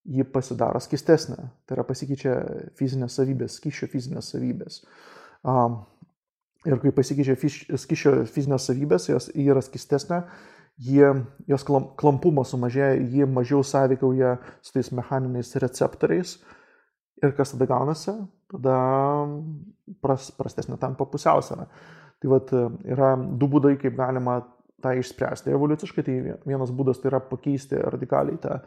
Ji 0.09 0.25
pasidaro 0.33 0.81
skistesnė. 0.81 1.37
Tai 1.69 1.77
yra 1.77 1.85
pasikeičia 1.85 2.39
fizinės 2.79 3.19
savybės, 3.19 3.59
skyšio 3.61 3.91
fizinės 3.93 4.31
savybės. 4.33 4.81
Um, 5.45 5.83
ir 6.69 6.79
kai 6.83 6.93
pasikeičia 6.95 7.37
skyšio 7.81 8.14
fizinės 8.29 8.69
savybės, 8.69 9.09
jos 9.11 9.29
yra 9.35 9.62
skistesnė, 9.64 10.23
jie, 10.85 11.09
jos 11.51 11.64
klampumas 11.66 12.53
sumažėja, 12.53 12.99
jie 13.14 13.27
mažiau 13.27 13.64
sąveikauja 13.66 14.37
su 14.62 14.75
tais 14.77 14.93
mechaniniais 14.95 15.55
receptoriais. 15.64 16.37
Ir 17.19 17.33
kas 17.35 17.55
tada 17.55 17.66
gaunasi? 17.66 18.14
Tada 18.53 18.77
pras, 20.05 20.29
prastesnė 20.39 20.79
tampa 20.79 21.09
pusiausvėra. 21.11 21.66
Tai 22.23 22.31
vat, 22.31 22.53
yra 22.87 23.14
du 23.19 23.49
būdai, 23.51 23.75
kaip 23.81 23.97
galima 23.99 24.39
tą 24.83 24.95
išspręsti 25.01 25.51
evoliuciškai. 25.55 26.05
Tai 26.07 26.16
vienas 26.47 26.71
būdas 26.75 27.03
tai 27.03 27.11
yra 27.12 27.23
pakeisti 27.25 27.81
radikaliai 27.83 28.39
tą 28.43 28.61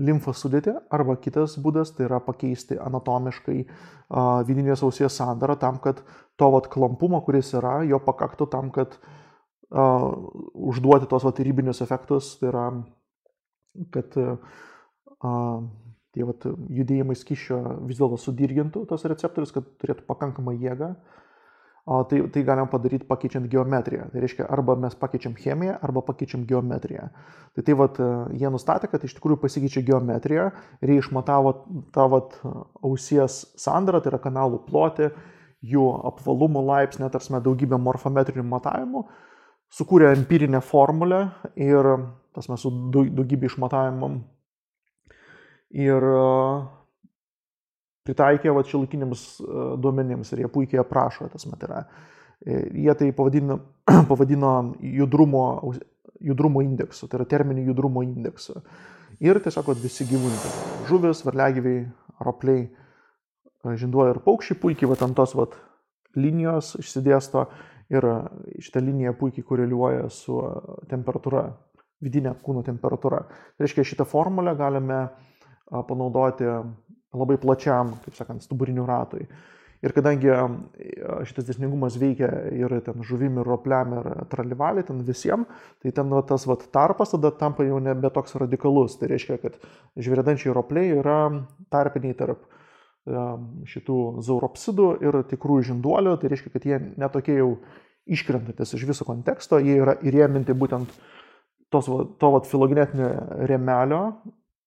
limfos 0.00 0.40
sudėtį, 0.42 0.74
arba 0.94 1.16
kitas 1.22 1.54
būdas 1.62 1.92
tai 1.94 2.08
yra 2.08 2.18
pakeisti 2.24 2.78
anatomiškai 2.82 3.58
uh, 3.62 4.42
vidinės 4.46 4.82
ausies 4.86 5.14
sandarą 5.20 5.56
tam, 5.60 5.78
kad 5.82 6.02
to 6.40 6.50
vat 6.50 6.66
klampumo, 6.72 7.20
kuris 7.26 7.52
yra, 7.54 7.78
jo 7.86 8.00
pakaktų 8.02 8.48
tam, 8.50 8.72
kad 8.74 8.98
uh, 8.98 10.10
užduoti 10.54 11.08
tos 11.10 11.26
vat, 11.26 11.40
ribinius 11.46 11.82
efektus, 11.84 12.34
tai 12.40 12.50
yra, 12.50 12.66
kad 13.94 14.18
uh, 14.18 14.38
tie 16.14 16.26
vat, 16.26 16.46
judėjimai 16.80 17.16
skyšio 17.18 17.60
vis 17.88 17.98
dėlto 18.00 18.18
sudirgintų 18.22 18.86
tos 18.90 19.06
receptorius, 19.10 19.54
kad 19.54 19.68
turėtų 19.82 20.06
pakankamą 20.10 20.56
jėgą. 20.58 20.94
O 21.84 21.98
tai, 22.08 22.22
tai 22.32 22.40
galim 22.48 22.68
padaryti 22.72 23.04
pakeičiant 23.04 23.44
geometriją. 23.52 24.06
Tai 24.12 24.20
reiškia, 24.22 24.46
arba 24.48 24.72
mes 24.80 24.94
pakeičiam 24.96 25.34
chemiją, 25.36 25.74
arba 25.84 26.00
pakeičiam 26.06 26.46
geometriją. 26.48 27.10
Tai 27.52 27.64
tai 27.66 27.76
vat, 27.76 28.00
jie 28.32 28.52
nustatė, 28.54 28.88
kad 28.88 29.04
iš 29.04 29.12
tikrųjų 29.18 29.42
pasikeičia 29.42 29.82
geometrija 29.84 30.46
ir 30.80 30.94
jie 30.94 31.02
išmatavo 31.02 31.52
tą 31.92 32.08
vat, 32.14 32.38
ausies 32.80 33.42
sandarą, 33.60 34.00
tai 34.00 34.14
yra 34.14 34.22
kanalų 34.24 34.62
plotį, 34.64 35.10
jų 35.74 35.84
apvalumo 36.08 36.64
laipsnį, 36.64 37.10
tarsi 37.12 37.36
daugybę 37.44 37.76
morfometrinių 37.80 38.48
matavimų 38.48 39.04
sukūrė 39.74 40.12
empirinę 40.14 40.60
formulę 40.64 41.20
ir 41.60 41.88
tas 42.34 42.48
mes 42.50 42.62
su 42.62 42.70
daugybė 42.94 43.48
išmatavimam 43.50 44.20
ir 45.74 46.06
e, 46.10 46.22
pritaikė 48.04 48.52
va 48.54 48.64
šiolakiniams 48.68 49.24
e, 49.40 49.64
duomenims 49.80 50.32
ir 50.32 50.44
jie 50.44 50.50
puikiai 50.52 50.82
aprašo 50.82 51.28
tas 51.32 51.46
met 51.50 51.66
yra. 51.66 51.82
E, 52.44 52.60
jie 52.84 52.94
tai 53.00 53.10
pavadino, 53.16 53.58
pavadino 54.10 54.54
judrumo, 54.80 55.44
judrumo 56.20 56.64
indeksu, 56.64 57.08
tai 57.08 57.20
yra 57.20 57.28
terminį 57.34 57.68
judrumo 57.70 58.04
indeksu. 58.06 58.60
Ir 59.24 59.38
tiesiog 59.40 59.70
visi 59.78 60.06
gyvūnai, 60.08 60.40
tai 60.42 60.88
žuvis, 60.88 61.22
varliagyviai, 61.26 61.84
ropliai, 62.26 62.66
žinduoliai 63.64 64.16
ir 64.16 64.24
paukščiai 64.24 64.58
puikiai 64.60 64.90
va 64.90 64.98
ant 65.06 65.16
tos 65.16 65.32
va 65.38 65.46
linijos 66.18 66.74
išsidėsto 66.82 67.46
Ir 67.92 68.04
šitą 68.64 68.80
liniją 68.80 69.12
puikiai 69.18 69.44
koreliuoja 69.44 70.08
su 70.12 70.38
temperatūra, 70.88 71.44
vidinė 72.04 72.32
kūno 72.44 72.62
temperatūra. 72.64 73.20
Tai 73.28 73.64
reiškia, 73.66 73.84
šitą 73.90 74.06
formulę 74.08 74.54
galime 74.56 75.02
panaudoti 75.68 76.48
labai 77.18 77.36
plačiam, 77.40 77.94
kaip 78.04 78.16
sakant, 78.18 78.44
stuburinių 78.44 78.86
ratui. 78.88 79.28
Ir 79.84 79.92
kadangi 79.92 80.30
šitas 81.28 81.44
dėsningumas 81.44 81.98
veikia 82.00 82.30
ir 82.56 82.72
ten 82.86 83.02
žuvim, 83.04 83.36
ir 83.42 83.48
ropliam, 83.48 83.92
ir 83.98 84.06
tralivalį, 84.32 84.86
ten 84.88 85.02
visiems, 85.04 85.50
tai 85.84 85.92
ten 85.92 86.08
va, 86.08 86.22
tas 86.24 86.46
va, 86.48 86.56
tarpas 86.56 87.12
tada 87.12 87.34
tampa 87.36 87.66
jau 87.66 87.82
nebe 87.84 88.08
toks 88.14 88.38
radikalus. 88.40 88.96
Tai 88.96 89.10
reiškia, 89.12 89.36
kad 89.42 89.58
žvėrėdančiai 90.00 90.54
ropliai 90.56 90.94
yra 91.02 91.18
tarpiniai 91.74 92.16
tarp 92.16 92.46
šitų 93.04 93.98
zauropsidų 94.24 94.86
ir 95.04 95.18
tikrųjų 95.28 95.66
žinduolių, 95.74 96.14
tai 96.20 96.30
reiškia, 96.32 96.54
kad 96.54 96.64
jie 96.64 96.78
netokie 96.96 97.36
jau 97.36 97.50
iškrentantis 98.08 98.72
iš 98.76 98.86
viso 98.88 99.04
konteksto, 99.04 99.60
jie 99.60 99.76
yra 99.82 99.98
įrėminti 100.00 100.56
būtent 100.56 100.96
tos, 101.72 101.90
to 101.90 102.30
vat, 102.32 102.48
filogenetinio 102.48 103.10
remelio, 103.50 104.00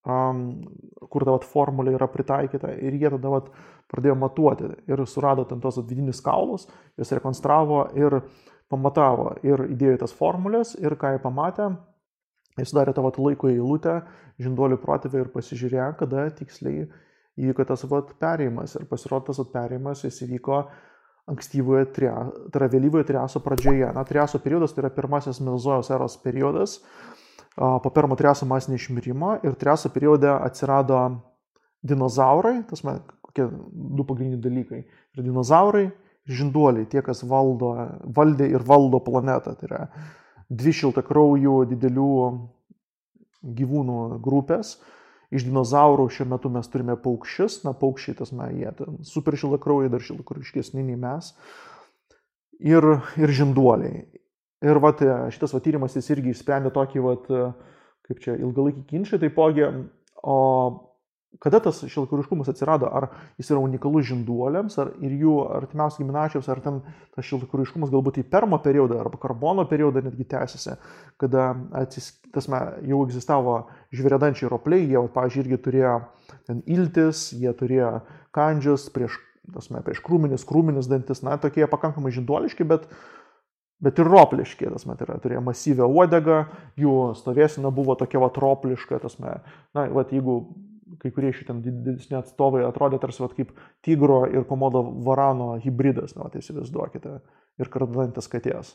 kur 0.08 1.24
ta 1.24 1.34
vat, 1.34 1.46
formulė 1.48 1.94
yra 1.96 2.08
pritaikyta 2.10 2.72
ir 2.76 2.96
jie 2.98 3.10
tada 3.14 3.32
vat, 3.32 3.50
pradėjo 3.88 4.16
matuoti 4.20 4.70
ir 4.90 5.02
surado 5.08 5.46
ten 5.48 5.60
tos 5.64 5.80
vidinius 5.80 6.20
kaulus, 6.24 6.66
juos 6.98 7.12
rekonstravo 7.16 7.84
ir 7.96 8.20
pamatavo 8.68 9.30
ir 9.46 9.64
įdėjo 9.72 10.02
tas 10.04 10.12
formulės 10.16 10.74
ir 10.80 10.96
ką 11.00 11.14
jie 11.14 11.22
pamatė, 11.22 11.70
jis 12.60 12.74
darė 12.76 12.94
tą 12.96 13.04
vat, 13.06 13.20
laiko 13.22 13.48
eilutę 13.52 14.00
žinduolių 14.42 14.80
protėvį 14.82 15.22
ir 15.22 15.30
pasižiūrėjo, 15.34 15.92
kada 16.02 16.28
tiksliai 16.36 16.88
įvyko 17.38 17.64
tas 17.68 17.86
vat 17.88 18.12
perėjimas 18.20 18.76
ir 18.76 18.86
pasirodo 18.90 19.30
tas 19.30 19.40
vat 19.42 19.54
perėjimas 19.54 20.04
jis 20.04 20.22
įvyko 20.26 20.62
ankstyvoje, 21.28 21.86
tai 21.96 22.08
yra 22.56 22.68
vėlyvoje 22.72 23.04
triaso 23.10 23.40
pradžioje. 23.44 23.90
Na, 23.92 24.04
triaso 24.08 24.40
periodas 24.40 24.72
tai 24.72 24.86
yra 24.86 24.92
pirmasis 24.94 25.42
Milzojos 25.44 25.90
eros 25.92 26.16
periodas 26.22 26.78
po 27.58 27.90
pirmo 27.94 28.16
triaso 28.18 28.46
masinio 28.46 28.78
išmirimo 28.78 29.38
ir 29.42 29.56
triaso 29.58 29.90
periode 29.94 30.30
atsirado 30.30 31.00
dinozaurai, 31.82 32.62
tas 32.70 32.84
man 32.86 33.00
kokie 33.22 33.48
du 33.50 34.04
pagrindiniai 34.06 34.42
dalykai. 34.42 34.84
Ir 35.16 35.24
dinozaurai, 35.26 35.88
ir 36.28 36.38
žinduoliai, 36.40 36.86
tie, 36.90 37.02
kas 37.02 37.24
valdo, 37.26 37.72
valdė 38.14 38.50
ir 38.52 38.64
valdo 38.66 39.00
planetą. 39.04 39.56
Tai 39.58 39.70
yra 39.70 39.82
dvi 40.48 40.74
šiltakraujų 40.82 41.58
didelių 41.74 42.12
gyvūnų 43.58 43.98
grupės, 44.22 44.76
Iš 45.28 45.44
dinozaurų 45.44 46.06
šiuo 46.08 46.24
metu 46.30 46.48
mes 46.52 46.70
turime 46.72 46.94
paukščius, 46.96 47.60
na 47.66 47.74
paukščiai, 47.76 48.16
tas, 48.16 48.30
na, 48.32 48.48
jie 48.48 48.70
super 49.04 49.36
šilakraujai, 49.36 49.90
dar 49.92 50.04
šilakraujiškesni 50.04 50.84
nei 50.86 50.96
mes. 50.96 51.34
Ir, 52.64 52.86
ir 53.20 53.32
žinduoliai. 53.36 54.06
Ir 54.66 54.80
vat, 54.82 55.02
šitas 55.34 55.54
vat, 55.54 55.62
tyrimas 55.64 55.94
jis 55.94 56.10
irgi 56.14 56.32
išsprendė 56.34 56.72
tokį, 56.74 57.02
vat, 57.04 57.28
kaip 58.08 58.22
čia, 58.24 58.34
ilgalaikį 58.40 58.84
ginčą, 58.90 59.20
taipogi, 59.22 59.68
o 60.22 60.38
Kada 61.38 61.60
tas 61.60 61.82
šilkuriškumas 61.84 62.48
atsirado? 62.48 62.88
Ar 62.88 63.10
jis 63.38 63.50
yra 63.52 63.60
unikalus 63.60 64.06
žinduoliams, 64.08 64.78
ar 64.80 64.94
ir 65.04 65.12
jų 65.20 65.34
artimiausiams 65.58 66.00
giminačiams, 66.00 66.48
ar 66.48 66.62
ten 66.64 66.78
tas 67.14 67.26
šilkuriškumas 67.28 67.92
galbūt 67.92 68.22
į 68.22 68.24
permo 68.32 68.56
periodą 68.64 68.96
arba 69.02 69.20
karbono 69.20 69.66
periodą 69.68 70.02
netgi 70.06 70.24
tęsiasi, 70.32 70.78
kada 71.20 71.50
atsis, 71.82 72.08
tasme, 72.34 72.62
jau 72.88 73.02
egzistavo 73.04 73.58
žvėrėdančiai 73.94 74.50
ropliai, 74.50 74.88
jie, 74.88 75.04
pavyzdžiui, 75.14 75.44
irgi 75.44 75.60
turėjo 75.68 75.94
ten 76.48 76.64
iltis, 76.64 77.28
jie 77.36 77.52
turėjo 77.60 77.92
kandžius 78.34 78.88
prieš, 78.96 79.20
tasme, 79.52 79.84
prieš 79.84 80.00
krūminis, 80.08 80.48
krūminis 80.48 80.88
dantis, 80.90 81.20
na, 81.22 81.36
tokie 81.38 81.68
pakankamai 81.68 82.14
žinduoliški, 82.16 82.66
bet 82.72 82.88
Bet 83.84 84.00
ir 84.02 84.08
ropliški, 84.10 84.66
tas 84.74 84.88
met 84.90 85.02
yra, 85.04 85.20
turėjo 85.22 85.42
masyvę 85.46 85.86
uodegą, 85.86 86.38
jų 86.82 86.94
stovėsina 87.18 87.70
buvo 87.74 87.94
tokia 87.98 88.18
va 88.24 88.32
ropliška, 88.34 88.98
tas 89.04 89.20
met, 89.22 89.46
na, 89.76 89.84
va, 89.94 90.02
jeigu 90.10 90.40
kai 90.98 91.12
kurie 91.14 91.30
iš 91.30 91.44
ten 91.46 91.60
didesni 91.62 92.16
atstovai 92.18 92.64
atrodė 92.66 92.98
tarsi 93.02 93.22
vat, 93.22 93.36
kaip 93.36 93.52
tigro 93.86 94.24
ir 94.26 94.46
komodo 94.48 94.82
varano 95.06 95.52
hybridas, 95.62 96.16
na, 96.16 96.26
tai 96.32 96.42
įsivaizduokite, 96.42 97.14
ir 97.62 97.70
kardantis 97.72 98.30
katės. 98.32 98.74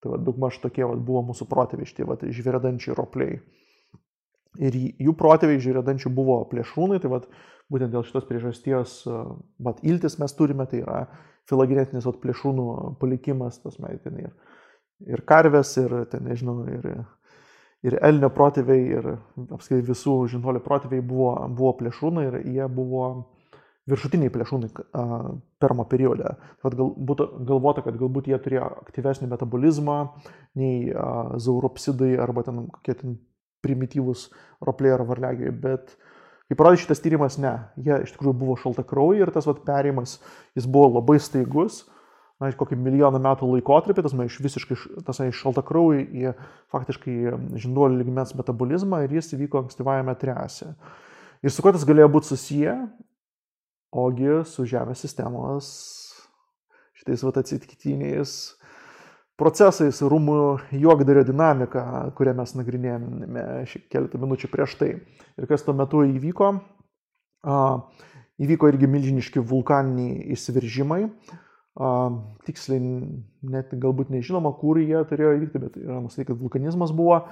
Tai 0.00 0.14
vad 0.14 0.24
daugmaž 0.24 0.58
tokie 0.62 0.86
vat, 0.88 0.98
buvo 1.04 1.22
mūsų 1.30 1.46
protėviai, 1.50 1.88
šitie 1.88 2.08
vat, 2.08 2.24
žvėrėdančiai 2.24 2.96
ropliai. 2.96 3.38
Ir 4.58 4.76
jų 4.98 5.14
protėviai 5.14 5.60
žvėrėdančių 5.62 6.10
buvo 6.16 6.40
plėšrūnai, 6.50 6.98
tai 7.02 7.12
vat, 7.12 7.28
būtent 7.70 7.92
dėl 7.92 8.02
šitos 8.08 8.26
priežasties, 8.26 8.96
vat, 9.62 9.84
iltis 9.86 10.18
mes 10.18 10.34
turime, 10.34 10.66
tai 10.66 10.80
yra 10.82 11.04
filagenetinis 11.04 11.29
vat, 12.06 12.20
plėšrūnų 12.22 12.66
palikimas, 13.00 13.60
tas 13.62 13.78
maitin 13.82 14.20
ir, 14.26 14.34
ir 15.06 15.24
karvės, 15.26 15.76
ir 15.80 15.96
ten, 16.12 16.28
nežinau, 16.28 16.62
ir 16.68 16.92
ir 17.86 17.96
Elnio 18.04 18.30
protėviai, 18.34 18.80
ir 18.98 19.06
apskritai 19.56 19.84
visų 19.86 20.16
žinduolių 20.34 20.60
protėviai 20.64 21.04
buvo, 21.04 21.32
buvo 21.56 21.72
plėšrūnai 21.78 22.26
ir 22.28 22.36
jie 22.44 22.66
buvo 22.68 23.06
viršutiniai 23.90 24.32
plėšrūnai 24.32 24.68
permo 25.62 25.86
periode. 25.88 26.34
Tad 26.62 26.76
gal, 26.78 26.92
būtų 26.92 27.26
galvota, 27.48 27.84
kad 27.86 27.96
galbūt 28.00 28.28
jie 28.30 28.38
turėjo 28.42 28.68
aktyvesnį 28.84 29.30
metabolizmą 29.32 29.98
nei 30.60 30.92
zauropsidai 31.40 32.12
arba 32.20 32.44
ten 32.46 32.66
kokie 32.76 32.96
ten 33.00 33.18
primityvūs 33.64 34.28
ropliai 34.64 34.94
ar 34.96 35.04
varliagiai, 35.08 35.52
bet 35.52 35.96
kaip 36.50 36.58
parodė 36.58 36.82
šitas 36.82 37.00
tyrimas, 37.02 37.38
ne, 37.38 37.54
jie 37.78 38.02
iš 38.02 38.16
tikrųjų 38.16 38.34
buvo 38.40 38.56
šaltakraujai 38.58 39.22
ir 39.22 39.30
tas 39.30 39.46
vat, 39.46 39.62
perėjimas, 39.66 40.16
jis 40.58 40.66
buvo 40.66 40.96
labai 40.96 41.20
staigus, 41.22 41.84
na, 42.42 42.50
kokį 42.56 42.78
milijoną 42.80 43.20
metų 43.22 43.52
laikotarpį, 43.52 44.02
tas 44.02 44.16
man 44.18 44.26
iš 44.26 44.40
visiškai, 44.42 44.78
tas 45.06 45.22
iš 45.22 45.38
šaltakraujai 45.44 46.02
į 46.10 46.34
faktiškai 46.74 47.14
žinduolių 47.60 48.00
lygmens 48.00 48.34
metabolizmą 48.34 49.04
ir 49.04 49.14
jis 49.20 49.30
įvyko 49.36 49.62
ankstyvajame 49.62 50.16
trese. 50.18 50.72
Ir 51.40 51.54
su 51.54 51.62
kuo 51.62 51.72
tas 51.76 51.86
galėjo 51.86 52.10
būti 52.16 52.32
susiję, 52.32 52.74
ogi 53.94 54.40
su 54.50 54.66
Žemės 54.68 55.06
sistemos 55.06 55.70
šitais 56.98 57.22
vat 57.24 57.38
atsitiktiniais 57.40 58.56
procesais, 59.40 60.02
rūmų 60.04 60.36
juokdario 60.76 61.24
dinamika, 61.26 61.82
kurią 62.18 62.36
mes 62.38 62.54
nagrinėjome 62.58 63.44
keletą 63.92 64.20
minučių 64.20 64.50
prieš 64.52 64.76
tai. 64.80 64.90
Ir 65.40 65.48
kas 65.50 65.64
tuo 65.66 65.74
metu 65.76 66.04
įvyko? 66.06 66.52
Įvyko 68.40 68.70
irgi 68.72 68.88
milžiniški 68.88 69.42
vulkaniniai 69.44 70.30
įsiveržimai. 70.36 71.06
A, 71.80 71.90
tiksliai 72.44 72.80
net 73.46 73.72
galbūt 73.72 74.10
nežinoma, 74.12 74.52
kur 74.58 74.80
jie 74.80 75.00
turėjo 75.08 75.36
įvykti, 75.38 75.62
bet 75.62 75.78
yra 75.80 76.00
nustatyta, 76.02 76.32
kad 76.32 76.40
vulkanizmas 76.42 76.92
buvo. 76.96 77.22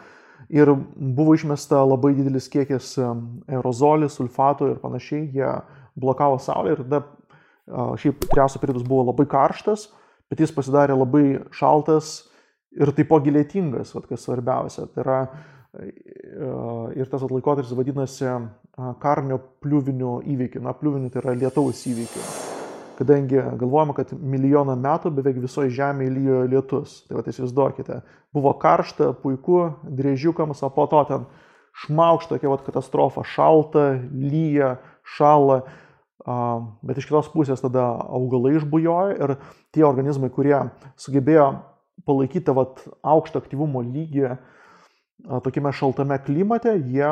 Ir 0.54 0.70
buvo 0.96 1.34
išmesta 1.34 1.80
labai 1.82 2.12
didelis 2.14 2.46
kiekis 2.52 2.92
aerozolį, 3.02 4.09
sulfatų 4.12 4.72
ir 4.72 4.82
panašiai. 4.82 5.24
Jie 5.34 5.48
blokavo 5.98 6.38
saulę 6.40 6.76
ir 6.76 6.84
tada 6.84 7.02
šiaip 7.98 8.28
triaso 8.30 8.61
periodas 8.62 8.86
buvo 8.86 9.09
labai 9.11 9.26
karštas, 9.28 9.88
bet 10.31 10.43
jis 10.45 10.53
pasidarė 10.55 10.97
labai 10.97 11.39
šaltas 11.57 12.29
ir 12.76 12.93
taipogi 12.97 13.33
lėtingas, 13.35 13.95
vat, 13.97 14.09
kas 14.11 14.26
svarbiausia. 14.26 14.87
Tai 14.93 15.05
yra, 15.05 15.20
ir 16.99 17.09
tas 17.11 17.24
laikotarpis 17.24 17.74
vadinasi 17.76 18.29
karnio 19.03 19.41
pliuvinių 19.64 20.18
įvykių. 20.35 20.62
Na, 20.64 20.76
pliuvinių 20.76 21.11
tai 21.12 21.22
yra 21.22 21.37
lietaus 21.39 21.83
įvykių. 21.91 22.29
Kadangi 22.99 23.39
galvojama, 23.61 23.95
kad 23.95 24.11
milijoną 24.11 24.74
metų 24.79 25.12
beveik 25.14 25.37
visoje 25.39 25.70
žemėje 25.70 26.14
lyjo 26.16 26.39
lietus. 26.51 26.97
Tai 27.07 27.20
va, 27.20 27.26
įsivaizduokite, 27.31 28.01
buvo 28.35 28.53
karšta, 28.59 29.12
puiku, 29.22 29.68
drėžiukams, 29.87 30.64
o 30.66 30.70
po 30.74 30.89
to 30.91 31.05
ten 31.11 31.29
šmaukšta 31.85 32.35
tokia 32.35 32.51
va, 32.51 32.59
katastrofa, 32.66 33.22
šalta, 33.22 33.93
lyja, 34.11 34.76
šala 35.16 35.62
bet 36.26 36.98
iš 36.98 37.08
kitos 37.08 37.30
pusės 37.32 37.62
tada 37.62 37.84
augalai 38.08 38.56
išbujojo 38.58 39.16
ir 39.16 39.34
tie 39.74 39.84
organizmai, 39.86 40.30
kurie 40.34 40.58
sugebėjo 40.98 41.50
palaikyti 42.06 42.54
vat, 42.54 42.82
aukštą 43.06 43.42
aktyvumo 43.42 43.82
lygį 43.86 44.32
tokiame 45.44 45.72
šaltame 45.74 46.18
klimate, 46.22 46.74
jie 46.90 47.10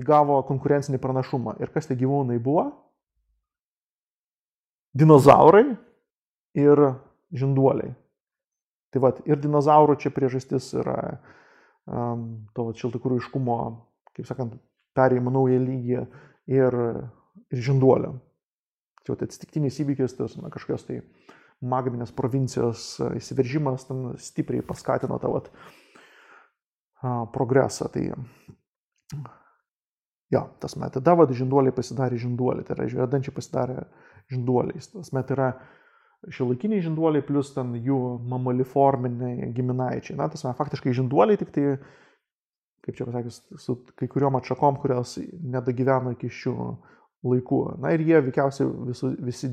įgavo 0.00 0.40
konkurencinį 0.46 1.00
pranašumą. 1.02 1.56
Ir 1.62 1.70
kas 1.74 1.88
tie 1.88 1.96
gyvūnai 1.98 2.38
buvo? 2.42 2.68
Dinozaurai 4.94 5.64
ir 6.58 6.82
žinduoliai. 7.34 7.92
Tai 8.90 9.02
vad, 9.04 9.20
ir 9.26 9.38
dinozaurų 9.38 9.94
čia 10.02 10.10
priežastis 10.10 10.72
yra 10.74 10.96
um, 11.86 12.42
to 12.54 12.66
šiltakrųjiškumo, 12.74 13.58
kaip 14.16 14.26
sakant, 14.26 14.56
perėjimo 14.98 15.30
naują 15.30 15.60
lygį 15.62 16.00
ir 16.50 16.78
ir 17.50 17.62
žinduolio. 17.64 18.14
Tai 19.06 19.16
tai 19.16 19.28
atsitiktinis 19.28 19.80
įvykis, 19.82 20.14
tas 20.18 20.36
na, 20.38 20.50
kažkokios 20.52 20.86
tai 20.86 21.00
magminės 21.60 22.12
provincijos 22.16 22.94
įsiveržimas 23.18 23.86
ten 23.88 24.14
stipriai 24.20 24.64
paskatino 24.66 25.18
tą 25.20 25.32
vat, 25.32 25.50
progresą. 27.34 27.88
Tai 27.92 28.04
jo, 30.30 30.44
tas 30.62 30.76
met 30.80 30.94
tada 30.96 31.16
vad 31.18 31.32
žinduoliai 31.36 31.74
pasidarė 31.76 32.20
žinduoliai, 32.20 32.66
tai 32.66 32.76
yra 32.78 32.88
žvėdančiai 32.92 33.36
pasidarė 33.36 33.84
žinduoliais. 34.32 34.92
Tas 34.92 35.12
met 35.16 35.32
yra 35.34 35.54
šiuolaikiniai 36.28 36.84
žinduoliai 36.84 37.24
plus 37.24 37.54
ten 37.56 37.72
jų 37.80 37.98
mamaliforminiai 38.30 39.50
giminaičiai. 39.56 40.18
Na, 40.20 40.28
tas 40.32 40.44
met 40.44 40.60
faktiškai 40.60 40.94
žinduoliai 41.00 41.40
tik 41.40 41.52
tai 41.56 41.66
kaip 42.80 42.96
čia 42.96 43.04
pasakius, 43.04 43.42
su 43.60 43.76
kai 43.96 44.08
kuriuom 44.08 44.38
atšakom, 44.38 44.78
kurios 44.80 45.18
nedagyveno 45.20 46.14
iki 46.14 46.30
šių 46.32 46.54
laikų. 47.26 47.60
Na 47.82 47.94
ir 47.94 48.04
jie 48.06 48.20
veikiausiai 48.28 48.68
visu, 48.90 49.14
visi 49.20 49.50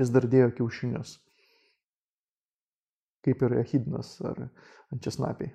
vis 0.00 0.12
dar 0.12 0.26
dėjo 0.30 0.52
kiaušinius. 0.58 1.16
Kaip 3.24 3.42
ir 3.44 3.58
echidnas 3.60 4.14
ar 4.24 4.46
ančiasnapiai. 4.94 5.52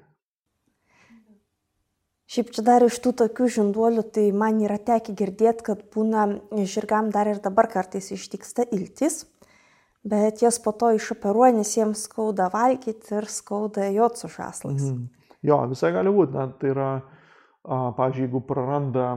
Šiaip 2.26 2.50
čia 2.54 2.64
dar 2.66 2.84
iš 2.86 2.98
tų 3.06 3.12
tokių 3.22 3.48
žinduolių, 3.54 4.04
tai 4.14 4.26
man 4.34 4.58
yra 4.64 4.80
tekę 4.82 5.14
girdėti, 5.18 5.66
kad 5.68 5.84
būna 5.94 6.26
žirgam 6.66 7.12
dar 7.14 7.30
ir 7.30 7.42
dabar 7.42 7.70
kartais 7.70 8.10
ištiksta 8.16 8.66
iltis, 8.74 9.24
bet 10.06 10.42
jas 10.42 10.58
po 10.62 10.74
to 10.74 10.90
išoperuoja, 10.98 11.54
nes 11.60 11.76
jiems 11.78 12.08
skauda 12.10 12.50
valgyti 12.54 13.14
ir 13.20 13.30
skauda 13.30 13.92
jotsų 13.94 14.32
žaslais. 14.34 14.82
Mhm. 14.82 15.06
Jo, 15.46 15.62
visai 15.70 15.92
gali 15.94 16.10
būti, 16.10 16.34
net 16.34 16.58
tai 16.58 16.72
yra, 16.74 16.90
pavyzdžiui, 17.66 18.26
jeigu 18.26 18.42
praranda 18.50 19.10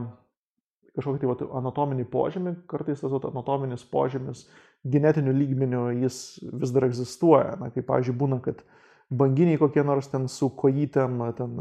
kažkokį 0.99 1.23
tai 1.23 1.31
vat, 1.31 1.45
anatominį 1.63 2.05
požymį, 2.11 2.55
kartais 2.69 3.01
tas 3.01 3.13
vat, 3.15 3.29
anatominis 3.31 3.87
požymis 3.89 4.45
genetiniu 4.83 5.33
lygmeniu 5.35 5.89
jis 6.03 6.39
vis 6.41 6.73
dar 6.75 6.87
egzistuoja. 6.87 7.55
Na, 7.59 7.71
kaip, 7.73 7.87
pavyzdžiui, 7.89 8.17
būna, 8.19 8.39
kad 8.43 8.61
banginiai 9.09 9.59
kokie 9.59 9.83
nors 9.85 10.09
ten 10.11 10.27
su 10.31 10.51
kojytėm, 10.55 11.23
ten 11.37 11.57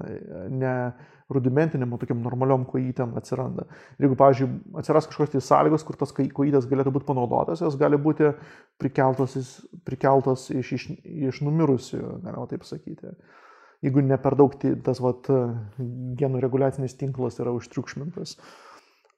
ne 0.60 0.74
rudimentiniam, 1.32 1.90
o 1.92 1.98
tokiam 2.00 2.22
normaliom 2.24 2.64
kojytėm 2.68 3.16
atsiranda. 3.20 3.66
Ir 3.98 4.06
jeigu, 4.06 4.16
pavyzdžiui, 4.20 4.48
atsiras 4.80 5.08
kažkokios 5.08 5.34
tai 5.34 5.42
sąlygos, 5.44 5.84
kur 5.84 5.98
tas 6.00 6.14
kojytės 6.14 6.68
galėtų 6.70 6.94
būti 6.94 7.08
panaudotas, 7.08 7.64
jos 7.64 7.76
gali 7.80 7.98
būti 8.00 8.30
prikeltos, 8.80 9.36
prikeltos 9.84 10.48
iš, 10.54 10.72
iš, 10.78 10.86
iš 11.28 11.42
numirusių, 11.44 12.00
galima 12.24 12.46
taip 12.48 12.64
sakyti. 12.68 13.12
Jeigu 13.84 14.02
ne 14.02 14.16
per 14.18 14.34
daug 14.34 14.56
tas 14.84 14.98
vat, 15.04 15.28
genų 16.18 16.40
reguliacinis 16.42 16.96
tinklas 16.98 17.36
yra 17.38 17.52
užtriukšmintas. 17.54 18.32
Uh, 18.34 18.67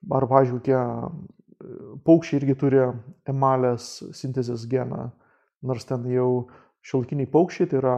Ar, 0.08 0.26
pavyzdžiui, 0.30 0.60
kokie 0.60 0.76
e, 0.78 1.78
paukščiai 2.06 2.40
irgi 2.40 2.56
turi 2.62 2.82
emalės 3.28 3.92
sintezės 4.16 4.64
geną, 4.70 5.10
nors 5.66 5.84
ten 5.88 6.06
jau 6.08 6.30
šilkiniai 6.86 7.28
paukščiai, 7.30 7.68
tai 7.70 7.80
yra 7.82 7.96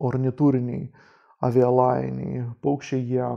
ornitūriniai, 0.00 0.84
avialainiai 1.44 2.44
paukščiai, 2.62 3.02
jie 3.10 3.30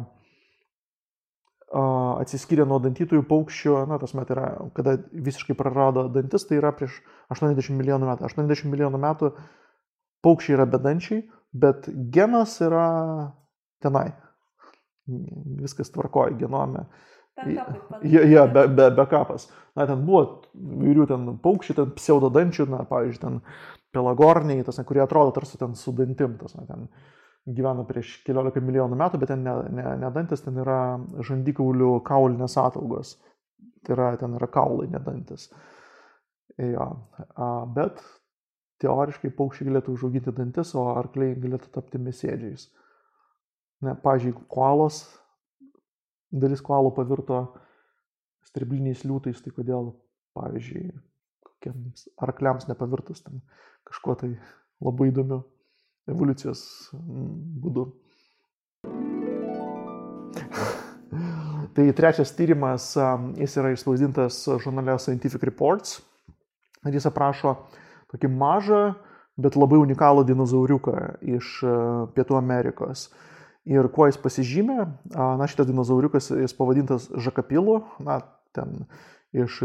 atsiskyrė 1.73 2.67
nuo 2.69 2.77
dantytųjų 2.83 3.23
paukščių, 3.29 3.75
na, 3.89 3.97
tas 4.01 4.13
met 4.13 4.29
yra, 4.33 4.51
kada 4.77 4.97
visiškai 5.11 5.55
prarado 5.57 6.05
dantis, 6.13 6.45
tai 6.45 6.59
yra 6.59 6.69
prieš 6.75 6.99
80 7.33 7.73
milijonų 7.79 8.09
metų. 8.11 8.27
80 8.29 8.69
milijonų 8.69 8.99
metų 9.01 9.31
paukščiai 10.25 10.57
yra 10.59 10.67
bedančiai, 10.69 11.23
bet 11.53 11.89
genas 12.13 12.59
yra 12.61 12.85
tenai. 13.81 14.11
Viskas 15.63 15.89
tvarkoja 15.91 16.37
genome. 16.37 16.85
Ja, 18.05 18.21
ja, 18.29 18.45
be, 18.47 18.67
be, 18.67 18.91
be 18.93 19.05
kapas. 19.09 19.47
Na, 19.73 19.87
ten 19.89 20.03
buvo 20.05 20.21
įvairių 20.53 21.07
ten 21.09 21.25
paukščių, 21.41 21.75
ten 21.79 21.93
pseudodančių, 21.97 22.67
na, 22.69 22.83
pavyzdžiui, 22.89 23.21
ten 23.23 23.39
pelagorniai, 23.93 24.61
tas, 24.65 24.77
kurie 24.85 25.01
atrodo 25.01 25.33
tarsi 25.33 25.57
ten 25.57 25.73
su 25.77 25.93
dantim, 25.97 26.35
tas, 26.37 26.53
na, 26.59 26.65
ten 26.69 26.87
gyvena 27.57 27.85
prieš 27.87 28.19
keliolika 28.27 28.61
milijonų 28.63 28.99
metų, 28.99 29.19
bet 29.21 29.33
ten 29.33 29.41
ne, 29.45 29.55
ne, 29.73 29.85
ne 30.03 30.11
dantis, 30.13 30.45
ten 30.45 30.59
yra 30.61 30.79
žandikaulių 31.25 31.95
kaulinės 32.07 32.57
ataugos. 32.61 33.17
Tai 33.83 33.97
yra, 33.97 34.11
ten 34.21 34.37
yra 34.37 34.47
kaulai, 34.47 34.87
ne 34.93 35.01
dantis. 35.03 35.49
Ja, 36.61 36.85
bet 37.73 37.99
teoriškai 38.83 39.33
paukščiai 39.33 39.71
galėtų 39.71 39.97
užauginti 39.97 40.35
dantis, 40.37 40.75
o 40.77 40.85
arkliai 40.93 41.33
galėtų 41.39 41.73
tapti 41.73 41.99
mesėdžiais. 41.99 42.69
Ne, 43.83 43.97
pažiūrėjau, 43.99 44.45
koalos 44.53 45.01
dalis 46.33 46.63
koalų 46.65 46.93
pavirto 46.97 47.39
stribliniais 48.49 49.05
liūtais, 49.05 49.41
tai 49.43 49.53
kodėl, 49.55 49.93
pavyzdžiui, 50.37 50.91
kokiems 51.45 52.07
arkliams 52.25 52.67
nepavirtus 52.69 53.23
ten 53.23 53.43
kažkuo 53.87 54.17
tai 54.19 54.31
labai 54.83 55.11
įdomiu 55.11 55.43
evoliucijos 56.09 56.63
mm, 56.97 57.35
būdu. 57.63 57.91
tai 61.73 61.93
trečias 61.93 62.33
tyrimas, 62.37 62.91
jis 63.37 63.55
yra 63.57 63.71
išspausdintas 63.73 64.43
žurnale 64.61 64.93
Scientific 65.01 65.43
Reports 65.43 66.01
ir 66.85 66.93
jis 66.93 67.07
aprašo 67.09 67.55
tokį 68.13 68.29
mažą, 68.29 68.81
bet 69.41 69.57
labai 69.57 69.79
unikalų 69.81 70.25
dinozauriuką 70.27 70.97
iš 71.37 71.55
Pietų 72.13 72.37
Amerikos. 72.37 73.07
Ir 73.69 73.87
kuo 73.95 74.09
jis 74.09 74.17
pasižymė, 74.19 74.77
na 75.15 75.45
šitas 75.47 75.69
dinozauriukas 75.69 76.33
jis 76.35 76.55
pavadintas 76.57 77.07
Žakapilu, 77.15 77.77
na 78.03 78.19
ten 78.51 78.83
iš 79.33 79.61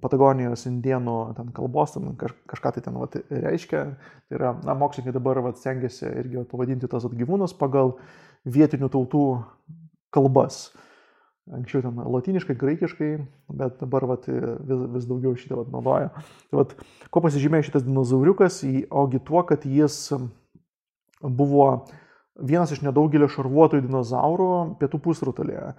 Patagonijos 0.00 0.64
indienų 0.70 1.16
ten 1.36 1.50
kalbos, 1.56 1.96
ten 1.96 2.14
kaž, 2.20 2.32
kažką 2.48 2.72
tai 2.76 2.84
ten 2.86 2.94
vat, 2.96 3.16
reiškia. 3.28 3.82
Tai 4.28 4.38
yra, 4.38 4.52
na, 4.64 4.76
mokslininkai 4.78 5.16
dabar 5.16 5.42
vat, 5.44 5.58
stengiasi 5.60 6.06
irgi 6.08 6.40
vat, 6.40 6.48
pavadinti 6.52 6.88
tas 6.90 7.04
gyvūnus 7.10 7.56
pagal 7.58 7.96
vietinių 8.48 8.88
tautų 8.94 9.24
kalbas. 10.14 10.68
Anksčiau 11.52 11.82
ten 11.84 11.98
latiniškai, 12.14 12.56
graikiškai, 12.56 13.10
bet 13.52 13.82
dabar 13.82 14.06
vat, 14.14 14.30
vis, 14.30 14.86
vis 14.94 15.10
daugiau 15.10 15.34
šitą 15.36 15.58
vat, 15.58 15.74
naudoja. 15.74 16.14
Tai 16.48 16.62
vat, 16.62 16.72
ko 17.12 17.24
pasižymėjo 17.26 17.66
šitas 17.66 17.84
dinozauriukas, 17.84 18.62
ogi 18.88 19.20
tuo, 19.26 19.42
kad 19.44 19.66
jis 19.68 19.98
buvo 21.20 21.66
vienas 22.42 22.72
iš 22.74 22.82
nedaugelio 22.82 23.28
šarvuotojų 23.30 23.84
dinozaurų 23.86 24.50
pietų 24.80 25.00
pusrutulėje. 25.04 25.70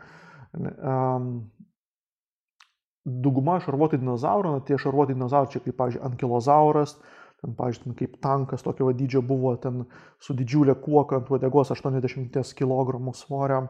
Dauguma 3.06 3.60
šarvuotojų 3.62 4.01
dinozaurų, 4.01 4.56
na, 4.56 4.64
tie 4.66 4.80
šarvuotųjų 4.82 5.20
dinozaurai, 5.20 5.51
čia 5.53 5.62
kaip, 5.62 5.76
pavyzdžiui, 5.78 6.01
ankilozauras, 6.08 6.95
ten, 7.43 7.53
pavyzdžiui, 7.58 7.93
kaip 7.99 8.16
tankas 8.24 8.66
tokio 8.66 8.89
dydžio 8.97 9.22
buvo, 9.26 9.53
ten 9.62 9.84
su 10.24 10.34
didžiulė 10.38 10.78
kuoka 10.82 11.20
ant 11.20 11.30
uodegos 11.30 11.74
80 11.76 12.56
kg 12.58 13.14
svorio. 13.14 13.62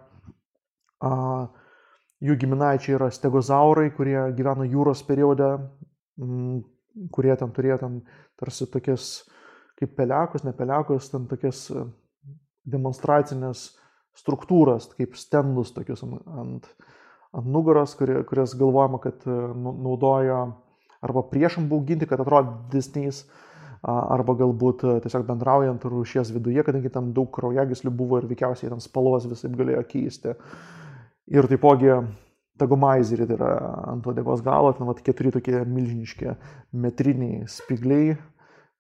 Jų 2.25 2.38
giminaičiai 2.39 2.95
yra 2.95 3.09
stegozaurai, 3.11 3.89
kurie 3.97 4.21
gyveno 4.38 4.63
jūros 4.63 5.03
periode, 5.03 5.49
kurie 7.11 7.36
ten 7.36 7.51
turėjo 7.51 7.81
ten 7.81 7.99
tarsi 8.39 8.69
tokias 8.71 9.25
kaip 9.75 9.97
pelekus, 9.97 10.45
ne 10.47 10.53
pelekus, 10.55 11.11
ten 11.11 11.27
tokias 11.27 11.67
demonstracinės 12.66 13.68
struktūras, 14.16 14.89
kaip 14.95 15.18
stendus 15.20 15.74
tokius 15.76 16.03
ant, 16.05 16.22
ant, 16.41 16.70
nugaros, 17.43 17.95
kurie, 17.99 18.22
kurias 18.28 18.55
galvojama, 18.57 19.01
kad 19.03 19.26
e, 19.28 19.39
nu, 19.55 19.76
naudojo 19.86 20.39
arba 21.05 21.26
priešam 21.30 21.68
bauginti, 21.70 22.07
kad 22.09 22.24
atrodysnys, 22.24 23.26
arba 23.86 24.34
galbūt 24.39 24.86
e, 24.86 24.93
tiesiog 25.03 25.26
bendraujant 25.28 25.84
rūšies 25.86 26.32
viduje, 26.34 26.63
kadangi 26.66 26.91
ten 26.93 27.11
daug 27.13 27.30
kraujagyslių 27.36 27.91
buvo 27.93 28.22
ir 28.22 28.30
veikiausiai 28.32 28.72
ten 28.72 28.82
spalvas 28.84 29.28
visai 29.30 29.51
galėjo 29.53 29.84
keisti. 29.91 30.34
Ir 31.30 31.47
taipogi 31.49 31.91
tagomaizerį, 32.61 33.28
tai 33.28 33.36
yra 33.38 33.51
ant 33.91 34.07
odegos 34.07 34.41
galo, 34.45 34.72
ten 34.74 34.88
vat, 34.88 35.01
keturi 35.05 35.34
tokie 35.36 35.59
milžiniški 35.68 36.38
metriniai 36.86 37.43
spigliai, 37.51 38.16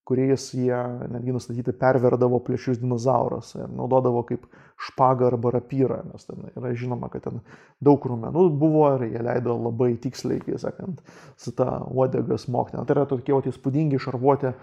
kuriais 0.05 0.51
jie 0.53 0.77
netgi 1.09 1.33
nustatyti 1.33 1.73
perverdavo 1.81 2.37
plėšius 2.45 2.77
dinozaurus 2.81 3.55
ir 3.57 3.71
naudodavo 3.73 4.21
kaip 4.29 4.45
špagą 4.87 5.31
arba 5.31 5.55
rapyrą, 5.55 6.01
nes 6.11 6.27
ten 6.27 6.45
yra 6.51 6.73
žinoma, 6.77 7.09
kad 7.09 7.25
ten 7.25 7.41
daug 7.83 8.05
rumenų 8.05 8.45
buvo 8.59 8.85
ir 8.97 9.07
jie 9.09 9.23
leido 9.25 9.55
labai 9.57 9.95
tiksliai, 10.01 10.43
kaip 10.43 10.61
sakant, 10.61 11.01
su 11.41 11.55
tą 11.57 11.69
uodegą 11.89 12.37
smokti. 12.41 12.77
Tai 12.77 12.97
yra 12.97 13.07
tokie 13.09 13.33
vat, 13.33 13.49
įspūdingi 13.49 14.01
šarvuoti 14.01 14.53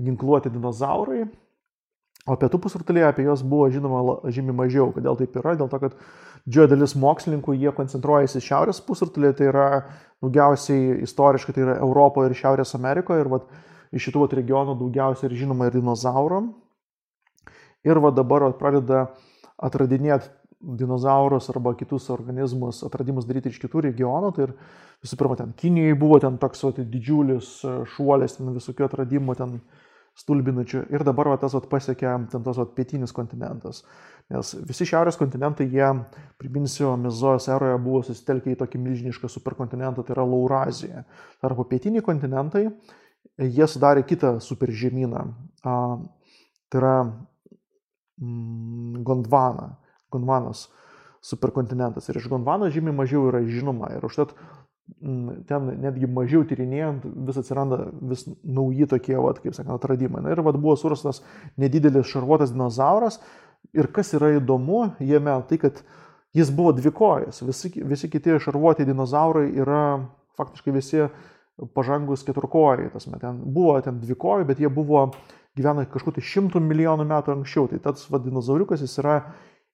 ginkluoti 0.00 0.52
dinozaurai, 0.54 1.26
o 2.30 2.36
pietų 2.40 2.60
pusrutulėje 2.64 3.08
apie 3.08 3.24
juos 3.26 3.42
buvo 3.46 3.68
žinoma 3.72 4.18
žymiai 4.32 4.56
mažiau. 4.62 4.90
Kodėl 4.94 5.18
taip 5.18 5.36
yra? 5.40 5.56
Dėl 5.58 5.70
to, 5.72 5.80
kad 5.82 5.96
didžioji 6.46 6.72
dalis 6.72 6.94
mokslininkų 7.00 7.56
jie 7.58 7.72
koncentruojasi 7.76 8.42
šiaurės 8.44 8.80
pusrutulėje, 8.86 9.36
tai 9.40 9.50
yra 9.50 9.66
daugiausiai 10.22 11.00
istoriškai 11.06 11.56
tai 11.56 11.66
yra 11.66 11.76
Europoje 11.80 12.30
ir 12.30 12.38
Šiaurės 12.38 12.76
Amerikoje. 12.78 13.24
Ir, 13.24 13.32
vat, 13.32 13.48
iš 13.92 14.08
šitų 14.08 14.24
vat, 14.24 14.36
regionų 14.38 14.76
daugiausiai 14.80 15.30
ir 15.30 15.38
žinoma 15.44 15.68
ir 15.68 15.78
dinozauram. 15.78 16.52
Ir 17.86 18.00
va 18.02 18.12
dabar 18.12 18.44
vat, 18.48 18.58
pradeda 18.60 19.06
atradinėti 19.60 20.30
dinozaurus 20.60 21.48
arba 21.48 21.72
kitus 21.74 22.10
organizmus, 22.12 22.82
atradimus 22.84 23.24
daryti 23.28 23.48
iš 23.48 23.60
kitų 23.62 23.86
regionų. 23.88 24.32
Tai 24.36 24.48
ir 24.48 24.56
visų 25.04 25.18
pirma, 25.20 25.36
ten 25.40 25.54
Kinijoje 25.56 25.96
buvo 26.00 26.20
ten 26.20 26.36
toks 26.40 26.66
vat, 26.66 26.82
didžiulis 26.92 27.52
e, 27.64 27.76
šuolis, 27.94 28.36
ten 28.36 28.52
visokių 28.56 28.86
atradimų, 28.86 29.36
ten 29.38 29.56
stulbinačių. 30.20 30.84
Ir 30.92 31.04
dabar 31.06 31.32
va, 31.32 31.38
tas 31.40 31.54
vat, 31.56 31.68
pasiekė 31.70 32.12
ten 32.32 32.44
tas 32.44 32.60
vat, 32.60 32.74
pietinis 32.76 33.14
kontinentas. 33.16 33.84
Nes 34.30 34.52
visi 34.68 34.84
šiaurės 34.90 35.16
kontinentai, 35.18 35.70
jie, 35.72 35.88
priminsiu, 36.38 36.92
Mezojos 37.00 37.48
eroje 37.50 37.78
buvo 37.82 38.02
susitelkę 38.06 38.52
į 38.52 38.58
tokį 38.60 38.82
milžinišką 38.84 39.30
superkontinentą, 39.32 40.04
tai 40.04 40.18
yra 40.18 40.26
Laurazija. 40.28 41.06
Tarpo 41.40 41.64
pietiniai 41.70 42.04
kontinentai, 42.04 42.66
jie 43.38 43.66
sudarė 43.68 44.04
kitą 44.06 44.38
superžemyną. 44.42 45.24
Tai 45.62 46.78
yra 46.80 46.94
mm, 48.20 49.02
Gondvana, 49.06 49.74
Gondvanos 50.12 50.68
superkontinentas. 51.24 52.08
Ir 52.08 52.20
iš 52.20 52.30
Gondvano 52.32 52.70
žymiai 52.72 52.96
mažiau 52.96 53.28
yra 53.30 53.42
žinoma. 53.44 53.92
Ir 53.96 54.06
užtat 54.06 54.32
mm, 55.00 55.44
ten 55.50 55.70
netgi 55.82 56.08
mažiau 56.10 56.44
tyrinėjant 56.48 57.06
vis 57.28 57.40
atsiranda 57.42 57.82
vis 58.12 58.26
nauji 58.44 58.88
tokie, 58.90 59.16
vat, 59.20 59.42
kaip 59.42 59.56
sakant, 59.56 59.74
atradimai. 59.76 60.24
Na 60.24 60.34
ir 60.34 60.44
vat, 60.46 60.58
buvo 60.60 60.76
surastas 60.80 61.22
nedidelis 61.60 62.10
šarvuotas 62.12 62.54
dinozauras. 62.54 63.20
Ir 63.76 63.90
kas 63.92 64.14
yra 64.16 64.32
įdomu 64.38 64.94
jame, 65.04 65.34
tai 65.48 65.60
kad 65.60 65.82
jis 66.36 66.48
buvo 66.54 66.72
dvikojas. 66.72 67.42
Visi, 67.44 67.72
visi 67.84 68.08
kiti 68.10 68.38
šarvuoti 68.40 68.86
dinozaurai 68.88 69.50
yra 69.60 69.82
faktiškai 70.38 70.72
visi 70.72 71.04
pažangus 71.74 72.24
keturkojai, 72.26 72.90
tas 72.92 73.06
met, 73.10 73.20
ten 73.22 73.40
buvo 73.54 73.76
ten 73.84 74.00
dvikojai, 74.00 74.46
bet 74.48 74.60
jie 74.62 74.70
buvo 74.72 75.10
gyvena 75.58 75.84
kažkur 75.90 76.14
tai 76.16 76.24
šimtų 76.24 76.62
milijonų 76.64 77.06
metų 77.10 77.34
anksčiau. 77.34 77.68
Tai 77.70 77.80
tas 77.84 78.06
vadinozauriukas 78.12 78.84
jis 78.84 78.96
yra 79.02 79.20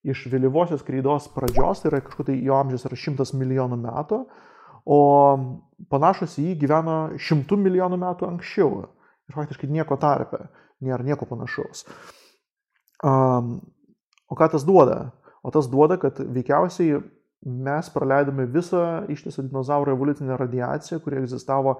iš 0.07 0.27
vėlyvosios 0.33 0.85
kreidos 0.87 1.29
pradžios, 1.35 1.83
tai 1.83 1.91
yra 1.93 2.03
kažkur 2.05 2.29
tai 2.29 2.37
jo 2.43 2.57
amžius 2.59 2.87
yra 2.89 2.99
šimtas 2.99 3.35
milijonų 3.37 3.79
metų, 3.83 4.21
o 4.87 5.01
panašus 5.91 6.39
į 6.41 6.51
jį 6.51 6.59
gyvena 6.63 6.97
šimtų 7.19 7.59
milijonų 7.63 7.99
metų 8.03 8.31
anksčiau. 8.31 8.87
Ir 9.27 9.35
faktiškai 9.35 9.69
nieko 9.71 9.99
tarpe, 9.99 10.47
nėra 10.85 11.03
nieko 11.03 11.27
panašaus. 11.27 11.83
Um, 13.05 13.59
o 14.31 14.39
ką 14.39 14.49
tas 14.53 14.65
duoda? 14.67 15.11
O 15.43 15.51
tas 15.55 15.67
duoda, 15.71 15.99
kad 16.03 16.19
veikiausiai 16.19 17.01
mes 17.45 17.91
praleidome 17.93 18.47
visą 18.51 19.05
ištisą 19.13 19.47
dinozauro 19.49 19.93
evoliucinę 19.93 20.37
radiaciją, 20.37 21.01
kuri 21.05 21.21
egzistavo 21.21 21.77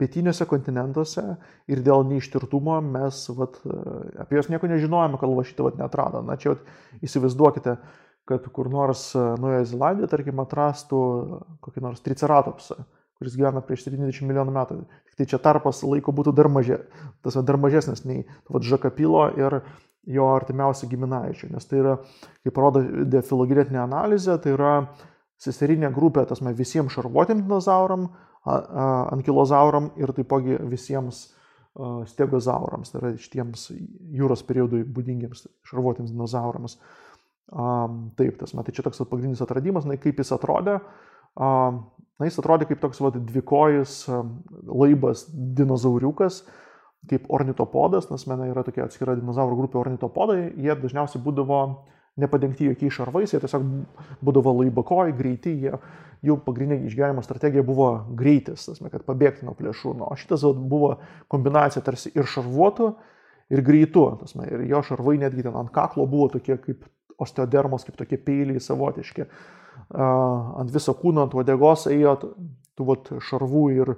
pietiniuose 0.00 0.44
kontinentuose 0.48 1.24
ir 1.72 1.80
dėl 1.84 2.04
neištirtumo 2.10 2.80
mes 2.84 3.22
vat, 3.38 3.56
apie 4.20 4.36
juos 4.36 4.50
nieko 4.52 4.68
nežinojome, 4.68 5.20
kol 5.20 5.36
va 5.38 5.44
šitą 5.46 5.70
vat, 5.70 5.78
netrado. 5.80 6.20
Na 6.26 6.36
čia 6.40 6.52
vat, 6.52 6.66
įsivaizduokite, 7.06 7.76
kad 8.28 8.50
kur 8.52 8.68
nors 8.72 9.08
Nuojo 9.14 9.64
Zelandijoje, 9.70 10.10
tarkim, 10.12 10.42
atrastų 10.42 11.00
kokį 11.64 11.84
nors 11.84 12.02
triceratopsą, 12.04 12.76
kuris 13.16 13.36
gyvena 13.38 13.62
prieš 13.64 13.86
70 13.86 14.28
milijonų 14.28 14.54
metų. 14.54 14.78
Tik 15.08 15.20
tai 15.20 15.26
čia 15.32 15.40
tarpas 15.42 15.82
laiko 15.86 16.12
būtų 16.16 16.34
dar, 16.36 16.50
mažė, 16.52 16.82
tas, 17.24 17.38
dar 17.48 17.58
mažesnis 17.60 18.04
nei 18.04 18.24
vat, 18.48 18.64
Žakapilo 18.66 19.26
ir 19.38 19.60
jo 20.06 20.28
artimiausių 20.36 20.88
giminaičių, 20.92 21.50
nes 21.54 21.66
tai 21.66 21.80
yra, 21.82 21.96
kaip 22.46 22.58
rodo 22.62 22.84
filogenetinė 23.26 23.80
analizė, 23.82 24.36
tai 24.42 24.52
yra 24.54 24.74
seserinė 25.42 25.90
grupė, 25.94 26.26
tasme, 26.28 26.52
visiems 26.56 26.94
šarvuotėm 26.94 27.42
dinozauram, 27.42 28.10
ankilozauram 28.46 29.90
ir 29.98 30.12
taipogi 30.16 30.60
visiems 30.70 31.26
stegozaurams, 32.12 32.92
tai 32.92 33.00
yra 33.02 33.10
šitiems 33.20 33.66
jūros 34.16 34.44
periodui 34.48 34.84
būdingiems 34.84 35.44
šarvuotėms 35.68 36.14
dinozaurams. 36.14 36.78
Taip, 38.16 38.38
tas, 38.40 38.54
tai 38.54 38.72
čia 38.74 38.86
toks 38.86 39.02
pagrindinis 39.04 39.42
atradimas, 39.44 39.84
na, 39.86 39.98
kaip 40.00 40.22
jis 40.22 40.32
atrodė. 40.34 40.78
Na, 42.16 42.28
jis 42.28 42.38
atrodė 42.40 42.68
kaip 42.70 42.80
toks 42.80 43.00
vat, 43.04 43.18
dvikojus 43.28 44.06
laibas 44.64 45.26
dinozauriukas, 45.58 46.40
kaip 47.10 47.26
ornitopodas, 47.32 48.08
nes 48.10 48.24
mena 48.30 48.48
yra 48.48 48.64
tokia 48.66 48.86
atskira 48.86 49.14
dinozaurų 49.18 49.58
grupė 49.60 49.78
ornitopodai, 49.82 50.38
jie 50.56 50.74
dažniausiai 50.80 51.20
būdavo 51.22 51.60
nepadengti 52.16 52.70
jokiais 52.70 52.96
šarvais, 52.96 53.34
jie 53.34 53.40
tiesiog 53.42 53.66
būdavo 54.24 54.54
laibakojai, 54.62 55.12
greiti, 55.18 55.52
jie, 55.66 55.74
jų 56.24 56.38
pagrindinė 56.46 56.88
išgyvenimo 56.88 57.22
strategija 57.22 57.64
buvo 57.66 57.90
greitis, 58.16 58.64
tasme, 58.70 58.88
kad 58.90 59.04
pabėgti 59.04 59.44
nuo 59.44 59.52
plėšrūno. 59.58 60.08
O 60.08 60.16
šitas 60.16 60.46
buvo 60.56 60.94
kombinacija 61.32 61.84
tarsi 61.84 62.14
ir 62.16 62.24
šarvuotų, 62.32 62.88
ir 63.52 63.62
greitų. 63.62 64.06
Tasme, 64.24 64.48
ir 64.48 64.64
jo 64.72 64.80
šarvai 64.88 65.18
netgi 65.20 65.44
ten 65.44 65.60
ant 65.60 65.68
kaklo 65.74 66.08
buvo 66.08 66.30
tokie 66.32 66.56
kaip 66.64 66.88
osteodermos, 67.20 67.84
kaip 67.84 68.00
tokie 68.00 68.16
peiliai 68.16 68.64
savotiški. 68.64 69.28
Uh, 69.28 69.65
ant 69.96 70.72
viso 70.74 70.94
kūno, 70.98 71.26
ant 71.26 71.34
uodegos 71.36 71.86
ėjo 71.92 72.16
tų 72.76 72.86
vat, 72.88 73.10
šarvų 73.28 73.64
ir 73.76 73.92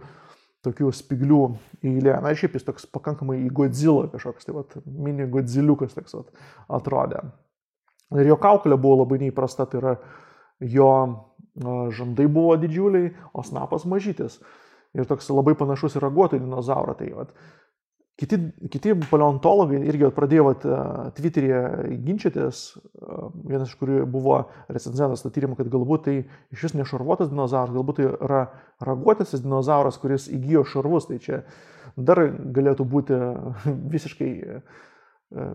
tokių 0.66 0.90
spiglių 0.94 1.42
eilė. 1.86 2.16
Na, 2.22 2.34
šiaip 2.36 2.56
jis 2.58 2.66
toks 2.66 2.88
pakankamai 2.90 3.38
į 3.44 3.52
Godzilla 3.54 4.08
kažkoks, 4.12 4.48
tai 4.48 4.56
vat, 4.56 4.78
mini 4.86 5.28
Godzilliukas 5.30 5.96
toks 5.96 6.16
vat, 6.18 6.32
atrodė. 6.80 7.22
Ir 8.16 8.30
jo 8.30 8.38
kaukolė 8.40 8.78
buvo 8.80 9.02
labai 9.02 9.20
neįprasta, 9.22 9.68
tai 9.68 9.82
yra 9.82 9.96
jo 10.64 10.90
žandai 11.94 12.26
buvo 12.30 12.56
didžiuliai, 12.60 13.12
o 13.34 13.44
snapas 13.44 13.86
mažytis. 13.88 14.38
Ir 14.96 15.04
toks 15.08 15.28
labai 15.30 15.54
panašus 15.58 15.98
į 15.98 16.02
raguotojų 16.06 16.46
dinozaurą. 16.46 16.94
Tai, 16.98 17.08
vat, 17.18 17.34
kiti, 18.18 18.38
kiti 18.72 18.94
paleontologai 19.10 19.80
irgi 19.86 20.10
pradėjo 20.14 20.46
vat, 20.48 20.66
Twitter'e 21.16 21.60
ginčytis, 22.04 22.62
vienas 23.46 23.70
iš 23.70 23.78
kurių 23.78 24.02
buvo 24.10 24.40
recenzentas 24.66 25.22
tą 25.22 25.30
tyrimą, 25.34 25.58
kad 25.58 25.70
galbūt 25.70 26.06
tai 26.08 26.16
iš 26.54 26.66
vis 26.66 26.76
nešarvuotas 26.78 27.30
dinozauras, 27.30 27.74
galbūt 27.76 28.00
tai 28.00 28.08
yra 28.10 28.42
raguotasis 28.84 29.44
dinozauras, 29.44 30.00
kuris 30.02 30.26
įgyjo 30.34 30.66
šarvus. 30.66 31.08
Tai 31.10 31.20
čia 31.22 31.42
dar 31.96 32.24
galėtų 32.58 32.86
būti 32.90 33.18
visiškai, 33.94 34.32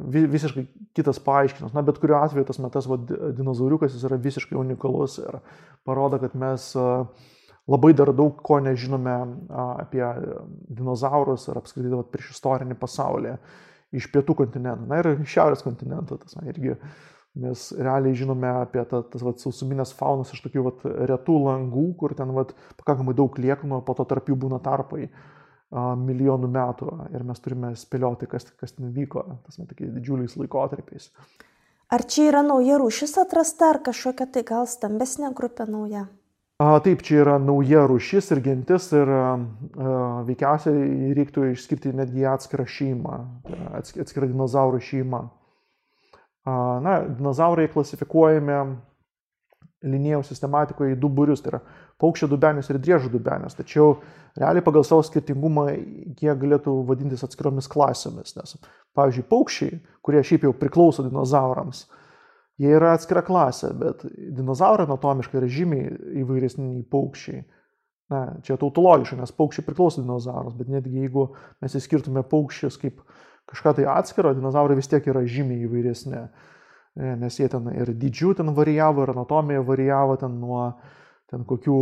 visiškai 0.07 0.65
kitas 0.95 1.19
paaiškinimas. 1.23 1.75
Na, 1.75 1.83
bet 1.83 1.99
kuriuo 1.99 2.21
atveju 2.23 2.47
tas 2.47 2.63
metas 2.63 2.87
va, 2.87 2.99
dinozauriukas 3.35 3.97
jis 3.97 4.07
yra 4.07 4.21
visiškai 4.23 4.59
unikalus 4.59 5.19
ir 5.23 5.41
parodo, 5.83 6.21
kad 6.23 6.35
mes 6.39 6.71
labai 7.69 7.93
dar 7.95 8.11
daug 8.15 8.41
ko 8.43 8.59
nežinome 8.63 9.13
apie 9.79 10.03
dinozaurus 10.67 11.47
ir 11.47 11.59
apskritai 11.59 12.03
prieš 12.11 12.33
istorinį 12.35 12.77
pasaulį 12.79 13.37
iš 13.93 14.09
pietų 14.11 14.35
kontinentų, 14.41 14.87
na 14.89 14.99
ir 15.01 15.11
šiaurės 15.29 15.63
kontinentų. 15.65 16.17
Tas, 16.23 16.35
na, 16.39 16.47
irgi 16.49 16.73
mes 17.43 17.67
realiai 17.77 18.17
žinome 18.17 18.49
apie 18.63 18.81
ta, 18.89 19.03
tas 19.09 19.23
vat, 19.25 19.39
sausuminės 19.41 19.93
faunas 19.97 20.33
iš 20.33 20.41
tokių 20.45 20.65
vat, 20.65 20.83
retų 21.13 21.37
langų, 21.45 21.85
kur 22.01 22.15
ten 22.17 22.33
vat, 22.35 22.55
pakankamai 22.81 23.15
daug 23.17 23.37
lieknų, 23.37 23.83
po 23.85 23.95
to 23.97 24.05
tarp 24.09 24.29
jų 24.29 24.37
būna 24.45 24.59
tarpai 24.65 25.07
milijonų 25.73 26.49
metų 26.53 26.91
ir 27.15 27.23
mes 27.25 27.39
turime 27.41 27.71
spėlioti, 27.77 28.27
kas, 28.29 28.45
kas 28.59 28.75
ten 28.75 28.91
vyko, 28.93 29.23
tas 29.45 29.57
met 29.57 29.71
tokiais 29.71 29.93
didžiuliais 29.95 30.35
laikotarpiais. 30.37 31.09
Ar 31.93 32.03
čia 32.09 32.27
yra 32.29 32.43
nauja 32.45 32.77
rūšis 32.81 33.15
atrasta, 33.21 33.71
ar 33.73 33.81
kažkokia 33.85 34.27
tai 34.33 34.45
gal 34.45 34.69
stambesnė 34.69 35.33
grupė 35.37 35.65
nauja? 35.69 36.05
A, 36.61 36.77
taip, 36.85 37.01
čia 37.01 37.23
yra 37.23 37.39
nauja 37.41 37.87
rūšis 37.89 38.29
ir 38.35 38.41
gentis 38.45 38.91
ir 38.93 39.09
a, 39.09 39.23
veikiausiai 40.27 41.13
reiktų 41.17 41.47
išskirti 41.51 41.93
netgi 41.97 42.27
atskirą 42.29 42.67
šeimą, 42.69 43.17
atskirą 43.81 44.29
dinozaurų 44.29 44.81
šeimą. 44.85 45.23
A, 46.45 46.53
na, 46.83 46.99
dinozaurai 47.07 47.69
klasifikuojami 47.73 48.59
linijos 49.83 50.29
sistematikoje 50.31 50.93
į 50.95 50.99
du 50.99 51.09
būrius, 51.11 51.41
tai 51.43 51.53
yra 51.53 51.61
paukščio 52.01 52.29
dubenės 52.31 52.69
ir 52.71 52.79
driežų 52.83 53.11
dubenės, 53.13 53.57
tačiau 53.57 53.97
realiai 54.39 54.63
pagal 54.65 54.85
savo 54.87 55.03
skirtingumą 55.05 55.67
jie 55.73 56.35
galėtų 56.39 56.75
vadintis 56.87 57.23
atskiromis 57.25 57.67
klasėmis, 57.71 58.35
nes, 58.37 58.55
pavyzdžiui, 58.97 59.27
paukščiai, 59.29 59.81
kurie 60.05 60.23
šiaip 60.23 60.47
jau 60.47 60.53
priklauso 60.57 61.05
dinozaurams, 61.05 61.85
Jie 62.61 62.69
yra 62.77 62.93
atskira 62.93 63.23
klasė, 63.25 63.71
bet 63.77 64.03
dinozaurai 64.37 64.85
anatomiškai 64.85 65.39
yra 65.39 65.49
žymiai 65.49 65.89
įvairesni 66.21 66.67
nei 66.67 66.83
paukščiai. 66.85 67.41
Na, 68.13 68.19
čia 68.45 68.59
tautologiškai, 68.61 69.17
nes 69.17 69.33
paukščiai 69.33 69.65
priklauso 69.65 70.03
dinozaurams, 70.03 70.57
bet 70.59 70.69
netgi 70.69 71.01
jeigu 71.01 71.29
mes 71.63 71.77
įskirtume 71.79 72.21
paukščius 72.29 72.77
kaip 72.81 72.99
kažką 73.49 73.73
tai 73.79 73.87
atskiro, 73.89 74.35
dinozaurai 74.37 74.77
vis 74.77 74.91
tiek 74.91 75.07
yra 75.09 75.23
žymiai 75.25 75.65
įvairesni. 75.65 76.19
E, 76.93 77.15
nes 77.23 77.39
jie 77.39 77.47
ten 77.49 77.71
ir 77.73 77.89
dydžių 77.97 78.35
ten 78.37 78.53
varijavo, 78.53 79.07
ir 79.07 79.13
anatomija 79.15 79.63
varijavo 79.65 80.19
ten 80.21 80.37
nuo 80.43 80.67
ten 81.31 81.47
kokių 81.49 81.79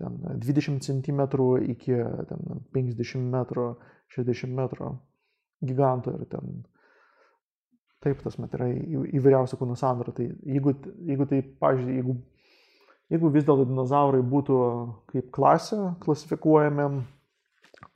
ten 0.00 0.16
20 0.40 0.80
cm 0.84 1.20
iki 1.72 1.98
ten 2.30 2.64
50 2.72 3.20
m, 3.20 3.44
60 4.16 4.56
m 4.56 4.96
gigantų 5.66 6.16
ir 6.16 6.24
ten 6.32 6.64
Taip, 8.06 8.20
tas 8.22 8.36
met 8.38 8.52
yra 8.54 8.68
įvairiausių 8.70 9.58
kūno 9.58 9.74
sandarų. 9.78 10.12
Tai 10.14 10.28
jeigu, 10.46 10.76
jeigu 11.08 11.26
tai, 11.26 11.40
pažiūrėjau, 11.62 11.96
jeigu, 11.96 12.14
jeigu 13.10 13.30
vis 13.34 13.46
dėlto 13.48 13.64
dinozaurai 13.66 14.22
būtų 14.22 14.58
kaip 15.10 15.32
klasė 15.34 15.80
klasifikuojami, 16.04 16.86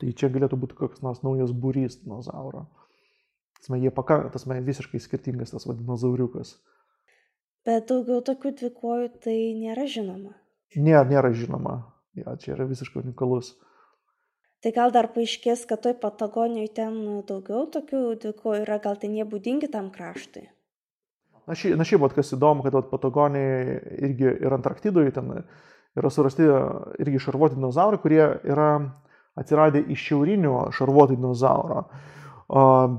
tai 0.01 0.11
čia 0.19 0.27
galėtų 0.33 0.59
būti 0.59 0.77
koks 0.81 1.03
nors 1.05 1.23
naujas 1.23 1.55
būrys 1.55 2.01
dinozauro. 2.01 2.65
Tasme, 3.61 3.79
jie 3.79 3.93
pakankamai, 3.93 4.33
tasme, 4.33 4.59
visiškai 4.67 4.99
skirtingas 4.99 5.53
tas 5.53 5.67
vadinozauriukas. 5.69 6.57
Bet 7.63 7.87
daugiau 7.91 8.19
tokių 8.25 8.55
dvikojų 8.57 9.09
tai 9.23 9.37
nėra 9.61 9.85
žinoma. 9.85 10.33
Nėra, 10.75 11.05
nėra 11.07 11.31
žinoma. 11.37 11.75
Ja, 12.17 12.33
čia 12.41 12.55
yra 12.57 12.65
visiškai 12.67 13.03
unikalus. 13.05 13.53
Tai 14.61 14.71
gal 14.75 14.91
dar 14.93 15.07
paaiškės, 15.09 15.65
kad 15.69 15.81
toj 15.81 15.95
Patagonijoje 16.01 16.69
ten 16.77 16.97
daugiau 17.25 17.65
tokių 17.73 18.01
dvikų 18.21 18.59
yra, 18.61 18.77
gal 18.83 18.99
ten 19.01 19.15
jie 19.17 19.25
būdingi 19.25 19.71
tam 19.73 19.89
kraštui. 19.93 20.45
Na 21.49 21.57
šiaip, 21.57 21.73
na 21.79 21.87
šiaip, 21.87 22.05
kas 22.13 22.35
įdomu, 22.35 22.61
kad 22.67 22.77
Patagonijoje 22.91 23.79
irgi 24.05 24.27
ir 24.29 24.53
Antarktidoje 24.53 25.15
ten 25.15 25.33
yra 25.97 26.11
surasti 26.13 26.45
irgi 27.01 27.23
šarvuoti 27.25 27.57
dinozaurai, 27.57 27.99
kurie 28.03 28.21
yra 28.45 28.69
atsiradę 29.41 29.81
iš 29.91 30.05
šiaurinio 30.11 30.67
šarvuotų 30.77 31.17
dinozauro. 31.17 31.85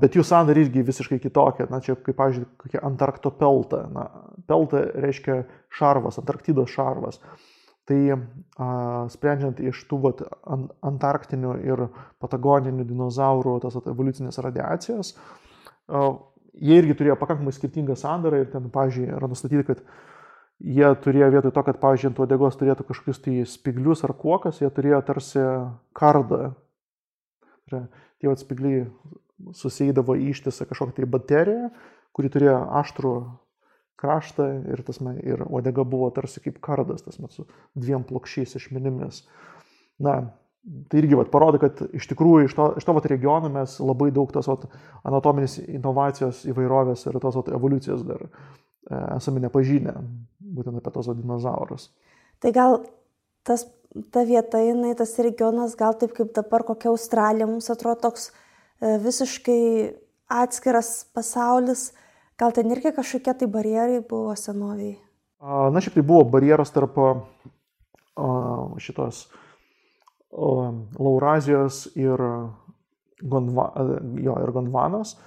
Bet 0.01 0.15
jų 0.17 0.25
sandariai 0.25 0.65
irgi 0.65 0.83
visiškai 0.83 1.19
kitokie. 1.21 1.67
Na, 1.69 1.79
čia 1.85 1.95
kaip, 1.95 2.17
pavyzdžiui, 2.17 2.45
kokia 2.59 2.81
Antarkto 2.83 3.31
pelta. 3.37 3.83
Na, 3.93 4.07
pelta 4.49 4.81
reiškia 5.05 5.43
šarvas, 5.77 6.17
Antarktidos 6.19 6.73
šarvas. 6.73 7.21
Tai 7.89 7.99
a, 8.13 8.17
sprendžiant 9.11 9.57
iš 9.59 9.81
tų 9.89 9.97
vat, 10.05 10.21
antarktinių 10.87 11.57
ir 11.67 11.81
patagoninių 12.23 12.85
dinozaurų 12.87 13.57
tos 13.65 13.75
vat, 13.75 13.89
evoliucinės 13.91 14.39
radiacijos, 14.45 15.11
a, 15.91 16.05
jie 16.53 16.79
irgi 16.79 16.95
turėjo 16.99 17.17
pakankamai 17.19 17.51
skirtingą 17.55 17.97
sandarą 17.99 18.39
ir 18.43 18.49
ten, 18.53 18.69
pavyzdžiui, 18.71 19.09
yra 19.17 19.27
nustatyti, 19.27 19.65
kad 19.67 19.83
jie 20.63 20.93
turėjo 21.03 21.29
vietoj 21.33 21.51
to, 21.55 21.65
kad, 21.67 21.81
pavyzdžiui, 21.81 22.11
ant 22.13 22.23
uodegos 22.23 22.59
turėtų 22.59 22.87
kažkokius 22.87 23.21
tai 23.25 23.35
spiglius 23.49 24.05
ar 24.07 24.15
kuokas, 24.15 24.61
jie 24.63 24.71
turėjo 24.71 25.01
tarsi 25.09 25.43
kardą. 25.97 26.53
Tai 27.71 27.85
tie 28.21 28.31
vat 28.31 28.39
spigliai 28.39 28.85
susėdavo 29.59 30.15
į 30.19 30.31
ištisą 30.31 30.67
kažkokią 30.69 31.01
tai 31.01 31.09
bateriją, 31.09 31.71
kuri 32.15 32.31
turėjo 32.31 32.59
aštrų 32.79 33.13
kraštą 34.03 34.47
ir, 34.75 34.83
tasme, 34.85 35.15
ir 35.23 35.45
uodega 35.47 35.85
buvo 35.87 36.09
tarsi 36.15 36.43
kaip 36.43 36.59
kardas, 36.63 37.05
tasme, 37.05 37.31
su 37.31 37.47
dviem 37.79 38.03
plokščiais 38.07 38.57
išmenimis. 38.59 39.23
Na, 40.03 40.17
tai 40.89 41.01
irgi 41.01 41.17
vat, 41.19 41.31
parodo, 41.31 41.59
kad 41.61 41.81
iš 41.95 42.07
tikrųjų 42.11 42.47
iš 42.47 42.55
to, 42.57 42.67
iš 42.79 42.87
to 42.87 42.95
vat, 42.95 43.07
regiono 43.11 43.51
mes 43.53 43.77
labai 43.83 44.09
daug 44.15 44.31
tos 44.33 44.49
vat, 44.51 44.65
anatominės 45.07 45.59
inovacijos 45.65 46.43
įvairovės 46.49 47.07
ir 47.07 47.19
tos 47.23 47.39
vat, 47.39 47.51
evoliucijos 47.55 48.03
dar 48.07 48.25
e, 48.27 48.29
esame 49.17 49.43
nepažinę, 49.43 49.95
būtent 50.55 50.79
apie 50.79 50.93
tos 50.95 51.09
vat, 51.11 51.19
dinozaurus. 51.19 51.89
Tai 52.43 52.53
gal 52.55 52.79
tas, 53.47 53.65
ta 54.11 54.23
vieta, 54.27 54.61
jinai, 54.63 54.93
tas 54.99 55.17
regionas, 55.23 55.75
gal 55.79 55.97
taip 55.99 56.15
kaip 56.15 56.31
dabar 56.35 56.63
kokia 56.67 56.91
Australija, 56.93 57.49
mums 57.49 57.69
atrodo 57.73 58.07
toks 58.07 58.29
e, 58.31 58.95
visiškai 59.03 59.63
atskiras 60.33 61.03
pasaulis, 61.13 61.91
Gal 62.39 62.51
ten 62.55 62.71
irgi 62.73 62.91
kažkokie 62.95 63.33
tai 63.37 63.47
barjerai 63.47 64.01
buvo 64.09 64.33
senoviai? 64.35 64.97
Na, 65.43 65.81
šiaip 65.83 65.97
tai 65.99 66.05
buvo 66.07 66.23
barjeras 66.33 66.71
tarp 66.73 66.95
šitos 68.81 69.27
Laurazijos 70.33 71.85
ir, 71.99 72.21
Gondva, 73.21 73.67
jo, 74.23 74.37
ir 74.41 74.51
Gondvanos. 74.55 75.17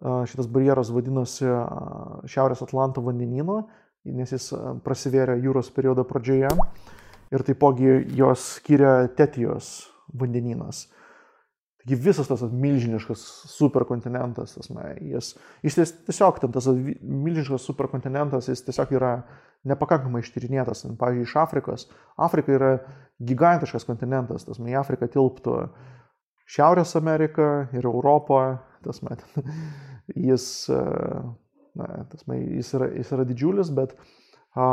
Šitas 0.00 0.48
barjeras 0.50 0.90
vadinosi 0.94 1.46
Šiaurės 2.30 2.64
Atlanto 2.64 3.04
vandenino, 3.04 3.60
nes 4.04 4.32
jis 4.32 4.50
prasivėrė 4.84 5.36
jūros 5.44 5.70
periodo 5.74 6.04
pradžioje. 6.08 6.50
Ir 7.34 7.44
taipogi 7.44 7.98
jos 8.16 8.42
skiria 8.58 9.08
Tetijos 9.16 9.90
vandeninas. 10.12 10.86
Taigi 11.84 12.00
visas 12.00 12.28
tas 12.30 12.40
milžiniškas 12.48 13.22
superkontinentas, 13.52 14.54
tas, 14.56 14.70
na, 14.72 14.94
jis, 15.04 15.34
jis 15.62 15.90
tiesiog, 16.06 16.38
ten 16.40 16.52
tas 16.54 16.68
milžiniškas 16.72 17.66
superkontinentas, 17.68 18.48
jis 18.48 18.64
tiesiog 18.64 18.94
yra 18.96 19.10
nepakankamai 19.68 20.22
ištyrinėtas. 20.24 20.86
Pavyzdžiui, 21.00 21.26
iš 21.28 21.34
Afrikos. 21.42 21.84
Afrika 22.16 22.54
yra 22.56 22.70
gigantiškas 23.20 23.84
kontinentas, 23.84 24.46
tas, 24.48 24.60
na, 24.62 24.72
į 24.72 24.78
Afriką 24.80 25.10
tilptų 25.12 25.58
Šiaurės 26.54 26.96
Amerika 26.96 27.68
ir 27.76 27.84
Europą, 27.88 28.40
tas, 28.84 29.02
na, 29.04 29.18
jis, 30.30 30.48
tas, 30.68 32.24
na, 32.24 32.40
jis, 32.40 32.72
yra, 32.78 32.88
jis 32.96 33.12
yra 33.12 33.28
didžiulis, 33.28 33.72
bet 33.76 33.92
a, 34.56 34.70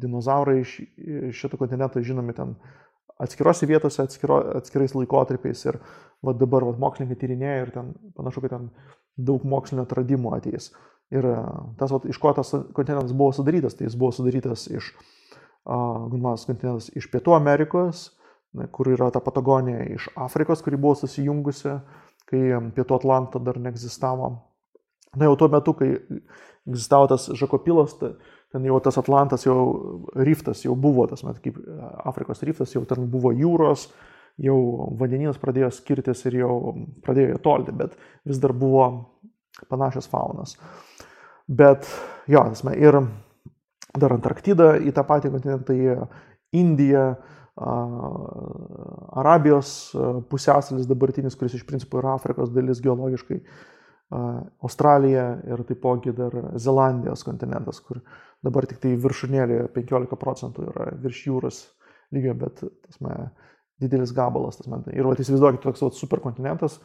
dinozaurai 0.00 0.62
iš 0.62 0.78
šito 1.36 1.60
kontinento 1.60 2.00
žinomi 2.00 2.36
ten 2.36 2.56
atskirose 3.22 3.68
vietose, 3.68 4.04
atskiro, 4.04 4.40
atskirais 4.58 4.94
laikotarpiais 4.96 5.64
ir 5.66 5.78
va, 6.24 6.34
dabar 6.36 6.66
va, 6.68 6.74
mokslininkai 6.86 7.18
tyrinėja 7.20 7.62
ir 7.64 7.72
ten 7.74 7.92
panašu, 8.16 8.42
kad 8.44 8.56
ten 8.56 8.68
daug 9.16 9.44
mokslinio 9.48 9.86
atradimų 9.86 10.34
ateis. 10.36 10.70
Ir 11.14 11.28
e, 11.30 11.36
tas, 11.80 11.92
va, 11.94 12.00
iš 12.10 12.18
ko 12.20 12.32
tas 12.36 12.52
kontinentas 12.76 13.14
buvo 13.16 13.32
sudarytas, 13.36 13.78
tai 13.78 13.86
jis 13.88 13.96
buvo 13.98 14.12
sudarytas 14.12 14.66
iš, 14.68 14.90
uh, 15.68 16.08
kontinentas 16.10 16.90
iš 16.98 17.08
Pietų 17.12 17.36
Amerikos, 17.36 18.10
kur 18.72 18.90
yra 18.92 19.10
ta 19.12 19.20
Patagonija, 19.20 19.84
iš 19.96 20.10
Afrikos, 20.16 20.62
kuri 20.64 20.78
buvo 20.80 20.96
susijungusi, 20.98 21.78
kai 22.28 22.42
Pietų 22.76 23.00
Atlanto 23.00 23.40
dar 23.42 23.60
neegzistavo. 23.62 24.32
Na 25.16 25.28
jau 25.28 25.36
tuo 25.40 25.48
metu, 25.48 25.72
kai 25.76 25.94
egzistavo 26.66 27.08
tas 27.12 27.28
Žakopilas, 27.38 27.96
tai 28.00 28.16
ten 28.56 28.64
jau 28.64 28.78
tas 28.80 28.96
Atlantas, 28.96 29.44
jau 29.44 30.08
riftas 30.16 30.64
jau 30.64 30.72
buvo, 30.80 31.04
tas, 31.10 31.20
met, 31.26 31.36
kaip 31.44 31.58
Afrikos 32.08 32.40
riftas, 32.48 32.72
jau 32.72 32.84
ten 32.88 33.04
buvo 33.12 33.34
jūros, 33.36 33.90
jau 34.40 34.56
vandeninas 34.96 35.36
pradėjo 35.40 35.68
skirtis 35.76 36.24
ir 36.28 36.40
jau 36.40 36.54
pradėjo 37.04 37.36
tolti, 37.44 37.76
bet 37.76 37.92
vis 38.24 38.40
dar 38.40 38.56
buvo 38.56 38.86
panašios 39.68 40.08
faunas. 40.08 40.56
Bet 41.46 41.84
jo, 42.32 42.40
tasme, 42.48 42.72
ir 42.80 43.00
dar 43.96 44.16
Antarktida 44.16 44.74
į 44.80 44.92
tą 44.96 45.04
patį 45.08 45.32
kontinentą 45.36 45.76
įėjo, 45.76 46.08
Indija, 46.56 47.06
Arabijos 49.16 49.68
pusiasalis 50.30 50.88
dabartinis, 50.88 51.36
kuris 51.36 51.56
iš 51.56 51.64
principo 51.68 51.98
yra 52.00 52.14
Afrikos 52.16 52.52
dalis 52.52 52.82
geologiškai, 52.84 53.38
Australija 54.62 55.24
ir 55.48 55.62
taipogi 55.66 56.12
dar 56.14 56.32
Zelandijos 56.62 57.24
kontinentas, 57.26 57.80
kur 57.82 57.98
dabar 58.44 58.66
tik 58.68 58.80
tai 58.82 58.94
viršūnėlė 59.00 59.66
15 59.74 60.18
procentų 60.20 60.68
yra 60.70 60.90
virš 61.02 61.22
jūros 61.28 61.60
lygio, 62.14 62.34
bet 62.38 62.62
tasme, 62.86 63.16
didelis 63.82 64.12
gabalas. 64.16 64.60
Tasme. 64.60 64.82
Ir 64.94 65.08
vat, 65.08 65.20
įsivaizduokit 65.22 65.64
toks 65.64 65.84
vat, 65.84 65.96
superkontinentas, 65.98 66.78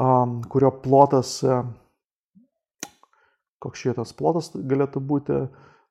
um, 0.00 0.40
kurio 0.52 0.72
plotas, 0.84 1.38
koks 3.62 3.86
šitas 3.86 4.14
plotas 4.18 4.52
galėtų 4.54 5.02
būti, 5.02 5.40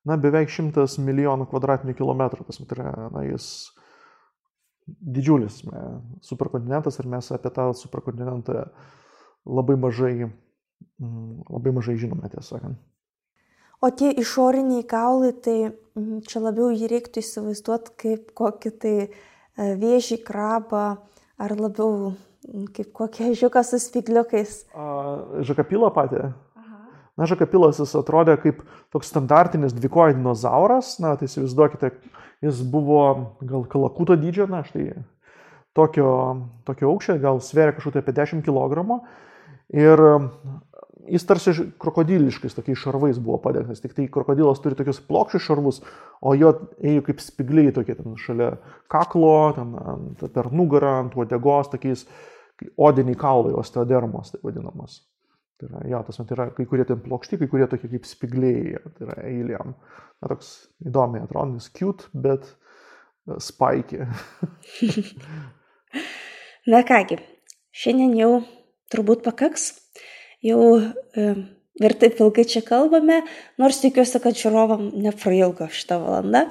na, 0.08 0.20
beveik 0.22 0.52
100 0.54 1.02
milijonų 1.04 1.50
kvadratinių 1.52 1.98
kilometrų. 1.98 2.48
Tas 2.48 2.62
tai 2.62 2.80
yra, 2.80 3.10
na, 3.14 3.26
jis 3.28 3.50
didžiulis 4.88 5.64
superkontinentas 6.24 7.00
ir 7.02 7.10
mes 7.12 7.28
apie 7.36 7.52
tą 7.52 7.74
superkontinentą 7.76 8.70
labai 9.48 9.76
mažai, 9.80 10.14
mm, 10.28 11.48
labai 11.52 11.74
mažai 11.76 11.98
žinome, 12.00 12.30
tiesą 12.32 12.56
sakant. 12.56 12.80
O 13.78 13.92
tie 13.94 14.10
išoriniai 14.18 14.86
kaulai, 14.90 15.34
tai 15.38 15.58
čia 16.26 16.42
labiau 16.42 16.72
jį 16.74 16.90
reiktų 16.90 17.22
įsivaizduoti 17.22 17.94
kaip 18.02 18.32
kokį 18.38 18.72
tai 18.82 18.96
e, 19.06 19.10
vėžį, 19.78 20.18
krabą, 20.26 20.86
ar 21.38 21.54
labiau 21.58 22.16
kaip 22.74 22.90
kokie 22.96 23.34
žiuką 23.38 23.62
su 23.66 23.80
spigliukais. 23.82 24.64
Žakapilą 25.46 25.92
patį. 25.94 26.32
Na, 27.18 27.26
žakapilas 27.26 27.80
jis 27.82 27.96
atrodė 27.98 28.36
kaip 28.38 28.60
toks 28.94 29.10
standartinis 29.10 29.74
dvikojo 29.74 30.14
dinozauras, 30.20 30.96
na, 31.02 31.16
tai 31.18 31.26
įsivaizduokite, 31.26 31.90
jis 32.46 32.60
buvo 32.62 33.02
gal 33.42 33.66
kalakuto 33.70 34.18
dydžio, 34.22 34.46
na, 34.52 34.62
štai 34.68 34.92
tokio, 35.78 36.12
tokio 36.68 36.92
aukščio, 36.92 37.18
gal 37.24 37.42
sveria 37.42 37.74
kažkur 37.74 37.98
apie 38.02 38.14
10 38.20 38.46
kg. 38.46 39.00
Ir 39.74 40.02
jis 41.12 41.26
tarsi 41.28 41.54
krokodiliškais 41.82 42.56
tokiais 42.58 42.80
šarvais 42.82 43.20
buvo 43.24 43.40
padengtas, 43.44 43.82
tik 43.84 43.96
tai 43.98 44.08
krokodilas 44.12 44.62
turi 44.64 44.78
tokius 44.78 45.00
plokščius 45.08 45.46
šarvus, 45.48 45.82
o 46.22 46.34
jo 46.38 46.54
ėjo 46.78 47.04
kaip 47.08 47.22
spigliai 47.24 47.74
tokie 47.76 47.96
ten 47.98 48.18
šalia 48.22 48.54
kaklo, 48.92 49.36
ten 49.58 49.76
ant, 49.82 50.26
per 50.34 50.52
nugarą, 50.56 50.98
ant 51.04 51.18
uodegos, 51.18 51.72
tokiais 51.74 52.06
odiniai 52.78 53.18
kaulai, 53.20 53.54
osteodermos, 53.58 54.34
tai 54.34 54.42
vadinamos. 54.44 55.02
Tai 55.58 55.70
yra, 55.72 55.84
ja, 55.90 56.04
tas, 56.06 56.20
tai 56.20 56.36
yra 56.36 56.50
kai 56.54 56.68
kurie 56.70 56.86
ten 56.86 57.00
plokšti, 57.02 57.40
kai 57.42 57.50
kurie 57.50 57.66
tokie 57.70 57.90
kaip 57.90 58.06
spigliai, 58.06 58.78
tai 58.98 59.08
yra 59.08 59.18
eilėm. 59.26 59.74
Na, 60.22 60.30
toks 60.30 60.52
įdomiai 60.86 61.26
atrodo, 61.26 61.58
jis 61.58 61.72
cute, 61.78 62.12
bet 62.14 62.46
e, 62.46 63.40
spaikė. 63.42 64.06
Na 66.74 66.84
kągi, 66.86 67.18
šiandien 67.74 68.14
jau 68.20 68.32
turbūt 68.94 69.26
pakaks 69.26 69.72
jau 70.46 70.62
ir 71.78 71.96
taip 72.02 72.20
ilgai 72.22 72.46
čia 72.50 72.64
kalbame, 72.66 73.22
nors 73.62 73.82
tikiuosi, 73.84 74.22
kad 74.24 74.38
žiūrovam 74.38 74.90
neprailgo 75.04 75.70
šitą 75.74 76.00
valandą. 76.02 76.48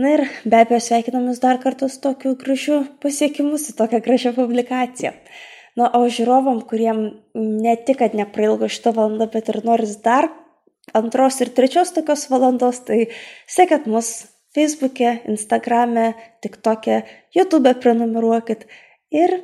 Na 0.00 0.14
ir 0.14 0.24
be 0.48 0.62
abejo 0.62 0.80
sveikinamės 0.80 1.42
dar 1.42 1.58
kartą 1.60 1.90
su 1.92 2.00
tokiu 2.00 2.32
gražiu 2.40 2.82
pasiekimu, 3.02 3.58
su 3.60 3.74
tokia 3.76 4.00
gražia 4.04 4.32
publikacija. 4.36 5.12
Na, 5.78 5.90
o 5.94 6.06
žiūrovam, 6.10 6.62
kuriem 6.66 7.02
ne 7.36 7.74
tik, 7.84 8.00
kad 8.00 8.16
neprailgo 8.16 8.68
šitą 8.70 8.94
valandą, 8.96 9.28
bet 9.30 9.50
ir 9.52 9.60
noris 9.66 9.98
dar 10.02 10.30
antros 10.96 11.38
ir 11.44 11.52
trečios 11.54 11.92
tokios 11.94 12.26
valandos, 12.32 12.80
tai 12.88 13.10
sekit 13.46 13.86
mus 13.90 14.10
Facebook'e, 14.56 15.20
Instagram'e, 15.30 16.14
TikTok'e, 16.42 17.02
YouTube'e 17.36 17.76
prenumeruokit 17.82 18.66
ir 19.14 19.36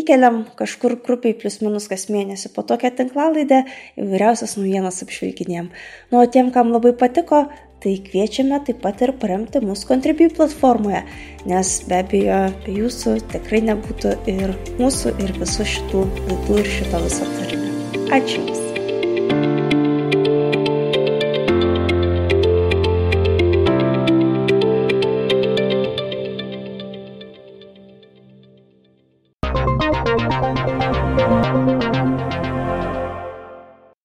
įkeliam 0.00 0.42
kažkur 0.58 0.96
grupiai 1.04 1.36
plus 1.38 1.60
minus 1.62 1.88
kas 1.90 2.08
mėnesį 2.12 2.52
po 2.54 2.64
tokią 2.66 2.92
tinklalaidę 2.98 3.62
įvairiausias 4.00 4.56
naujienas 4.58 5.02
apžvelginėjom. 5.06 5.70
Nu, 6.12 6.22
o 6.22 6.26
tiem, 6.26 6.50
kam 6.54 6.74
labai 6.74 6.94
patiko, 6.98 7.44
tai 7.84 7.98
kviečiame 8.00 8.62
taip 8.64 8.80
pat 8.84 9.02
ir 9.04 9.12
paremti 9.20 9.60
mūsų 9.64 9.90
Contribui 9.90 10.30
platformoje, 10.32 11.04
nes 11.50 11.76
be 11.88 12.00
abejo 12.00 12.40
be 12.64 12.78
jūsų 12.80 13.18
tikrai 13.34 13.60
nebūtų 13.68 14.16
ir 14.34 14.56
mūsų, 14.80 15.16
ir 15.20 15.36
visų 15.40 15.70
šitų 15.76 16.04
laidų 16.26 16.60
ir 16.64 16.76
šito 16.78 17.06
viso 17.06 17.32
turinio. 17.36 18.04
Ačiū 18.14 18.40
Jums. 18.40 18.63